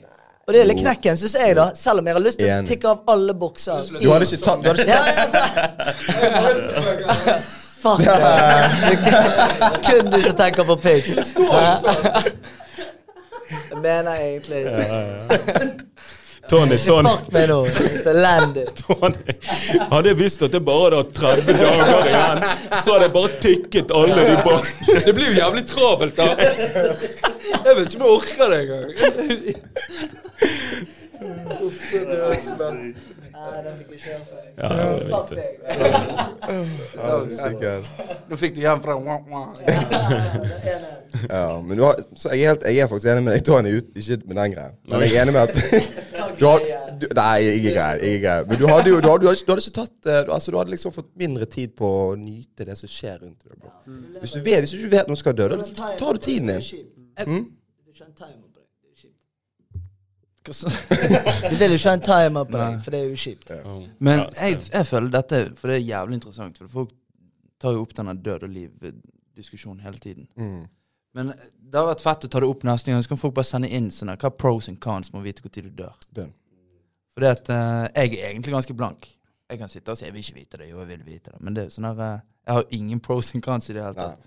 Og 0.47 0.55
det 0.55 0.61
er 0.63 0.65
litt 0.71 0.79
knekken, 0.81 1.15
syns 1.19 1.35
jeg, 1.37 1.53
da. 1.55 1.67
Selv 1.77 2.01
om 2.01 2.07
jeg 2.09 2.15
har 2.17 2.23
lyst 2.23 2.39
til 2.41 2.49
å 2.49 2.55
tikke 2.65 2.87
av 2.89 3.03
alle 3.13 3.33
bokser. 3.37 3.85
Du 4.01 4.07
hadde 4.09 4.25
ikke 4.25 4.39
tatt 4.41 4.63
du 4.63 4.69
hadde 4.71 4.81
ikke, 4.81 4.91
Ja, 4.91 5.01
ja. 7.29 7.35
Fuck 7.81 8.01
det. 8.01 8.15
Kun 9.85 10.09
du 10.11 10.17
som 10.25 10.35
tenker 10.37 10.63
på 10.67 10.75
pikk. 10.81 11.05
Jeg 13.81 14.03
mener 14.03 14.11
egentlig 14.15 14.65
Tony, 16.49 16.77
Tony, 16.77 17.07
Fuck 17.09 17.31
meg 17.31 17.45
nå. 17.47 17.57
Er 17.65 18.01
så 18.03 18.09
elendig. 18.11 18.65
Tony. 18.75 19.35
Hadde 19.91 20.09
jeg 20.09 20.17
visst 20.19 20.41
at 20.43 20.51
det 20.51 20.59
bare 20.67 20.97
hadde 20.99 21.13
30 21.15 21.53
dager 21.61 22.09
igjen, 22.09 22.41
så 22.81 22.87
hadde 22.91 23.05
jeg 23.05 23.13
bare 23.15 23.31
tikket 23.45 23.93
alle 23.95 24.25
de 24.27 24.35
bak. 24.43 24.67
Det 25.05 25.13
blir 25.15 25.29
jo 25.29 25.35
jævlig 25.37 25.63
travelt, 25.69 26.17
da. 26.17 26.23
Jeg 26.41 27.77
vet 27.77 27.85
ikke 27.87 28.01
om 28.01 28.03
jeg 28.03 28.11
orker 28.17 28.45
det 28.51 28.59
engang. 28.65 28.89
Nei, 33.41 33.61
den 33.65 33.75
fikk 33.79 33.89
jeg 33.95 33.99
kjøre 34.05 34.23
for. 34.29 34.37
Ja, 34.61 34.67
det 34.71 34.81
er 34.81 35.01
Fuck 37.41 37.57
deg. 37.61 37.81
Nå 38.29 38.37
fikk 38.41 38.53
du 38.55 38.61
hjem 38.61 38.81
fra 38.83 38.93
wah, 39.01 39.21
wah. 39.31 39.47
Ja, 41.29 41.45
men 41.61 41.77
du 41.77 41.83
har, 41.85 41.95
så 42.15 42.31
jeg, 42.33 42.43
er 42.43 42.53
helt, 42.53 42.63
jeg 42.67 42.83
er 42.83 42.87
faktisk 42.91 43.09
enig 43.11 43.23
med 43.25 43.33
deg, 43.35 43.43
Tony, 43.47 43.73
ut, 43.77 43.89
ikke 43.99 44.17
med 44.29 44.37
den 44.39 44.53
greia. 44.55 44.71
Men 44.89 45.03
jeg 45.05 45.15
er 45.15 45.23
enig 45.25 45.33
med 45.35 45.41
at 45.41 45.53
du 46.39 46.45
har, 46.47 46.59
du, 47.01 47.07
Nei, 47.17 47.37
ikke 47.57 47.73
grei. 47.75 47.91
Ikke 48.11 48.21
grei. 48.27 48.37
Men 48.51 48.61
du 48.61 48.65
hadde 48.69 48.89
jo 48.93 48.99
du 49.01 49.09
hadde, 49.09 49.23
du 49.25 49.27
hadde, 49.29 49.37
ikke- 49.39 49.47
du 49.47 49.51
hadde 49.55 49.65
ikke 49.65 49.77
tatt 49.79 50.11
eh, 50.13 50.19
du, 50.27 50.31
Altså, 50.37 50.51
du 50.53 50.57
hadde 50.61 50.73
liksom 50.75 50.93
fått 50.95 51.09
mindre 51.23 51.45
tid 51.49 51.73
på 51.81 51.87
å 52.11 52.15
nyte 52.19 52.67
det 52.69 52.77
som 52.79 52.91
skjer 52.91 53.17
rundt 53.25 53.41
deg. 53.47 53.57
bro. 53.57 53.73
Hvis 54.21 54.35
du 54.37 54.41
vet, 54.45 54.59
hvis 54.63 54.71
du 54.75 54.77
ikke 54.83 54.93
vet 54.97 55.09
når 55.11 55.17
du 55.17 55.23
skal 55.23 55.35
dø, 55.41 55.49
da 55.51 55.55
liksom 55.61 55.97
tar 55.99 56.13
du 56.13 56.21
tiden 56.27 56.53
din. 56.53 56.61
Mm? 57.25 57.43
Du 57.49 57.91
ikke 57.91 58.05
ha 58.05 58.09
en 58.11 58.15
timer 58.21 58.37
på 58.45 58.61
deg. 58.61 58.65
Det 58.81 58.89
er 58.91 58.97
kjipt. 59.01 59.17
Du 60.43 61.55
vil 61.59 61.69
jo 61.69 61.77
ikke 61.77 61.89
ha 61.91 61.93
en 61.93 62.01
timer 62.05 62.47
på 62.49 62.57
deg, 62.57 62.77
for 62.81 62.95
det 62.95 62.99
er 62.99 63.09
jo 63.11 63.19
kjipt. 63.23 63.51
Men 64.01 64.23
jeg, 64.33 64.57
jeg 64.73 64.87
føler 64.89 65.11
dette 65.13 65.41
For 65.59 65.69
det 65.69 65.75
er 65.77 65.85
jævlig 65.85 66.17
interessant. 66.17 66.57
For 66.57 66.67
folk 66.81 66.93
tar 67.61 67.75
jo 67.77 67.83
opp 67.85 67.93
denne 67.97 68.15
død 68.17 68.47
og 68.47 68.53
liv-diskusjonen 68.55 69.83
hele 69.85 70.01
tiden. 70.01 70.27
Mm. 70.35 70.63
Men 71.13 71.33
det 71.35 71.77
har 71.77 71.89
vært 71.91 72.01
fett 72.03 72.25
å 72.25 72.31
ta 72.31 72.41
det 72.41 72.49
opp 72.49 72.65
neste 72.65 72.91
gang. 72.91 73.03
Så 73.03 73.11
kan 73.11 73.21
folk 73.21 73.35
bare 73.37 73.47
sende 73.47 73.69
inn 73.69 73.91
sånne 73.93 74.17
Hva 74.17 74.31
er 74.31 74.37
pros 74.43 74.69
and 74.71 74.79
cons 74.81 75.11
med 75.13 75.21
å 75.21 75.25
vite 75.27 75.45
når 75.45 75.67
du 75.69 75.83
dør? 75.83 75.95
Den. 76.17 76.33
Fordi 77.13 77.27
at 77.27 77.49
uh, 77.51 77.85
jeg 77.93 78.17
er 78.17 78.29
egentlig 78.31 78.55
ganske 78.55 78.73
blank. 78.73 79.09
Jeg 79.51 79.59
kan 79.59 79.69
sitte 79.69 79.91
og 79.91 79.99
si 79.99 80.05
jeg 80.07 80.13
vil 80.15 80.23
ikke 80.23 80.39
vite 80.39 80.57
det. 80.61 80.69
Jo, 80.71 80.79
jeg 80.79 80.87
vil 80.93 81.05
vite 81.05 81.33
det. 81.33 81.41
Men 81.43 81.57
det 81.57 81.65
er 81.67 81.73
sånn 81.75 81.89
at, 81.91 81.99
eh, 81.99 82.19
Jeg 82.47 82.55
har 82.55 82.69
ingen 82.71 82.99
pros 83.03 83.33
and 83.35 83.43
cons 83.43 83.69
i 83.69 83.73
det 83.75 83.83
hele 83.83 83.93
tatt. 83.97 84.21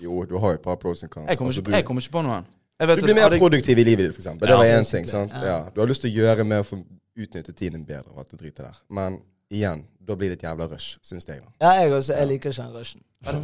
Jo, 0.00 0.24
du 0.26 0.38
har 0.40 0.54
jo 0.54 0.58
et 0.58 0.62
par 0.64 0.78
pros 0.80 1.02
and 1.04 1.12
cons. 1.12 1.28
Jeg 1.28 1.38
kommer 1.38 1.52
Altså, 1.52 1.60
ikke, 1.60 1.70
du- 1.70 1.76
jeg 1.76 1.84
kommer 1.84 2.02
ikke 2.02 2.14
på 2.16 2.22
noen. 2.24 2.46
Jeg 2.80 2.88
vet 2.90 2.98
Du 3.00 3.04
blir 3.06 3.14
mer 3.14 3.38
produktiv 3.38 3.78
i 3.78 3.84
livet 3.86 4.08
ditt, 4.10 4.16
eksempel. 4.18 4.48
Det 4.48 4.56
var 4.58 4.64
én 4.66 4.84
ting. 4.90 5.06
sant? 5.08 5.32
Ja. 5.32 5.46
Ja. 5.46 5.58
Du 5.74 5.80
har 5.80 5.86
lyst 5.88 6.02
til 6.02 6.10
å 6.10 6.14
gjøre 6.24 6.44
mer 6.44 6.62
for 6.66 6.76
å 6.76 6.84
utnytte 7.22 7.52
tiden 7.54 7.84
bedre. 7.86 8.10
og 8.14 8.18
alt 8.24 8.30
det 8.30 8.40
dritet 8.40 8.64
der. 8.66 8.78
Men 8.90 9.20
igjen, 9.50 9.84
da 10.00 10.14
blir 10.18 10.28
det 10.32 10.38
et 10.42 10.46
jævla 10.48 10.66
rush, 10.72 10.98
syns 11.02 11.24
jeg. 11.28 11.40
Ja, 11.62 11.70
jeg 11.80 11.92
også. 11.92 12.12
Jeg 12.18 12.26
liker 12.28 12.50
ikke 12.50 12.62
den 12.62 12.72
rushen. 12.74 13.00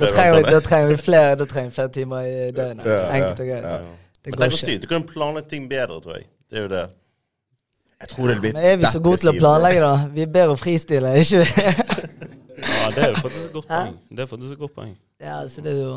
Da 0.00 0.06
trenger 0.12 0.34
vi, 0.36 0.42
da 0.50 0.60
trenger 0.60 0.88
vi 0.88 0.96
flere, 0.96 1.34
da 1.40 1.44
trenger 1.48 1.70
vi 1.70 1.74
flere 1.74 1.88
timer 1.94 2.20
i 2.26 2.50
døgnet. 2.52 2.84
Ja, 2.86 2.92
ja, 2.92 3.06
Enkelt 3.16 3.40
og 3.40 3.46
greit. 3.46 3.64
ja. 3.64 3.78
Det 4.24 4.32
går 4.36 4.44
ikke. 4.44 4.56
sykt. 4.56 4.82
Du 4.82 4.86
kan 4.90 5.02
planlegge 5.08 5.48
ting 5.48 5.68
bedre, 5.70 6.00
tror 6.04 6.16
jeg. 6.18 6.26
Det 6.50 6.58
er 6.58 6.62
jo 6.62 6.68
det. 6.68 6.82
Jeg 8.00 8.08
tror 8.08 8.28
det 8.28 8.40
blir 8.40 8.52
Men 8.52 8.64
er 8.64 8.76
vi 8.76 8.84
så 8.92 9.00
gode 9.00 9.16
til 9.22 9.28
å 9.30 9.32
planlegge, 9.38 9.80
da? 9.80 9.94
Vi 10.14 10.22
er 10.22 10.26
bedre 10.34 10.56
å 10.56 10.58
fristille, 10.60 11.14
ikke 11.22 11.38
vi? 11.40 11.46
Ja, 12.60 12.90
det 12.92 13.04
er 13.04 13.08
jo 13.14 13.20
faktisk 13.24 13.46
et 13.46 13.52
godt 13.56 13.68
poeng. 13.70 13.94
Det 14.10 14.20
er 14.24 14.26
faktisk 14.28 14.52
et 14.52 14.58
godt 14.60 14.74
poeng. 14.76 14.92
Ja, 15.20 15.38
så 15.48 15.60
det 15.64 15.72
er 15.72 15.80
jo 15.80 15.94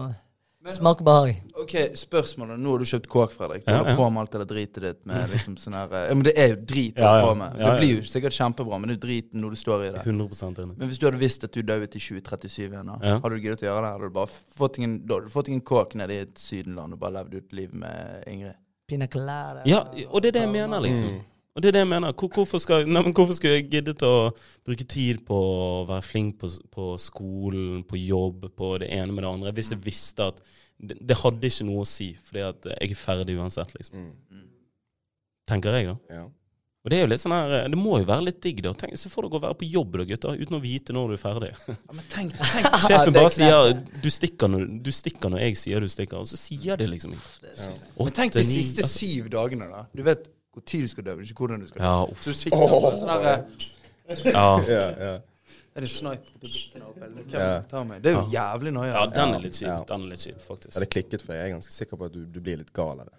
smak 0.72 1.02
og 1.02 1.06
behag. 1.06 1.42
Ok, 1.60 1.74
spørsmålet. 2.00 2.60
Nå 2.60 2.72
har 2.72 2.80
du 2.80 2.86
kjøpt 2.86 3.08
kåk, 3.12 3.32
Fredrik. 3.36 3.66
Du 3.66 3.72
Ja, 3.72 3.84
ja. 3.90 3.96
på 3.96 4.10
med 4.10 4.22
alt 4.22 4.32
det 4.32 4.48
dritet 4.48 4.82
ditt 4.84 5.06
med 5.06 5.30
liksom 5.34 5.58
sånn 5.58 5.74
her 5.76 5.92
eh, 5.92 6.06
Ja, 6.10 6.14
men 6.16 6.24
det 6.24 6.34
er 6.40 6.48
jo 6.54 6.56
drit 6.56 6.98
å 6.98 7.04
Ja, 7.04 7.18
ja. 7.20 7.26
på 7.28 7.36
med. 7.36 7.58
Det 7.58 7.66
ja. 7.68 7.74
blir 7.78 7.92
jo 7.98 8.02
sikkert 8.08 8.38
kjempebra, 8.38 8.80
men 8.80 8.90
det 8.90 8.96
er 8.96 9.00
jo 9.00 9.04
driten 9.08 9.42
når 9.44 9.50
du 9.50 9.56
står 9.64 9.84
i 9.88 9.92
det. 9.98 10.06
100% 10.06 10.64
Men 10.78 10.88
hvis 10.88 11.00
du 11.00 11.06
hadde 11.10 11.22
visst 11.22 11.44
at 11.44 11.52
du 11.52 11.62
døde 11.62 11.84
i 11.84 11.88
2037 12.00 12.70
igjen, 12.70 12.94
Ja. 13.02 13.20
hadde 13.20 13.36
du 13.36 13.42
giddet 13.42 13.64
å 13.64 13.70
gjøre 13.70 13.82
det? 13.84 13.92
Hadde 13.98 14.10
du 14.10 14.18
bare 14.22 14.32
fått 14.58 14.78
ingen, 14.80 15.00
da 15.06 15.16
hadde 15.20 15.28
du 15.28 15.36
fått 15.36 15.48
ingen 15.52 15.62
kåk 15.62 15.96
nede 15.96 16.14
i 16.14 16.24
et 16.28 16.38
sydenland 16.40 16.94
og 16.94 17.00
bare 17.00 17.20
levd 17.20 17.34
ut 17.36 17.54
livet 17.54 17.74
med 17.76 18.24
Ingrid? 18.28 18.56
Pina. 18.88 19.08
Ja, 19.66 19.86
og 20.12 20.22
det 20.22 20.34
er 20.34 20.40
det 20.40 20.42
jeg 20.44 20.52
mener, 20.52 20.80
liksom. 20.84 21.22
Og 21.54 21.62
det 21.62 21.70
er 21.70 21.76
det 21.76 21.84
jeg 21.84 21.90
mener. 21.92 22.14
Hvor, 22.18 22.32
hvorfor, 22.34 22.62
skal, 22.62 22.88
nei, 22.90 23.04
men 23.06 23.14
hvorfor 23.14 23.38
skulle 23.38 23.60
jeg 23.60 23.70
gidde 23.70 23.94
til 24.02 24.10
å 24.10 24.32
bruke 24.66 24.86
tid 24.90 25.22
på 25.28 25.38
å 25.38 25.84
være 25.90 26.06
flink 26.06 26.40
på, 26.42 26.50
på 26.74 26.94
skolen, 27.02 27.84
på 27.86 28.00
jobb, 28.02 28.48
på 28.58 28.76
det 28.82 28.90
ene 28.96 29.14
med 29.14 29.22
det 29.22 29.30
andre, 29.30 29.54
hvis 29.54 29.74
jeg 29.76 29.84
visste 29.86 30.32
at 30.34 30.42
det, 30.84 30.98
det 30.98 31.20
hadde 31.22 31.52
ikke 31.52 31.68
noe 31.68 31.84
å 31.84 31.90
si, 31.90 32.10
fordi 32.26 32.48
at 32.48 32.72
jeg 32.74 32.96
er 32.96 32.98
ferdig 32.98 33.38
uansett, 33.38 33.70
liksom. 33.78 34.10
Mm. 34.34 34.48
Tenker 35.50 35.78
jeg, 35.78 35.92
da. 35.92 36.18
Ja. 36.18 36.26
Og 36.84 36.92
det 36.92 36.98
er 36.98 37.06
jo 37.06 37.10
litt 37.14 37.22
sånn 37.22 37.32
her 37.32 37.70
Det 37.72 37.78
må 37.80 37.96
jo 38.02 38.08
være 38.10 38.26
litt 38.28 38.42
digg, 38.44 38.58
da. 38.66 38.74
Tenk, 38.76 38.98
Se 39.00 39.08
for 39.08 39.24
dere 39.24 39.40
å 39.40 39.44
være 39.46 39.56
på 39.62 39.68
jobb, 39.72 39.94
da, 40.02 40.06
gutter, 40.10 40.42
uten 40.42 40.58
å 40.58 40.62
vite 40.64 40.96
når 40.96 41.14
du 41.14 41.16
er 41.16 41.22
ferdig. 41.22 41.52
Ja, 41.70 41.76
men 41.96 42.08
tenk, 42.12 42.36
tenk 42.42 42.78
Sjefen 42.90 43.16
bare 43.16 43.30
er 43.30 43.36
sier 43.38 43.82
du 44.04 44.10
stikker, 44.12 44.52
når, 44.52 44.66
'du 44.84 44.92
stikker 44.92 45.32
når 45.32 45.46
jeg 45.46 45.60
sier 45.62 45.86
du 45.86 45.92
stikker', 45.92 46.26
og 46.26 46.28
så 46.28 46.40
sier 46.40 46.82
de 46.82 46.90
liksom 46.90 47.14
ikke. 47.16 47.70
Men 48.02 48.16
tenk 48.18 48.36
de 48.36 48.44
siste 48.48 48.84
altså. 48.84 49.06
syv 49.06 49.30
dagene, 49.38 49.70
da. 49.72 49.86
Du 49.96 50.04
vet 50.10 50.28
hvor 50.54 50.64
tid 50.70 50.86
du 50.86 50.92
skal 50.92 51.06
dø, 51.08 51.16
men 51.18 51.26
ikke 51.26 51.44
hvordan 51.46 51.64
du 51.64 51.68
skal 51.70 51.82
dø. 51.82 51.86
Ja, 51.86 52.04
uff. 52.06 52.24
Så 52.24 52.34
du 52.34 52.40
sitter 52.40 52.58
oh. 52.62 52.90
sånn 53.00 53.14
her 53.14 53.30
eh, 53.34 53.70
Ja. 54.32 54.48
Ja, 54.76 54.84
ja. 55.08 55.14
Er 55.74 55.82
det 55.82 55.90
sniper 55.90 56.36
på 56.38 56.46
guttene 56.46 56.86
opp, 56.86 56.98
Eller 57.02 57.24
hvem 57.24 57.32
Ja. 57.34 57.54
som 57.56 57.70
tar 57.72 57.86
meg? 57.90 58.02
Det 58.04 58.12
er 58.12 58.20
jo 58.20 58.28
jævlig 58.30 58.74
nøye. 58.76 58.92
ja, 58.92 59.06
den 59.10 59.34
er 59.34 59.40
litt 59.42 59.62
Ja. 59.64 59.80
Den 59.90 60.06
er 60.06 60.12
litt 60.14 60.26
kjip, 60.28 60.42
faktisk. 60.46 60.76
Ja, 60.76 60.84
det 60.84 60.90
klikket 60.94 61.26
for. 61.26 61.34
Jeg 61.34 61.50
er 61.50 61.56
ganske 61.56 61.74
sikker 61.74 61.98
på 61.98 62.06
at 62.12 62.14
du, 62.14 62.26
du 62.30 62.40
blir 62.46 62.60
litt 62.62 62.74
gal 62.74 63.02
av 63.02 63.10
det. 63.10 63.18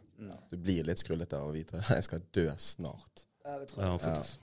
Du 0.53 0.57
blir 0.63 0.87
litt 0.87 1.03
skrullete 1.03 1.35
av 1.35 1.49
å 1.49 1.53
vite 1.55 1.81
at 1.81 1.91
jeg 1.97 2.07
skal 2.07 2.23
dø 2.37 2.47
snart. 2.63 3.25
Ja, 3.45 3.59
det 3.59 3.67
tror 3.73 3.83
jeg. 3.83 3.91
Ja, 3.91 3.99
faktisk. 3.99 4.39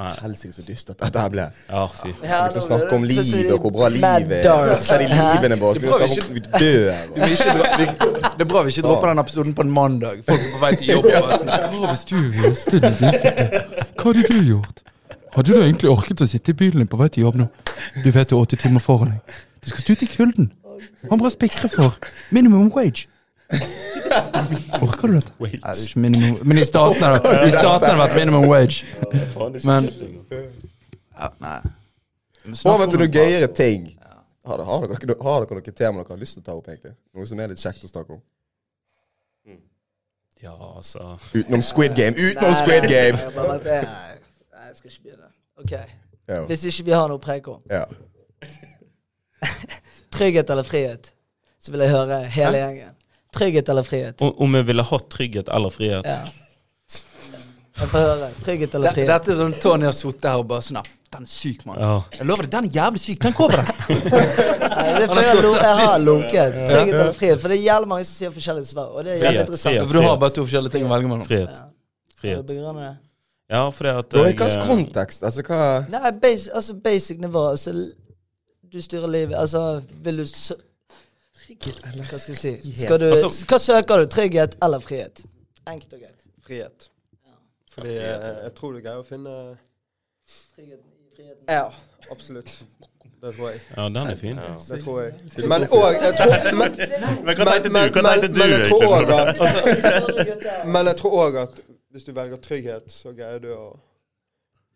Helsike, 0.00 0.52
så 0.56 0.62
dystert 0.66 0.98
dette 0.98 1.20
her 1.20 1.28
ble. 1.30 1.44
Ja, 1.68 1.82
fy. 1.86 2.10
Ja, 2.24 2.38
Liksom 2.48 2.62
nå 2.62 2.66
snakke 2.66 2.96
om 2.96 3.04
livet 3.06 3.50
og 3.52 3.60
hvor 3.66 3.72
bra 3.76 3.88
livet 3.92 4.32
er. 4.40 4.46
Hva 4.48 4.76
skjer 4.80 5.04
i 5.04 5.08
livene 5.12 5.58
våre? 5.60 5.78
Vi 5.82 5.90
snakke 5.92 6.22
om 6.24 6.34
vi, 6.34 6.40
det 8.32 8.46
er 8.46 8.48
bra 8.50 8.62
vi 8.66 8.72
ikke 8.72 8.84
dropper 8.86 9.12
den 9.12 9.22
episoden 9.22 9.54
på 9.54 9.66
en 9.66 9.70
mandag. 9.70 10.24
Folk 10.26 10.40
er 10.40 10.54
på 10.54 10.62
vei 10.64 10.72
til 10.80 10.94
jobb. 10.94 11.10
og 11.12 11.34
sånn, 11.36 11.52
Hva 11.52 11.92
hvis 11.92 12.04
du 12.08 12.16
visste 12.40 12.80
det? 12.80 13.12
Hva 14.00 14.08
hadde 14.08 14.24
du 14.32 14.40
gjort? 14.48 14.82
Hadde 15.36 15.48
du 15.52 15.60
egentlig 15.60 15.92
orket 15.92 16.24
å 16.24 16.28
sitte 16.28 16.52
i 16.52 16.58
bilen 16.64 16.82
din 16.82 16.90
på 16.90 16.98
vei 17.00 17.08
til 17.12 17.28
jobb 17.28 17.38
nå? 17.40 17.48
Du 18.02 18.10
vet 18.10 18.32
det 18.32 18.36
er 18.36 18.42
80 18.42 18.64
timer 18.64 18.84
foran 18.84 19.14
deg. 19.14 19.38
Du 19.62 19.70
skal 19.70 19.84
stå 19.84 19.96
ute 19.96 20.08
i 20.08 20.12
kulden. 20.16 20.50
Han 21.10 21.20
bare 21.20 21.30
spikrer 21.36 21.70
for 21.72 21.94
minimum 22.34 22.72
wage. 22.74 23.06
Orker 24.84 25.08
du 25.08 25.14
dette? 25.18 25.32
Nei, 25.38 25.50
det 25.56 25.70
er 25.72 25.82
ikke 25.86 26.02
minimum 26.04 26.48
Men 26.48 26.58
i 26.58 26.64
staten 26.68 27.02
har 27.02 27.16
det, 27.16 27.32
i 27.46 27.52
staten 27.54 27.86
har 27.88 27.96
det 27.96 28.02
vært 28.02 28.16
minimum 28.18 28.46
wage. 28.50 28.84
Men 29.64 29.88
ja, 29.92 31.30
Nei. 31.42 31.58
Over 32.66 32.86
til 32.90 32.98
noen 33.04 33.12
gøyere 33.14 33.48
ting. 33.54 33.90
Har 34.46 34.58
dere, 34.58 34.66
har, 34.66 34.86
dere, 34.90 35.16
har 35.22 35.44
dere 35.44 35.58
noen 35.60 35.74
tema 35.78 36.02
dere 36.02 36.14
har 36.16 36.22
lyst 36.22 36.34
til 36.38 36.42
å 36.42 36.46
ta 36.48 36.56
opp, 36.58 36.68
egentlig? 36.72 36.96
Noe 37.14 37.26
som 37.30 37.42
er 37.42 37.52
litt 37.52 37.62
kjekt 37.62 37.84
å 37.86 37.90
snakke 37.90 38.16
om? 38.16 38.22
Ja, 40.42 40.56
altså 40.76 41.12
Utenom 41.36 41.62
Squid 41.62 41.94
Game! 41.94 42.16
Utenom 42.18 42.54
Squid 42.58 42.88
Game! 42.90 43.14
Nei, 43.14 43.76
jeg 44.66 44.80
skal 44.80 44.90
ikke 44.90 45.04
begynne. 45.04 45.28
Ok. 45.62 45.76
Hvis 46.48 46.64
ikke 46.72 46.88
vi 46.88 46.96
har 46.96 47.06
noe 47.12 47.22
preko 47.22 47.60
om. 47.60 47.62
ja. 47.70 47.84
Trygghet 50.12 50.50
eller 50.50 50.66
frihet? 50.66 51.12
Så 51.62 51.72
vil 51.72 51.80
jeg 51.86 51.90
høre 51.94 52.18
hele 52.34 52.58
gjengen. 52.58 52.96
Trygghet 53.32 53.68
eller 53.72 53.82
frihet? 53.86 54.20
Om 54.22 54.32
om 54.44 54.54
jeg 54.58 54.66
ville 54.68 54.84
hatt 54.84 55.06
trygghet 55.12 55.48
eller 55.56 55.72
frihet? 55.72 56.04
Ja. 56.04 56.22
Jeg 57.80 57.88
får 57.88 58.02
høre. 58.04 58.26
Trygghet 58.44 58.74
eller 58.76 58.92
frihet? 58.92 59.08
Dette 59.08 59.32
er 59.32 59.38
sånn 59.40 59.54
Tony 59.62 59.86
har 59.88 59.94
sittet 59.96 60.26
her 60.28 60.42
og 60.42 60.50
bare 60.50 60.64
sånn 60.66 60.82
Den 61.12 61.24
er 61.26 61.28
syk, 61.32 61.62
mann. 61.68 61.78
Ja. 61.80 61.94
Jeg 62.18 62.26
lover 62.28 62.46
deg, 62.46 62.52
den 62.54 62.68
er 62.68 62.76
jævlig 62.76 63.00
syk. 63.02 63.18
Tenk 63.24 63.40
over 63.44 63.56
det. 63.60 63.72
Er 63.92 65.06
fordi 65.08 65.24
jeg, 65.26 65.40
jeg 65.44 65.78
har 65.80 65.98
lunket. 66.04 66.58
Trygghet 66.70 66.94
eller 66.96 67.16
frihet? 67.16 67.40
For 67.42 67.52
det 67.52 67.58
er 67.58 67.64
jævlig 67.66 67.90
mange 67.90 68.06
som 68.08 68.16
sier 68.16 68.32
forskjellige 68.32 68.68
svar. 68.70 68.92
Og 68.96 69.04
det 69.04 69.12
er 69.12 69.18
Frihet, 69.18 69.26
jævlig 69.28 69.42
interessant. 69.46 69.68
frihet. 69.74 69.88
For 69.90 69.98
du 69.98 70.06
har 70.08 70.20
bare 70.22 70.34
to 70.38 70.44
forskjellige 70.46 70.72
ting 70.76 70.86
å 70.88 70.92
velge 70.92 71.10
mellom. 71.12 71.24
Frihet. 71.28 71.58
Ja. 71.60 71.66
Frihet. 72.22 72.48
Det? 72.48 72.90
Ja, 73.52 73.62
fordi 73.76 73.92
at 73.92 74.14
er 74.14 74.22
jeg, 74.22 74.28
hvilken 74.30 74.54
eh, 74.56 74.66
kontekst? 74.70 75.24
Altså, 75.28 75.44
hva 75.44 75.60
Nei, 75.92 76.12
basic, 76.22 76.52
altså 76.56 76.76
basic 76.88 77.18
nivå. 77.20 77.42
Altså, 77.52 77.74
du 78.72 78.78
styrer 78.80 79.12
livet. 79.12 79.36
Altså, 79.36 79.82
vil 80.04 80.22
du 80.22 80.24
sø 81.42 81.56
Hva 81.58 82.18
skal 82.18 82.34
jeg 82.34 82.40
si? 82.40 82.72
Skal 82.84 83.00
du, 83.02 83.08
Altså- 83.10 83.46
hva 83.50 83.58
søker 83.58 84.02
du? 84.02 84.06
Trygghet 84.16 84.56
eller 84.62 84.80
frihet? 84.80 85.24
Enkelt 85.66 85.92
og 85.92 86.00
greit. 86.00 86.26
Frihet. 86.46 86.88
Fordi 87.72 87.88
eh, 87.96 88.30
jeg 88.44 88.54
tror 88.56 88.72
du 88.72 88.80
greier 88.84 89.00
å 89.00 89.06
finne 89.06 89.34
Tryggheten 90.56 90.88
i 90.92 91.14
friheten. 91.16 91.44
Ja, 91.48 91.68
absolutt. 92.12 92.50
Det 93.22 93.30
tror 93.36 93.50
jeg. 93.52 93.60
Ja, 93.76 93.84
den 93.88 93.96
er 94.10 94.16
fin. 94.18 94.36
Det 94.68 94.78
tror 94.82 95.00
jeg. 95.02 95.12
Men 95.48 95.64
òg 95.70 95.92
jeg 96.02 96.14
tror, 96.18 96.32
men, 96.60 96.74
Men 97.22 97.36
hva 97.38 97.46
tenkte 97.52 97.68
du? 97.68 97.76
Hva 97.78 98.02
tenkte 98.08 98.32
du? 98.32 98.38
men 98.40 98.54
jeg 98.56 98.66
tror 98.72 98.96
egentlig? 98.96 99.20
at. 99.20 100.66
Men 100.74 100.90
jeg 100.90 100.96
tror 100.98 101.16
òg 101.26 101.38
at 101.44 101.60
hvis 101.92 102.04
du 102.08 102.12
velger 102.16 102.40
trygghet, 102.42 102.90
så 102.92 103.12
greier 103.14 103.38
du 103.42 103.50
å 103.54 103.66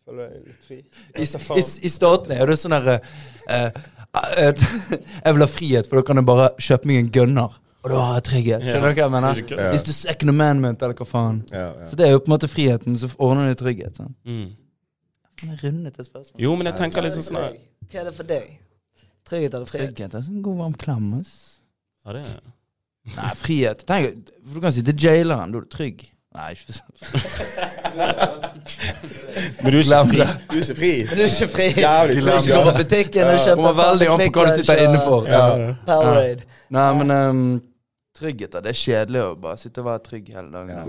føle 0.07 0.29
deg 0.29 0.47
litt 0.47 0.67
fri. 0.69 0.79
I, 1.17 1.25
i, 1.25 1.65
I 1.89 1.91
starten 1.91 2.37
er 2.37 2.47
det 2.47 2.59
sånn 2.61 2.77
herre 2.77 2.99
eh, 3.01 3.67
eh, 3.67 3.81
Jeg 5.25 5.37
vil 5.37 5.45
ha 5.45 5.49
frihet, 5.51 5.89
for 5.89 6.01
da 6.01 6.05
kan 6.07 6.21
jeg 6.21 6.27
bare 6.29 6.51
kjøpe 6.63 6.89
meg 6.91 7.01
en 7.03 7.09
gunner. 7.15 7.57
Og 7.87 7.93
da 7.93 8.03
har 8.03 8.17
jeg 8.19 8.25
trygghet. 8.27 8.65
Skjønner 8.67 8.91
du 8.91 8.99
hva 8.99 9.05
jeg 9.05 9.13
mener? 9.15 9.41
Yeah. 9.53 9.75
It's 9.77 9.85
the 9.87 9.95
second 9.95 10.33
amendment, 10.33 10.83
eller 10.83 10.97
hva 10.99 11.07
faen. 11.07 11.43
Så 11.87 11.99
det 11.99 12.09
er 12.09 12.17
jo 12.17 12.23
på 12.25 12.31
en 12.31 12.35
måte 12.35 12.49
friheten, 12.51 12.97
så 12.99 13.11
ordner 13.23 13.53
du 13.53 13.61
trygghet. 13.61 14.01
Sånn. 14.01 14.15
Mm. 14.27 14.49
Rundet 15.63 15.99
det 16.01 16.07
spørsmålet. 16.09 16.43
Jo, 16.43 16.55
men 16.59 16.71
jeg 16.71 16.79
tenker 16.81 17.05
liksom 17.05 17.27
sånn 17.27 17.39
Hva 17.39 18.01
er 18.01 18.09
det 18.09 18.15
for 18.17 18.27
deg? 18.27 18.51
Trygghet 19.29 19.55
eller 19.55 19.71
frihet? 19.71 19.93
Trygghet 19.93 20.19
er 20.19 20.29
en 20.33 20.43
god 20.43 20.61
varm 20.65 20.77
klem, 20.81 21.09
ass. 21.21 21.35
Ja, 22.07 22.17
det 22.17 22.25
er 22.25 22.37
Nei, 23.15 23.33
frihet. 23.39 23.85
Tenk, 23.87 24.31
for 24.43 24.59
du 24.59 24.65
kan 24.65 24.75
si 24.75 24.83
til 24.83 24.99
jaileren, 25.07 25.53
da 25.55 25.61
er 25.61 25.67
du 25.67 25.71
trygg. 25.71 26.03
Nei, 26.37 26.51
ikke 26.53 26.73
sant. 26.77 26.97
Men 29.63 29.73
du 29.73 29.77
er 29.79 29.83
ikke 29.83 30.05
fri. 30.11 30.21
Du 30.51 30.57
er 30.57 30.61
ikke 30.61 30.77
fri. 30.77 30.93
Men 31.07 31.15
du 31.17 31.23
er 31.23 31.27
ikke 31.31 31.49
fri. 31.55 31.67
Jævlig 31.81 32.17
Du 32.17 32.21
går 32.53 32.63
på 32.67 32.73
butikken 32.77 33.25
og 33.31 33.39
kjøper 33.39 33.63
Kommer 33.63 33.77
veldig 33.81 34.07
an 34.13 34.19
på 34.21 34.25
hva 34.35 34.43
du 34.49 34.53
sitter 34.61 34.77
inne 34.85 35.01
for. 35.05 35.21
Nei, 36.77 36.89
men 36.99 37.09
um, 37.15 37.61
trygghet, 38.19 38.51
da. 38.53 38.59
Det 38.65 38.71
er 38.73 38.79
kjedelig 38.81 39.21
å 39.23 39.25
bare 39.41 39.57
sitte 39.61 39.79
og 39.85 39.89
være 39.89 40.01
trygg 40.09 40.27
hele 40.35 40.51
dagen. 40.53 40.77
Ja. 40.77 40.83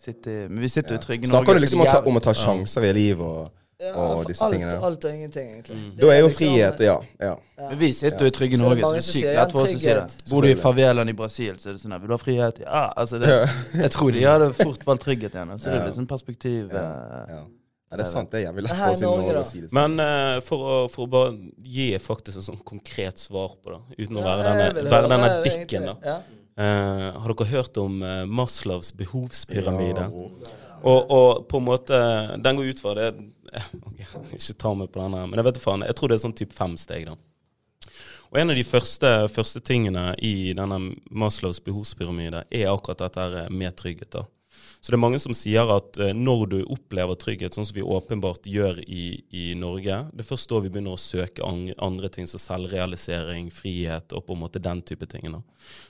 Sitte, 0.00 0.30
men 0.48 0.60
vi 0.64 0.68
sitter 0.72 0.92
jo 0.96 1.00
trygge 1.04 1.24
i 1.28 1.30
Snakker 1.30 1.54
du 1.56 1.60
liksom 1.64 1.80
om 1.82 1.86
å 1.86 1.88
ta, 1.92 1.98
om 2.08 2.16
å 2.16 2.20
ta 2.24 2.32
sjanser 2.36 2.82
i 2.88 2.92
livet 2.96 3.24
og 3.24 3.42
Ja, 3.80 3.94
Og 3.96 4.26
disse 4.28 4.44
alt, 4.44 4.52
tingene. 4.54 4.76
alt 4.84 5.04
og 5.04 5.10
ingenting, 5.14 5.46
egentlig. 5.54 5.76
Mm. 5.78 5.92
Da 5.96 6.08
er 6.12 6.18
jo 6.20 6.26
liksom- 6.28 6.38
frihet 6.40 6.80
Ja. 6.84 6.96
ja. 7.20 7.34
Men 7.56 7.78
vi 7.78 7.92
sitter 7.92 8.18
jo 8.18 8.26
i 8.26 8.30
trygge 8.30 8.58
Så 8.58 8.62
Norge, 8.62 8.80
så 8.82 8.90
det 8.92 8.96
er 9.00 9.06
sykt 9.12 9.34
lett 9.36 9.52
for 9.52 9.62
oss 9.62 9.74
å 9.74 9.78
si 9.78 9.86
det. 9.86 10.16
Bor 10.30 10.42
du 10.42 10.48
i 10.48 10.54
favelaen 10.54 11.08
i 11.08 11.12
Brasil, 11.16 11.54
så 11.56 11.68
er 11.70 11.72
det 11.72 11.80
sånn 11.80 11.92
her, 11.92 11.98
Vil 12.00 12.08
du 12.08 12.12
ha 12.14 12.18
frihet? 12.18 12.60
Ja, 12.60 12.92
altså 12.96 13.18
det, 13.20 13.30
Jeg 13.74 13.90
tror 13.90 14.12
de 14.12 14.20
hadde 14.20 14.52
fort 14.64 14.84
valgt 14.84 15.02
trygghet 15.06 15.32
igjen. 15.32 15.56
Så 15.58 15.64
det 15.70 15.80
er 15.80 15.86
litt 15.86 15.96
sånn 15.96 16.06
perspektiv 16.08 16.68
Ja. 16.72 16.78
eh, 16.78 17.34
ja. 17.34 17.42
Ja, 17.90 17.96
det 17.96 18.06
er 18.06 18.10
sant. 18.10 18.30
Det 18.30 18.38
er 18.46 18.52
jævlig 18.52 18.62
lett 18.68 18.76
for 18.76 18.90
oss 18.92 19.00
i 19.00 19.04
Norge, 19.04 19.22
Norge 19.26 19.40
å 19.40 19.46
si 19.48 19.60
det. 19.62 19.72
Men 19.72 19.98
uh, 19.98 20.40
for, 20.46 20.58
å, 20.58 20.74
for 20.90 21.06
å 21.06 21.10
bare 21.10 21.32
gi 21.64 21.88
faktisk 21.98 22.36
et 22.38 22.44
sånn 22.46 22.60
konkret 22.62 23.18
svar 23.18 23.56
på 23.64 23.72
det, 23.72 24.04
uten 24.06 24.16
å 24.20 24.22
være 24.22 24.44
Ja, 24.44 24.52
denne, 24.70 24.90
være 24.92 25.08
denne 25.10 25.30
dikken, 25.42 25.88
da. 25.88 25.96
Ja. 26.04 26.20
Uh, 26.60 27.18
har 27.18 27.34
dere 27.34 27.46
hørt 27.50 27.76
om 27.82 28.02
uh, 28.02 28.26
Maslows 28.26 28.92
behovspyramide? 28.92 30.06
Ja, 30.06 30.54
og, 30.82 31.10
og 31.10 31.48
på 31.48 31.58
en 31.58 31.64
måte 31.66 31.98
Den 32.40 32.56
går 32.56 32.70
ut 32.70 32.80
fra 32.80 32.94
det 32.94 33.08
eh, 33.52 33.68
ok, 33.80 34.00
Ikke 34.36 34.56
ta 34.58 34.74
meg 34.74 34.92
på 34.92 35.02
den 35.02 35.18
her, 35.18 35.26
men 35.26 35.40
jeg 35.40 35.48
vet 35.50 35.62
faen. 35.62 35.86
Jeg 35.88 35.98
tror 35.98 36.10
det 36.10 36.18
er 36.18 36.24
sånn 36.24 36.38
type 36.40 36.56
fem 36.56 36.76
steg, 36.80 37.10
da. 37.10 37.16
Og 38.30 38.38
en 38.38 38.52
av 38.52 38.58
de 38.58 38.62
første, 38.62 39.08
første 39.32 39.62
tingene 39.66 40.12
i 40.22 40.52
denne 40.54 40.78
Maslows 41.10 41.58
behovspyramide 41.66 42.44
er 42.46 42.68
akkurat 42.70 43.02
dette 43.02 43.48
med 43.50 43.74
trygghet. 43.78 44.12
da. 44.14 44.26
Så 44.80 44.92
det 44.92 44.96
er 44.96 45.02
mange 45.02 45.18
som 45.20 45.34
sier 45.36 45.68
at 45.74 45.98
eh, 46.00 46.14
når 46.16 46.44
du 46.48 46.56
opplever 46.72 47.18
trygghet, 47.20 47.52
sånn 47.52 47.66
som 47.68 47.76
vi 47.76 47.84
åpenbart 47.84 48.46
gjør 48.48 48.78
i, 48.86 49.20
i 49.36 49.42
Norge, 49.58 49.98
det 50.14 50.24
er 50.24 50.28
først 50.30 50.48
da 50.48 50.60
vi 50.64 50.70
begynner 50.72 50.96
å 50.96 51.00
søke 51.00 51.44
andre 51.44 52.08
ting 52.12 52.28
som 52.30 52.40
selvrealisering, 52.40 53.50
frihet 53.52 54.14
og 54.16 54.24
på 54.24 54.36
en 54.36 54.42
måte 54.46 54.62
den 54.62 54.80
type 54.88 55.04
ting. 55.10 55.28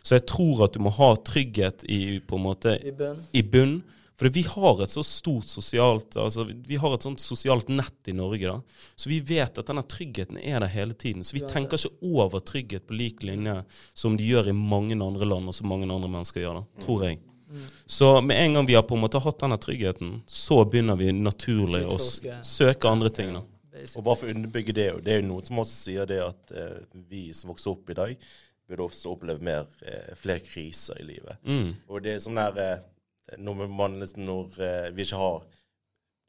Så 0.03 0.19
jeg 0.19 0.27
tror 0.33 0.65
at 0.67 0.75
du 0.75 0.83
må 0.83 0.91
ha 0.97 1.13
trygghet 1.23 1.87
i, 1.87 2.19
på 2.19 2.41
en 2.41 2.47
måte, 2.49 2.75
I 2.83 2.95
bunn. 2.97 3.23
i 3.31 3.45
bunn. 3.47 3.81
For 4.21 4.29
vi 4.29 4.43
har 4.45 4.83
et 4.85 4.93
så 4.93 5.01
stort 5.07 5.49
sosialt 5.49 6.17
altså 6.21 6.45
Vi 6.45 6.77
har 6.77 6.93
et 6.93 7.05
sånt 7.07 7.23
sosialt 7.25 7.71
nett 7.73 8.11
i 8.11 8.13
Norge. 8.13 8.51
da 8.53 8.93
Så 8.93 9.09
vi 9.09 9.21
vet 9.25 9.57
at 9.57 9.71
denne 9.71 9.83
tryggheten 9.83 10.37
er 10.37 10.61
der 10.61 10.69
hele 10.69 10.93
tiden. 10.93 11.25
Så 11.25 11.39
vi 11.39 11.41
tenker 11.49 11.81
ikke 11.81 12.05
over 12.05 12.45
trygghet 12.45 12.85
på 12.87 12.99
lik 12.99 13.25
linje 13.25 13.63
som 13.95 14.19
de 14.21 14.27
gjør 14.29 14.53
i 14.53 14.57
mange 14.57 14.99
andre 15.01 15.25
land, 15.25 15.49
og 15.49 15.57
som 15.57 15.73
mange 15.73 15.89
andre 15.89 16.11
mennesker 16.13 16.45
gjør. 16.45 16.61
da 16.61 16.85
Tror 16.85 17.07
jeg. 17.09 17.23
Så 17.87 18.11
med 18.21 18.37
en 18.45 18.59
gang 18.59 18.69
vi 18.69 18.77
har 18.77 18.85
på 18.87 18.95
en 18.95 19.03
måte 19.07 19.23
hatt 19.25 19.41
denne 19.41 19.59
tryggheten, 19.59 20.21
så 20.27 20.61
begynner 20.69 21.01
vi 21.01 21.11
naturlig 21.17 21.83
å 21.89 21.97
søke 21.99 22.93
andre 22.93 23.11
ting. 23.11 23.33
da 23.35 23.43
Og 23.97 24.05
bare 24.05 24.21
for 24.21 24.29
å 24.29 24.37
underbygge 24.37 24.77
det, 24.77 24.89
det 25.05 25.17
er 25.17 25.23
jo 25.23 25.31
noen 25.33 25.49
som 25.49 25.65
også 25.65 25.77
sier 25.89 26.07
det 26.07 26.21
at 26.23 26.53
eh, 26.53 26.79
vi 27.09 27.31
som 27.33 27.51
vokser 27.55 27.73
opp 27.73 27.91
i 27.91 27.99
dag, 27.99 28.31
burde 28.71 28.87
også 28.87 29.17
oppleve 29.17 29.43
mer, 29.43 29.67
eh, 29.83 30.15
flere 30.15 30.45
kriser 30.45 31.01
i 31.01 31.09
livet. 31.09 31.41
Mm. 31.43 31.73
Og 31.89 32.03
det 32.05 32.15
er 32.15 32.23
sånn 32.23 32.39
der 32.39 32.61
eh, 32.63 32.83
Når 33.39 33.67
man 33.69 34.01
liksom 34.01 34.25
Når 34.27 34.61
eh, 34.61 34.91
vi 34.97 35.03
ikke 35.03 35.17
har 35.21 35.43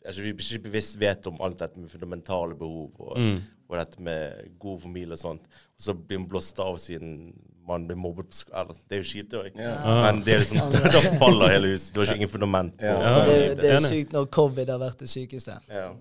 Altså 0.05 0.21
vi 0.25 0.29
ikke 0.33 0.63
bevisst 0.63 0.95
vet 0.99 1.27
om 1.29 1.35
alt 1.45 1.59
dette 1.61 1.77
med 1.79 1.89
fundamentale 1.89 2.55
behov 2.57 2.91
og, 2.99 3.17
Mm. 3.19 3.41
og 3.69 3.77
dette 3.77 4.01
med 4.01 4.47
god 4.59 4.79
familie 4.81 5.13
og 5.13 5.19
sånt, 5.21 5.41
og 5.45 5.81
så 5.85 5.93
blir 5.93 6.17
man 6.19 6.27
blåst 6.31 6.59
av 6.59 6.77
siden 6.81 7.33
man 7.67 7.85
blir 7.87 7.95
mobbet 8.01 8.25
på 8.31 8.35
skolen. 8.39 8.75
Det 8.89 8.97
er 8.97 9.03
jo 9.03 9.09
kjipt, 9.11 9.29
det 9.29 9.37
òg. 9.37 9.59
Men 9.61 10.23
det 10.25 10.33
er 10.33 10.39
liksom, 10.41 10.57
da 10.95 11.01
faller 11.21 11.53
hele 11.53 11.67
huset. 11.75 11.93
Du 11.93 11.99
har 11.99 12.07
ikke 12.09 12.15
ingen 12.17 12.29
fundament 12.33 12.73
på 12.79 12.85
Ja. 12.89 12.97
Ja. 12.97 13.25
Det, 13.29 13.61
det 13.61 13.69
er 13.75 13.79
sykt 13.85 14.11
når 14.17 14.25
covid 14.33 14.69
har 14.73 14.79
vært 14.81 14.97
det 15.05 15.09
sykeste 15.09 15.59
Ja. 15.69 15.91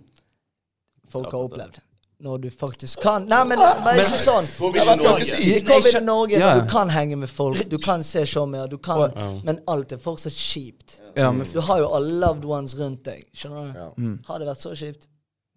folk 1.12 1.30
har 1.30 1.44
opplevd. 1.44 1.78
Når 2.20 2.40
du 2.42 2.50
faktisk 2.52 3.00
kan 3.00 3.24
Nei, 3.30 3.38
men, 3.48 3.58
men 3.84 4.00
ikke 4.02 4.18
sånn. 4.20 4.44
I 4.76 4.82
Norge. 5.00 5.60
Covid 5.68 6.02
Norge, 6.04 6.38
Ja. 6.38 6.50
du 6.60 6.66
kan 6.68 6.90
henge 6.92 7.16
med 7.16 7.30
folk, 7.32 7.62
du 7.70 7.78
kan 7.78 8.02
se 8.04 8.26
showmer, 8.28 8.66
du 8.68 8.76
kan 8.78 9.10
Men 9.44 9.60
alt 9.66 9.92
er 9.92 9.96
fortsatt 10.02 10.32
kjipt. 10.36 10.98
Ja, 11.16 11.32
men 11.32 11.46
Du 11.52 11.60
har 11.60 11.78
jo 11.80 11.88
alle 11.96 12.12
loved 12.20 12.44
ones 12.44 12.76
rundt 12.78 13.04
deg. 13.04 13.24
Skjønner 13.34 13.72
du? 13.72 13.78
Ja. 13.78 14.16
Har 14.28 14.38
det 14.38 14.46
vært 14.52 14.60
så 14.62 14.74
kjipt? 14.76 15.06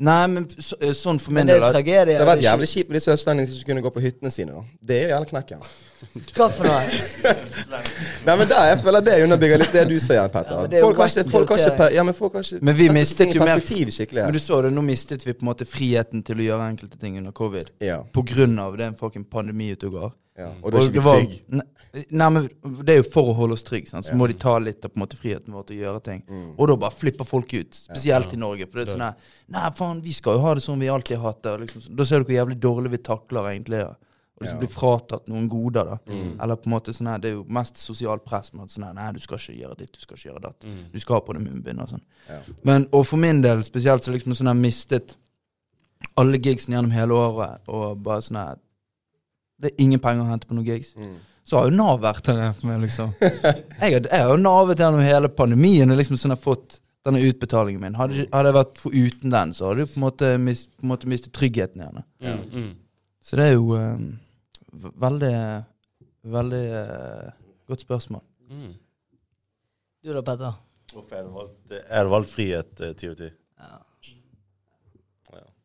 Nei, 0.04 0.28
men 0.28 0.46
så, 0.52 0.76
eh, 0.82 0.92
sånn 0.98 1.20
for 1.22 1.32
min 1.32 1.46
Men 1.46 1.54
det 1.54 1.56
del 1.62 1.70
er 1.70 1.76
tragedie. 1.78 2.06
Det 2.12 2.20
har 2.20 2.28
vært 2.28 2.44
jævlig 2.44 2.68
kjipt 2.74 2.90
med 2.92 3.00
disse 3.00 3.14
østlendingene 3.14 3.52
som 3.54 3.62
ikke 3.62 3.72
kunne 3.72 3.84
gå 3.86 3.92
på 3.96 4.04
hyttene 4.04 4.32
sine. 4.34 4.52
da 4.52 4.64
Det 4.84 4.98
er 4.98 5.04
jo 5.08 5.12
jævla 5.14 5.30
knekken. 5.32 5.66
Hva 6.36 6.48
for 6.52 6.68
noe? 6.68 6.80
Nei, 8.28 8.36
men 8.36 8.50
der, 8.50 8.66
jeg 8.74 8.80
føler 8.84 9.06
det 9.06 9.14
underbygger 9.24 9.62
litt 9.62 9.76
det 9.78 9.84
du 9.88 9.96
sier, 10.04 10.28
Petter. 10.34 10.66
Ja, 10.68 10.82
folk, 10.84 11.00
har 11.00 11.14
ikke, 11.14 11.24
folk, 11.32 11.54
har 11.54 11.62
ikke, 11.64 11.88
ja, 11.96 12.04
men 12.04 12.18
folk 12.18 12.36
har 12.36 12.44
ikke 12.44 12.60
Men 12.68 12.76
vi 12.76 12.90
mistet 12.92 13.32
jo 13.32 13.46
mer 13.46 13.64
skikkelig. 13.64 14.26
Men 14.26 14.36
du 14.36 14.42
så 14.44 14.60
det, 14.66 14.74
nå 14.76 14.84
mistet 14.84 15.24
vi 15.24 15.32
på 15.32 15.46
en 15.46 15.52
måte 15.54 15.68
friheten 15.70 16.26
til 16.28 16.42
å 16.44 16.50
gjøre 16.50 16.68
enkelte 16.74 17.00
ting 17.00 17.16
under 17.22 17.32
covid. 17.32 17.72
Ja, 17.84 18.02
På 18.04 18.26
grunn 18.28 18.60
av 18.60 18.76
det 18.78 18.92
en 18.92 19.00
fucking 19.00 19.24
pandemi 19.32 19.72
ute 19.72 19.88
og 19.88 19.98
går. 20.02 20.12
Ja. 20.38 20.52
Og 20.64 20.72
det 20.72 20.80
er 20.80 20.90
ikke 20.90 21.04
var- 21.06 21.20
trygge. 21.20 21.42
Nei, 21.50 22.06
nei, 22.12 22.30
men 22.30 22.48
det 22.86 22.90
er 22.90 23.04
jo 23.04 23.10
for 23.12 23.24
å 23.32 23.36
holde 23.38 23.54
oss 23.54 23.62
trygge, 23.64 23.90
Så 23.90 24.02
så 24.04 24.16
må 24.16 24.28
de 24.28 24.34
ta 24.34 24.58
litt 24.60 24.84
av 24.86 24.92
på 24.94 24.98
en 24.98 25.04
måte 25.06 25.18
friheten 25.20 25.54
vår 25.54 25.68
til 25.68 25.78
å 25.78 25.82
gjøre 25.86 26.04
ting. 26.04 26.24
Mm. 26.28 26.56
Og 26.58 26.68
da 26.68 26.76
bare 26.76 26.92
flipper 26.92 27.26
folk 27.26 27.54
ut, 27.54 27.74
spesielt 27.74 28.34
i 28.34 28.38
Norge. 28.38 28.66
For 28.68 28.80
det 28.80 28.88
er 28.90 28.96
sånn 28.96 29.06
her 29.06 29.16
Nei, 29.50 29.70
faen, 29.72 30.02
vi 30.02 30.12
skal 30.14 30.34
jo 30.38 30.42
ha 30.42 30.54
det 30.56 30.64
sånn 30.64 30.80
vi 30.80 30.88
alltid 30.90 31.18
har 31.18 31.34
hatt 31.34 31.44
det. 31.44 31.60
Liksom, 31.68 31.96
da 31.96 32.04
ser 32.04 32.20
du 32.24 32.26
hvor 32.26 32.46
jævlig 32.46 32.60
dårlig 32.60 32.90
vi 32.92 32.98
takler 32.98 33.52
egentlig 33.54 33.78
det. 33.84 33.96
Og 34.36 34.42
liksom 34.42 34.56
Ja. 34.58 34.66
blir 34.66 34.74
fratatt 34.74 35.28
noen 35.28 35.48
goder, 35.48 35.86
da. 35.86 35.98
Mm. 36.12 36.42
Eller 36.42 36.56
på 36.56 36.66
en 36.66 36.72
måte 36.74 36.90
sånn 36.92 37.08
her, 37.08 37.20
det 37.20 37.30
er 37.30 37.36
jo 37.36 37.46
mest 37.48 37.76
sosialt 37.78 38.26
press 38.26 38.52
med 38.54 38.64
at 38.64 38.70
sånn 38.70 38.84
her 38.86 38.94
Nei, 38.94 39.12
du 39.12 39.20
skal 39.20 39.38
ikke 39.38 39.60
gjøre 39.62 39.78
ditt, 39.78 39.92
du 39.94 40.00
skal 40.00 40.18
ikke 40.18 40.32
gjøre 40.34 40.42
datt. 40.42 40.60
Mm. 40.66 40.92
Du 40.92 41.00
skal 41.00 41.14
ha 41.14 41.20
på 41.22 41.34
deg 41.34 41.44
munnbind 41.48 41.80
og 41.80 41.90
sånn. 41.90 42.02
Ja. 42.28 42.40
Men, 42.64 42.88
og 42.92 43.06
for 43.06 43.18
min 43.18 43.42
del 43.44 43.62
spesielt, 43.64 44.02
så 44.02 44.12
liksom 44.12 44.34
sånn 44.34 44.48
her 44.48 44.56
mistet 44.56 45.16
alle 46.18 46.40
gigsene 46.40 46.76
gjennom 46.76 46.92
hele 46.92 47.14
året, 47.14 47.60
og 47.70 48.02
bare 48.04 48.22
sånn 48.22 48.38
her 48.42 48.58
Det 49.64 49.72
er 49.72 49.84
ingen 49.86 50.02
penger 50.04 50.26
å 50.26 50.30
hente 50.32 50.50
på 50.50 50.58
noen 50.58 50.68
gigs. 50.68 50.94
Mm. 51.00 51.18
Så 51.44 51.60
har 51.60 51.68
jo 51.68 51.76
Nav 51.76 52.00
vært 52.04 52.30
der 52.30 52.54
for 52.56 52.70
meg, 52.70 52.86
liksom. 52.86 53.12
Jeg 53.20 54.06
har, 54.12 54.30
jo 54.32 54.38
navet 54.40 54.80
gjennom 54.80 55.04
hele 55.04 55.32
pandemien 55.32 55.92
og 55.92 56.00
liksom 56.00 56.20
sånn 56.20 56.36
har 56.36 56.40
fått 56.40 56.80
denne 57.04 57.20
utbetalingen 57.20 57.84
min. 57.84 57.98
Hadde, 58.00 58.30
hadde 58.32 58.52
jeg 58.52 58.58
vært 58.60 58.80
foruten 58.80 59.34
den, 59.34 59.52
så 59.56 59.70
hadde 59.70 59.84
jeg 59.84 59.92
på 59.92 60.00
en 60.00 60.06
måte, 60.06 60.32
mist, 60.40 60.70
på 60.78 60.88
en 60.88 60.94
måte 60.94 61.12
mistet 61.12 61.36
tryggheten 61.36 61.84
igjen. 61.84 62.06
Ja. 62.24 62.38
mm. 62.40 62.72
Så 63.24 63.40
det 63.40 63.50
er 63.50 63.58
jo 63.58 63.76
um, 63.76 64.08
veldig 65.04 65.36
Veldig 66.24 66.64
uh, 66.72 67.32
godt 67.68 67.82
spørsmål. 67.84 68.22
Mm. 68.50 68.74
Du 70.04 70.14
da, 70.14 70.22
Petter? 70.22 70.54
Hvorfor 70.94 71.16
er 71.16 71.24
det 71.26 71.34
valgt, 71.34 71.74
er 71.74 72.04
det 72.04 72.12
valgt 72.12 72.30
frihet 72.30 72.82
eh, 72.82 72.94
10 72.96 73.08
Ja. 73.08 73.30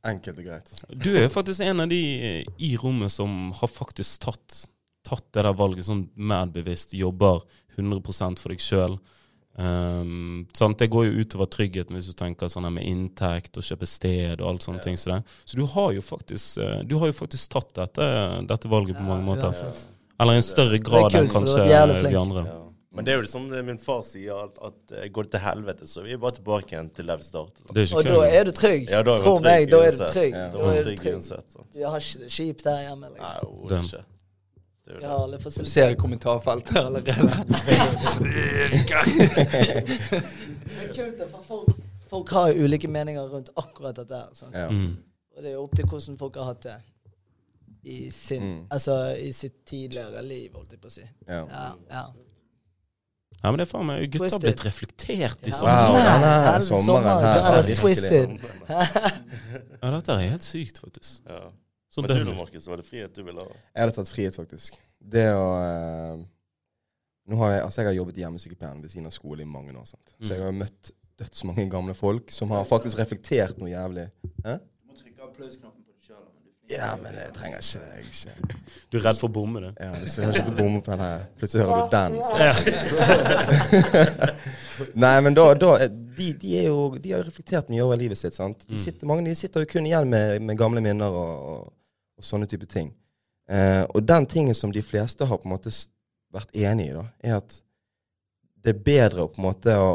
Enkelt 0.07 0.39
og 0.39 0.47
greit. 0.47 0.75
Du 0.95 1.11
er 1.19 1.31
faktisk 1.33 1.65
en 1.67 1.83
av 1.83 1.91
de 1.91 2.01
eh, 2.23 2.51
i 2.63 2.75
rommet 2.79 3.13
som 3.13 3.51
har 3.59 3.71
faktisk 3.71 4.23
tatt, 4.23 4.59
tatt 5.07 5.27
det 5.35 5.43
der 5.43 5.57
valget 5.59 5.89
sånn 5.89 6.07
mer 6.15 6.51
bevisst. 6.55 6.95
Jobber 6.95 7.43
100 7.77 8.39
for 8.39 8.53
deg 8.53 8.63
sjøl. 8.63 8.99
Um. 9.59 10.47
Det 10.55 10.87
går 10.87 11.09
jo 11.09 11.25
utover 11.25 11.49
tryggheten 11.51 11.97
hvis 11.97 12.13
du 12.13 12.15
tenker 12.15 12.47
sånn 12.47 12.69
her 12.69 12.77
med 12.77 12.87
inntekt 12.87 13.59
og 13.59 13.67
kjøpe 13.67 13.89
sted 13.91 14.39
og 14.39 14.53
alt 14.53 14.69
sånne 14.69 14.85
ting. 14.85 14.95
Så, 14.95 15.11
det. 15.11 15.39
så 15.43 15.59
du 15.59 15.65
har 15.67 15.91
jo 15.97 16.05
faktisk 16.05 16.63
eh, 16.63 16.85
Du 16.87 16.95
har 17.01 17.11
jo 17.11 17.17
faktisk 17.17 17.57
tatt 17.57 17.75
dette, 17.75 18.07
dette 18.47 18.71
valget 18.71 19.01
på 19.01 19.09
mange 19.09 19.27
måter. 19.27 19.51
Ja, 19.51 19.75
Eller 20.23 20.39
i 20.39 20.43
en 20.45 20.47
større 20.47 20.79
grad 20.79 21.19
enn 21.19 21.31
kanskje 21.33 21.67
de 21.67 22.07
vi 22.07 22.19
andre. 22.23 22.47
Ja. 22.47 22.68
Men 22.91 23.05
det 23.05 23.13
er 23.13 23.17
jo 23.19 23.23
det 23.27 23.31
som 23.31 23.45
min 23.67 23.79
far 23.79 24.01
sier, 24.03 24.33
at, 24.47 24.59
at 24.65 24.93
eh, 24.97 25.09
går 25.13 25.27
det 25.27 25.31
til 25.35 25.41
helvete, 25.45 25.87
så 25.87 26.03
vi 26.07 26.13
er 26.17 26.21
bare 26.23 26.39
tilbake 26.39 26.73
igjen 26.73 26.89
til 26.97 27.11
der 27.11 27.17
vi 27.21 27.27
startet. 27.27 27.67
Det 27.77 27.85
Og 27.95 28.05
da 28.07 28.21
er 28.25 28.45
du 28.49 28.53
trygg. 28.57 28.87
Ja, 28.89 29.03
da 29.05 29.15
er 29.19 29.25
Tro 29.25 29.35
meg, 29.45 29.67
da 29.71 29.83
er 29.85 29.91
du 29.93 30.05
trygg. 30.09 30.33
Ja, 30.39 30.47
Da 30.55 30.71
er 30.73 30.79
du 30.79 30.89
trygg 30.89 31.03
uansett. 31.13 31.59
Vi 31.77 31.83
har 31.85 31.99
ikke 32.01 32.23
det 32.23 32.31
kjipt 32.33 32.65
der 32.65 32.81
hjemme, 32.87 33.11
liksom. 33.13 33.27
Nei, 33.29 33.69
Den. 33.75 33.85
ikke. 33.85 34.05
Det 34.89 35.03
Ja, 35.03 35.17
alle 35.23 35.39
Du 35.39 35.65
ser 35.69 35.95
kommentarfeltet 36.01 36.77
allerede. 36.81 37.29
Det 40.79 40.83
er 40.83 40.93
kult, 40.95 41.31
for 41.31 41.43
folk, 41.49 41.75
folk 42.11 42.31
har 42.31 42.49
jo 42.53 42.65
ulike 42.65 42.89
meninger 42.89 43.29
rundt 43.29 43.51
akkurat 43.57 43.97
dette 44.01 44.15
her. 44.15 44.31
sant? 44.33 44.55
Ja. 44.57 44.69
Mm. 44.71 44.97
Og 45.37 45.43
det 45.43 45.51
er 45.51 45.55
jo 45.59 45.67
opp 45.67 45.77
til 45.77 45.85
hvordan 45.87 46.17
folk 46.19 46.37
har 46.41 46.45
hatt 46.55 46.63
det 46.63 46.79
i, 47.85 48.11
sin, 48.11 48.43
Mm. 48.43 48.65
altså, 48.71 49.15
i 49.21 49.33
sitt 49.33 49.65
tidligere 49.67 50.23
liv, 50.25 50.51
holdt 50.55 50.73
jeg 50.73 50.81
på 50.81 50.89
å 50.89 50.91
si. 50.97 51.05
Ja. 51.29 51.45
Ja, 51.53 51.69
ja. 51.91 52.03
Ja, 53.39 53.53
men 53.53 53.61
det 53.61 53.69
er 53.69 53.71
faen 53.71 53.87
meg 53.87 54.05
Gutta 54.11 54.33
har 54.35 54.43
blitt 54.43 54.65
reflektert 54.67 55.47
i 55.47 55.53
sommer. 55.55 55.93
Wow, 55.95 55.99
denne 56.03 56.31
her 56.49 56.65
sommeren 56.67 57.21
her 57.23 57.61
det 57.63 57.77
er 57.77 57.79
twisted. 57.79 58.33
Ja, 59.79 59.93
dette 59.95 60.17
er 60.17 60.25
helt 60.33 60.47
sykt, 60.47 60.81
faktisk. 60.83 61.21
Ja. 61.29 61.45
Så 61.89 62.03
Men 62.05 62.27
du. 62.27 62.33
Markus, 62.35 62.67
var 62.69 62.83
det 62.83 62.87
frihet 62.89 63.15
du 63.15 63.23
ville 63.23 63.45
ha? 63.45 63.61
Jeg 63.73 63.85
hadde 63.85 63.95
tatt 63.97 64.11
frihet, 64.11 64.37
faktisk. 64.37 64.77
Det 64.99 65.29
å 65.33 65.47
eh, 65.63 66.25
Nå 67.29 67.39
har 67.43 67.53
jeg, 67.53 67.63
altså 67.67 67.83
jeg 67.83 67.89
har 67.91 67.97
jobbet 67.99 68.19
i 68.19 68.23
hjemmesykepleien 68.25 68.83
ved 68.83 68.93
siden 68.93 69.09
av 69.09 69.15
skole 69.15 69.45
i 69.45 69.49
mange 69.49 69.75
år. 69.77 69.87
Sant? 69.87 70.15
Så 70.19 70.33
jeg 70.33 70.43
har 70.43 70.55
møtt 70.57 70.91
dødsmange 71.21 71.67
gamle 71.71 71.95
folk 71.99 72.33
som 72.35 72.51
har 72.55 72.67
faktisk 72.69 72.99
reflektert 73.01 73.59
noe 73.61 73.71
jævlig. 73.71 74.07
Hæ? 74.47 74.59
Ja, 76.69 76.91
men 77.01 77.15
jeg 77.17 77.33
trenger 77.33 77.63
ikke 77.63 77.81
det. 77.81 77.91
Jeg 77.97 78.05
ikke. 78.13 78.59
Du 78.93 78.99
er 78.99 79.05
redd 79.07 79.21
for 79.21 79.31
å 79.31 79.33
bomme, 79.33 79.61
du? 79.65 79.69
Ja, 79.81 79.93
det 79.97 80.13
hører 80.21 80.41
ikke 80.43 80.57
bomme 80.59 80.83
på 80.85 80.93
den 80.93 81.01
her. 81.01 81.23
Plutselig 81.41 81.65
hører 81.65 81.79
du 81.81 81.89
den. 81.95 82.13
Så. 82.29 82.35
Ja. 82.45 82.55
Nei, 85.05 85.15
men 85.25 85.37
da, 85.37 85.47
da 85.57 85.71
de, 85.89 86.29
de, 86.43 86.53
er 86.61 86.67
jo, 86.69 86.83
de 87.01 87.15
har 87.15 87.23
jo 87.23 87.29
reflektert 87.31 87.73
mye 87.73 87.85
over 87.87 87.97
livet 88.01 88.21
sitt. 88.21 88.37
sant? 88.37 88.67
De 88.69 88.81
sitter, 88.81 89.09
mange 89.09 89.25
de 89.25 89.35
sitter 89.39 89.65
jo 89.65 89.71
kun 89.73 89.89
igjen 89.89 90.09
med, 90.13 90.45
med 90.45 90.61
gamle 90.61 90.83
minner 90.85 91.09
og, 91.09 91.33
og, 91.55 91.63
og 92.21 92.29
sånne 92.29 92.49
type 92.51 92.69
ting. 92.69 92.93
Eh, 93.49 93.85
og 93.89 94.05
den 94.05 94.29
tingen 94.29 94.57
som 94.57 94.73
de 94.75 94.85
fleste 94.85 95.25
har 95.25 95.41
på 95.41 95.49
en 95.49 95.55
måte 95.57 95.73
vært 96.37 96.53
enig 96.53 96.91
i, 96.91 96.97
da, 96.99 97.07
er 97.25 97.39
at 97.41 97.63
det 98.61 98.75
er 98.75 98.85
bedre 98.85 99.25
å 99.25 99.33
på 99.33 99.41
en 99.41 99.49
måte 99.49 99.73
å 99.81 99.91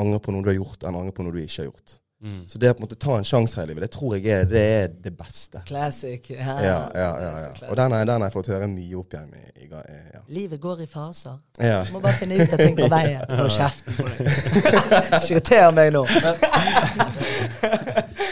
angre 0.00 0.20
på 0.22 0.32
noe 0.32 0.44
du 0.46 0.52
har 0.52 0.56
gjort, 0.56 0.84
enn 0.86 0.96
å 0.96 1.02
angre 1.02 1.16
på 1.16 1.26
noe 1.26 1.34
du 1.34 1.42
ikke 1.42 1.60
har 1.60 1.68
gjort. 1.68 1.98
Mm. 2.18 2.48
Så 2.50 2.58
det 2.58 2.72
å 2.72 2.74
på 2.74 2.82
en 2.82 2.86
måte 2.88 2.96
ta 2.98 3.14
en 3.18 3.26
sjanse 3.26 3.60
her 3.60 3.68
i 3.68 3.70
livet, 3.70 3.84
det 3.86 3.92
tror 3.94 4.16
jeg 4.16 4.26
er 4.34 4.48
det, 4.50 4.62
er 4.78 4.88
det 5.04 5.12
beste. 5.14 5.60
Classic. 5.68 6.30
Ja, 6.34 6.56
Ja, 6.64 6.78
ja, 6.94 7.10
ja, 7.22 7.30
ja. 7.44 7.68
Og 7.70 7.76
den 7.78 7.94
har, 7.94 8.10
jeg 8.24 8.34
fått 8.34 8.50
høre 8.50 8.66
mye 8.70 8.98
opp 8.98 9.14
igjen. 9.14 9.28
I, 9.38 9.66
i, 9.66 9.68
ja. 9.70 10.22
Livet 10.34 10.60
går 10.60 10.82
i 10.82 10.88
faser. 10.90 11.38
Ja. 11.62 11.84
Du 11.86 11.92
må 11.94 12.02
bare 12.02 12.18
finne 12.18 12.40
ut 12.40 12.50
at 12.52 12.58
ting 12.58 12.74
på 12.78 12.88
veien. 12.96 13.22
Hold 13.38 13.54
kjeften 13.54 14.00
på 14.00 14.08
deg. 14.08 14.18
Ikke 15.22 15.36
irriter 15.36 15.70
meg 15.78 15.94
nå. 15.94 16.06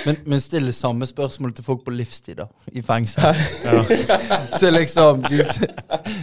Men, 0.06 0.16
men 0.22 0.38
still 0.40 0.68
samme 0.70 1.02
spørsmål 1.06 1.50
til 1.56 1.64
folk 1.66 1.80
på 1.82 1.90
livstid, 1.90 2.36
da. 2.38 2.44
I 2.70 2.82
fengsel. 2.86 3.34
Så 4.54 4.70
liksom 4.70 5.24
de, 5.26 5.40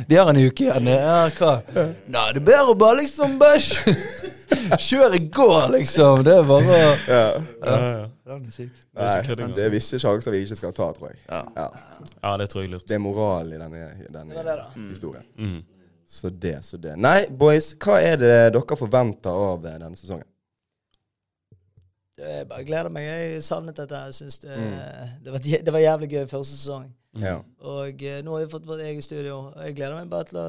de 0.08 0.16
har 0.16 0.32
en 0.32 0.40
uke 0.40 0.70
igjen. 0.70 0.88
Ja, 0.88 1.26
hva? 1.36 1.58
Nei, 1.76 2.30
det 2.32 2.40
er 2.40 2.46
bedre 2.48 2.72
å 2.72 2.78
bare 2.80 3.02
liksom 3.02 3.36
bare 4.56 5.16
i 5.20 5.24
går, 5.30 5.70
liksom. 5.78 6.24
Det 6.24 6.34
er 6.38 6.44
bare 6.48 6.64
Ja. 6.64 6.92
Ja, 7.08 7.28
ja. 7.66 8.08
Den 8.26 8.46
er 8.48 8.52
syk. 8.52 8.70
Nei, 8.94 9.04
altså. 9.04 9.36
det 9.36 9.66
er 9.66 9.70
visse 9.74 10.00
sjanser 10.00 10.32
vi 10.32 10.44
ikke 10.46 10.56
skal 10.56 10.74
ta, 10.74 10.90
tror 10.96 11.10
jeg. 11.12 11.20
Ja. 11.30 11.42
Ja. 11.58 11.68
ja, 12.24 12.34
det 12.38 12.50
tror 12.50 12.64
jeg 12.64 12.72
lurt. 12.72 12.88
Det 12.88 12.96
er 12.96 13.04
moralen 13.04 13.54
i 13.54 13.60
denne, 13.60 13.88
denne 14.14 14.34
Det 14.38 14.46
det, 14.46 14.90
historien. 14.90 15.26
Mm. 15.38 15.62
Så 16.08 16.30
det, 16.30 16.58
så 16.66 16.78
det. 16.78 16.96
Nei, 17.00 17.26
boys, 17.30 17.74
hva 17.84 18.00
er 18.04 18.18
det 18.22 18.34
dere 18.54 18.78
forventer 18.78 19.34
av 19.34 19.66
eh, 19.66 19.80
denne 19.82 19.98
sesongen? 20.00 20.28
Jeg 22.24 22.46
bare 22.48 22.64
gleder 22.68 22.92
meg. 22.94 23.08
Jeg 23.10 23.44
savnet 23.44 23.76
dette. 23.78 23.96
Jeg 24.08 24.14
synes 24.14 24.38
det, 24.40 24.58
Mm. 24.58 24.74
det, 25.24 25.32
var, 25.32 25.40
det 25.66 25.74
var 25.74 25.80
jævlig 25.80 26.10
gøy 26.12 26.26
første 26.30 26.56
sesong. 26.58 26.92
Ja. 27.20 27.40
Og 27.62 28.04
eh, 28.04 28.22
nå 28.26 28.36
har 28.38 28.46
vi 28.46 28.52
fått 28.52 28.68
vårt 28.68 28.82
eget 28.86 29.04
studio. 29.04 29.38
Og 29.56 29.66
jeg 29.66 29.76
gleder 29.76 29.96
meg 30.00 30.10
bare 30.10 30.30
til 30.30 30.38
å 30.38 30.48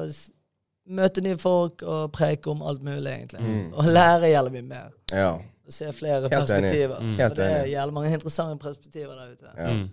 møte 0.87 1.21
nye 1.21 1.37
folk 1.37 1.81
og 1.83 2.11
preke 2.13 2.47
om 2.51 2.61
alt 2.61 2.83
mulig, 2.83 3.11
egentlig. 3.11 3.41
Mm. 3.41 3.73
Og 3.73 3.85
lære 3.85 4.29
jævlig 4.33 4.51
mye 4.59 4.61
mer. 4.69 4.89
ja. 5.11 5.33
Og 5.65 5.73
se 5.73 5.87
flere 5.97 6.21
Helt 6.21 6.33
enig. 6.33 6.47
perspektiver. 6.47 6.99
Mm. 7.01 7.13
Helt 7.17 7.31
For 7.31 7.35
det 7.41 7.45
er 7.51 7.65
jævlig 7.65 7.93
mange 7.93 8.13
interessante 8.13 8.57
perspektiver 8.61 9.15
der 9.15 9.31
ute. 9.31 9.53
Ja. 9.57 9.73
Mm. 9.73 9.87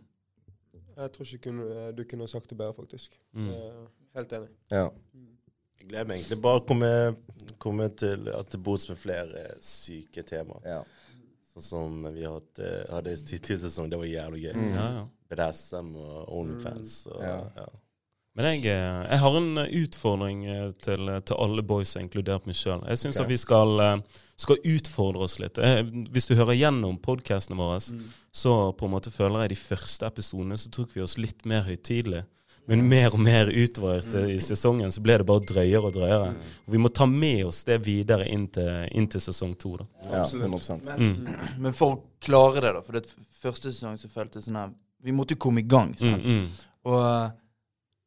Jeg 0.99 1.13
tror 1.13 1.25
ikke 1.25 1.39
kunne, 1.49 1.93
du 1.97 2.03
kunne 2.11 2.29
sagt 2.29 2.51
det 2.51 2.59
bedre, 2.59 2.75
faktisk. 2.77 3.15
Mm. 3.33 3.49
Eh, 3.49 3.55
Helt 4.17 4.33
enig. 4.33 4.49
ja. 4.71 4.89
Jeg 5.81 5.89
gleder 5.89 6.05
meg 6.07 6.17
egentlig 6.21 6.43
bare 6.43 6.61
å 6.61 6.65
komme, 6.69 6.91
komme 7.59 7.89
til, 7.89 8.29
at 8.29 8.53
det 8.53 8.61
bos 8.63 8.85
med 8.89 8.97
flere 9.01 9.47
syke 9.63 10.23
temaer. 10.23 10.61
ja. 10.67 10.83
Sånn 11.53 11.63
som 11.65 11.97
vi 12.15 12.23
hadde, 12.25 12.65
eh, 12.69 12.93
hadde 12.95 13.13
i 13.13 13.17
tidligere 13.17 13.59
sesong. 13.65 13.89
Det 13.91 13.99
var 13.99 14.07
jævlig 14.09 14.43
gøy. 14.45 14.53
Mm. 14.57 14.69
Ja, 14.77 14.85
ja. 14.99 15.03
BDSM 15.33 15.97
og 15.97 16.29
Onlyfans. 16.39 17.07
Og, 17.07 17.23
Ja. 17.23 17.67
Men 18.33 18.47
jeg, 18.49 18.65
eh, 18.73 19.01
jeg 19.11 19.21
har 19.21 19.35
en 19.37 19.59
eh, 19.61 19.73
utfordring 19.83 20.45
eh, 20.49 20.69
til, 20.81 21.11
til 21.29 21.37
alle 21.37 21.65
boys, 21.69 21.97
inkludert 22.01 22.47
meg 22.49 22.57
sjøl. 22.57 22.81
Jeg 22.89 23.01
syns 23.03 23.19
okay. 23.19 23.27
at 23.27 23.33
vi 23.35 23.41
skal, 23.41 23.83
skal 24.41 24.63
utfordre 24.73 25.27
oss 25.27 25.37
litt. 25.43 25.61
Jeg, 25.61 25.89
Hvis 26.15 26.31
du 26.31 26.37
hører 26.39 26.57
gjennom 26.57 26.97
podkastene 27.05 27.59
våre, 27.61 27.81
så 28.33 28.55
på 28.73 28.89
en 28.89 28.95
måte 28.95 29.13
føler 29.13 29.45
jeg 29.45 29.53
de 29.53 29.61
første 29.61 30.09
episodene 30.09 30.57
så 30.61 30.73
tok 30.73 30.95
vi 30.97 31.05
oss 31.05 31.19
litt 31.21 31.45
mer 31.49 31.67
høytidelig. 31.69 32.25
Men 32.71 32.85
mer 32.87 33.11
og 33.11 33.19
mer 33.19 33.49
utover 33.51 34.01
til- 34.07 34.31
i 34.31 34.39
sesongen 34.39 34.93
så 34.95 35.03
ble 35.03 35.17
det 35.19 35.27
bare 35.27 35.43
drøyere 35.43 35.83
og 35.83 35.93
drøyere. 35.97 36.29
Og 36.67 36.73
vi 36.73 36.79
må 36.79 36.93
ta 36.95 37.07
med 37.11 37.45
oss 37.49 37.65
det 37.65 37.81
videre 37.85 38.29
inn 38.31 38.47
til, 38.55 38.89
inn 38.93 39.09
til 39.11 39.21
sesong 39.21 39.57
to. 39.59 39.77
Da. 39.77 39.87
ja 40.13 40.25
100 40.25 40.97
Mm. 40.97 41.27
Men 41.59 41.73
for 41.73 41.97
å 41.97 42.01
klare 42.21 42.61
det, 42.61 42.73
da 42.73 42.81
For 42.81 42.93
det 42.93 43.07
første 43.43 43.73
sesong 43.73 43.99
så 43.99 44.09
føltes 44.09 44.45
det 44.45 44.45
sånn 44.45 44.61
her 44.61 44.71
Vi 45.03 45.11
måtte 45.11 45.35
jo 45.35 45.43
komme 45.43 45.59
i 45.59 45.67
gang. 45.67 45.93
Mm, 46.01 46.23
mm. 46.23 46.47
Og, 46.85 47.33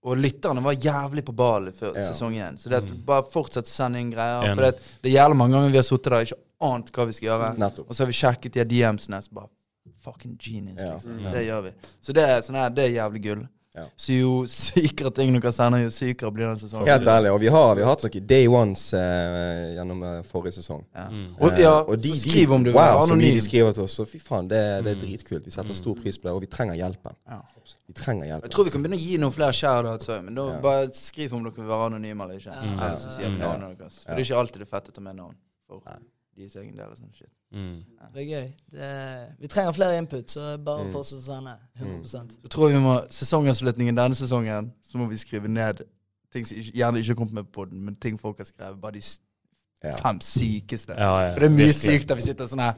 og 0.06 0.18
lytterne 0.22 0.62
var 0.64 0.76
jævlig 0.78 1.24
på 1.26 1.34
ballen 1.36 1.74
før 1.74 1.95
Ja. 1.97 2.06
sesongen. 2.12 2.58
Så 2.62 2.70
det 2.70 2.78
at 2.84 3.06
bare 3.06 3.24
fortsett 3.24 3.66
å 3.66 3.74
sende 3.74 3.99
inn 3.99 4.12
greier. 4.14 4.43
Enig. 4.45 4.56
For 4.56 4.62
det, 4.68 4.80
det 5.01 5.12
er 5.12 5.16
jævlig 5.18 5.38
mange 5.41 5.58
ganger 5.58 5.72
vi 5.74 5.82
har 5.82 5.88
sittet 5.88 6.12
der 6.14 6.20
og 6.22 6.28
ikke 6.30 6.41
ant 6.70 6.91
hva 6.95 7.06
vi 7.10 7.16
skal 7.18 7.28
gjøre. 7.32 7.49
Nettopp. 7.58 7.89
Og 7.89 7.95
så 7.97 8.03
har 8.06 8.12
vi 8.12 8.18
sjekket 8.22 8.53
de 8.60 8.66
DMs-ene, 8.66 9.22
så 9.26 9.34
bare 9.34 9.49
Fucking 10.06 10.38
genius. 10.38 10.78
Ja. 10.80 10.93
Liksom. 10.93 11.20
Ja. 11.20 11.32
Det 11.34 11.41
gjør 11.47 11.62
vi. 11.66 11.72
Så 12.01 12.14
det 12.14 12.24
sånn 12.45 12.56
her, 12.60 12.70
det 12.70 12.84
er 12.86 12.91
jævlig 12.93 13.22
gull. 13.24 13.47
Ja. 13.76 13.84
Så 14.00 14.14
jo 14.16 14.34
sykere 14.48 15.12
ting 15.14 15.34
dere 15.36 15.52
sender, 15.52 15.82
jo 15.84 15.90
sykere 15.92 16.32
blir 16.32 16.48
den 16.48 16.60
sesongen. 16.62 16.88
Helt 16.88 17.08
ærlig. 17.12 17.32
Og 17.36 17.40
vi 17.42 17.48
har, 17.52 17.76
vi 17.76 17.82
har 17.84 17.90
hatt 17.92 18.04
noen 18.08 18.28
day 18.28 18.48
ones 18.48 18.94
eh, 18.94 19.76
gjennom 19.76 20.04
eh, 20.04 20.22
forrige 20.30 20.54
sesong. 20.58 20.86
Ja. 20.96 21.08
Mm. 21.12 21.26
Og, 21.40 21.60
ja, 21.60 21.74
Eh, 21.82 21.90
og 21.92 22.00
de, 22.00 22.14
skriv 22.20 22.52
om 22.56 22.64
du 22.64 22.72
vil 22.72 22.78
wow, 22.80 23.04
anonym. 23.04 23.36
de 23.36 23.42
skriver 23.44 23.72
til 23.76 23.84
oss. 23.84 23.98
Så 24.00 24.06
fy 24.08 24.18
faen, 24.24 24.48
det, 24.48 24.62
det 24.86 24.92
er 24.94 24.96
Mm. 24.96 25.02
dritkult. 25.06 25.46
Vi 25.46 25.52
setter 25.52 25.74
stor 25.76 25.96
pris 26.00 26.18
på 26.18 26.30
det, 26.30 26.34
og 26.34 26.42
vi 26.42 26.48
trenger 26.48 26.76
hjelpen. 26.80 27.16
Ja. 27.28 27.42
Vi 27.88 27.94
trenger 27.94 28.26
hjelpen. 28.32 28.48
Jeg 28.48 28.56
tror 28.56 28.64
vi 28.66 28.72
kan 28.72 28.84
begynne 28.86 28.98
å 29.02 29.06
gi 29.06 29.18
noen 29.18 29.34
flere 29.36 29.54
shoutouts 29.54 30.08
òg, 30.08 30.24
men 30.24 30.36
da 30.36 30.46
Ja. 30.54 30.60
bare 30.62 30.88
skriv 30.94 31.34
om 31.34 31.44
dere 31.44 31.54
vil 31.60 31.66
være 31.68 31.86
anonyme 31.92 32.24
eller 32.24 32.40
ikke. 32.40 32.56
Mm. 32.56 32.80
Ellers 32.80 33.04
så 33.04 33.12
sier 33.18 33.30
vi 33.30 33.40
Ja. 33.44 33.58
navnet 33.58 33.78
deres. 33.78 34.00
For 34.04 34.12
Ja. 34.12 34.16
det 34.16 34.22
er 34.24 34.34
ikke 34.34 34.40
alltid 34.40 34.60
det 34.64 34.68
er 34.68 34.74
fett 34.80 34.90
å 34.90 34.94
ta 34.94 35.02
med 35.02 35.16
navn 35.16 35.36
for 35.68 35.82
deres 36.38 36.56
egen 36.56 36.76
del 36.76 36.88
og 36.88 36.96
sånn 36.98 37.12
shit. 37.14 37.28
Mm. 37.56 37.76
Det 38.14 38.22
er 38.22 38.28
gøy. 38.30 38.47
Det 38.72 38.82
er, 38.84 39.26
vi 39.39 39.47
trenger 39.51 39.72
flere 39.76 39.97
input, 39.97 40.32
så 40.32 40.58
bare 40.64 40.84
Mm. 40.86 40.91
fortsett 40.93 41.20
å 41.20 41.26
sende. 41.30 41.53
100 41.80 42.38
Jeg 42.43 42.49
tror 42.51 42.70
vi 42.70 42.80
må 42.84 42.95
sesongavslutningen 43.10 43.95
denne 43.95 44.16
sesongen, 44.16 44.72
så 44.84 44.97
må 44.97 45.08
vi 45.10 45.18
skrive 45.18 45.47
ned 45.47 45.82
ting 46.34 46.45
som 46.45 46.58
gjerne 46.58 46.99
ikke 46.99 47.14
har 47.14 47.16
kommet 47.16 47.34
med 47.34 47.45
på 47.56 47.66
den, 47.70 47.82
men 47.86 47.95
ting 47.95 48.18
folk 48.20 48.38
har 48.38 48.45
skrevet. 48.45 48.82
Bare 48.82 48.91
de 48.91 49.01
Ja. 49.84 49.95
fem 49.95 50.20
sykeste. 50.20 50.93
Ja, 50.97 51.28
ja, 51.28 51.34
For 51.34 51.39
det 51.39 51.51
er 51.51 51.56
mye 51.56 51.74
sykt 51.74 52.12
at 52.12 52.18
vi 52.18 52.22
sitter 52.24 52.45
sånn 52.47 52.60
her. 52.60 52.76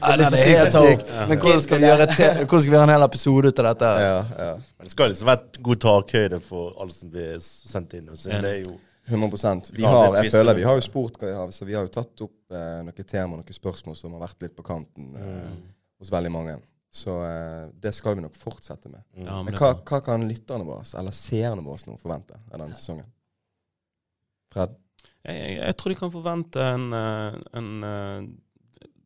Ja, 0.00 0.16
det 0.16 0.26
er 0.32 0.36
helt 0.36 0.72
sykt. 0.72 1.28
Men 1.28 1.38
hvordan 1.38 1.60
skal 1.60 1.78
vi 1.78 1.84
gjøre, 1.84 2.06
te 2.16 2.28
hvordan 2.44 2.60
skal 2.62 2.70
vi 2.70 2.76
gjøre 2.76 2.82
en 2.82 2.88
hel 2.94 3.02
episode 3.02 3.48
ut 3.48 3.58
av 3.58 3.64
dette? 3.74 3.84
Ja, 4.00 4.24
ja. 4.38 4.52
Men 4.54 4.84
det 4.84 4.90
skal 4.90 5.08
liksom 5.10 5.26
være 5.26 5.62
god 5.62 5.76
takhøyde 5.80 6.40
for 6.42 6.74
alt 6.80 6.92
som 6.92 7.10
blir 7.10 7.36
sendt 7.40 7.94
inn. 7.94 8.08
Og 8.08 8.16
så 8.18 8.30
det 8.42 8.44
er 8.52 8.60
jo 8.70 8.78
100% 9.06 9.72
Vi 9.76 9.84
har, 9.84 10.14
jeg 10.22 10.30
føler 10.32 10.54
vi 10.56 10.62
har 10.64 10.78
jo 10.78 10.84
spurt 10.84 11.18
hva 11.20 11.28
vi 11.28 11.34
har, 11.36 11.50
så 11.52 11.66
vi 11.68 11.74
har 11.76 11.84
jo 11.84 11.92
tatt 11.92 12.22
opp 12.24 12.52
eh, 12.56 12.78
noen 12.86 13.04
tema, 13.08 13.36
noen 13.36 13.56
spørsmål 13.58 13.96
som 13.98 14.14
har 14.16 14.22
vært 14.26 14.46
litt 14.46 14.54
på 14.56 14.64
kanten 14.64 15.10
Mm. 15.12 15.18
eh, 15.20 15.50
hos 16.00 16.10
veldig 16.12 16.30
mange. 16.32 16.54
Så 16.94 17.10
eh, 17.26 17.66
det 17.82 17.92
skal 17.94 18.14
vi 18.16 18.22
nok 18.22 18.36
fortsette 18.38 18.88
med. 18.88 19.02
Ja, 19.18 19.42
men 19.42 19.52
Men 19.52 19.58
hva, 19.60 19.72
hva 19.82 20.00
kan 20.04 20.24
lytterne 20.28 20.64
våre, 20.64 20.84
eller 20.98 21.10
seerne 21.12 21.62
våre, 21.66 21.82
nå 21.86 21.98
forvente 21.98 22.38
av 22.52 22.58
denne 22.62 22.74
sesongen? 22.74 23.06
Fred? 24.54 24.74
Jeg, 25.24 25.36
jeg, 25.36 25.56
jeg 25.58 25.76
tror 25.80 25.92
de 25.94 25.98
kan 26.00 26.12
forvente 26.14 26.62
en, 26.74 26.88
en, 26.94 27.42
en 27.60 27.70
eh, 27.88 28.28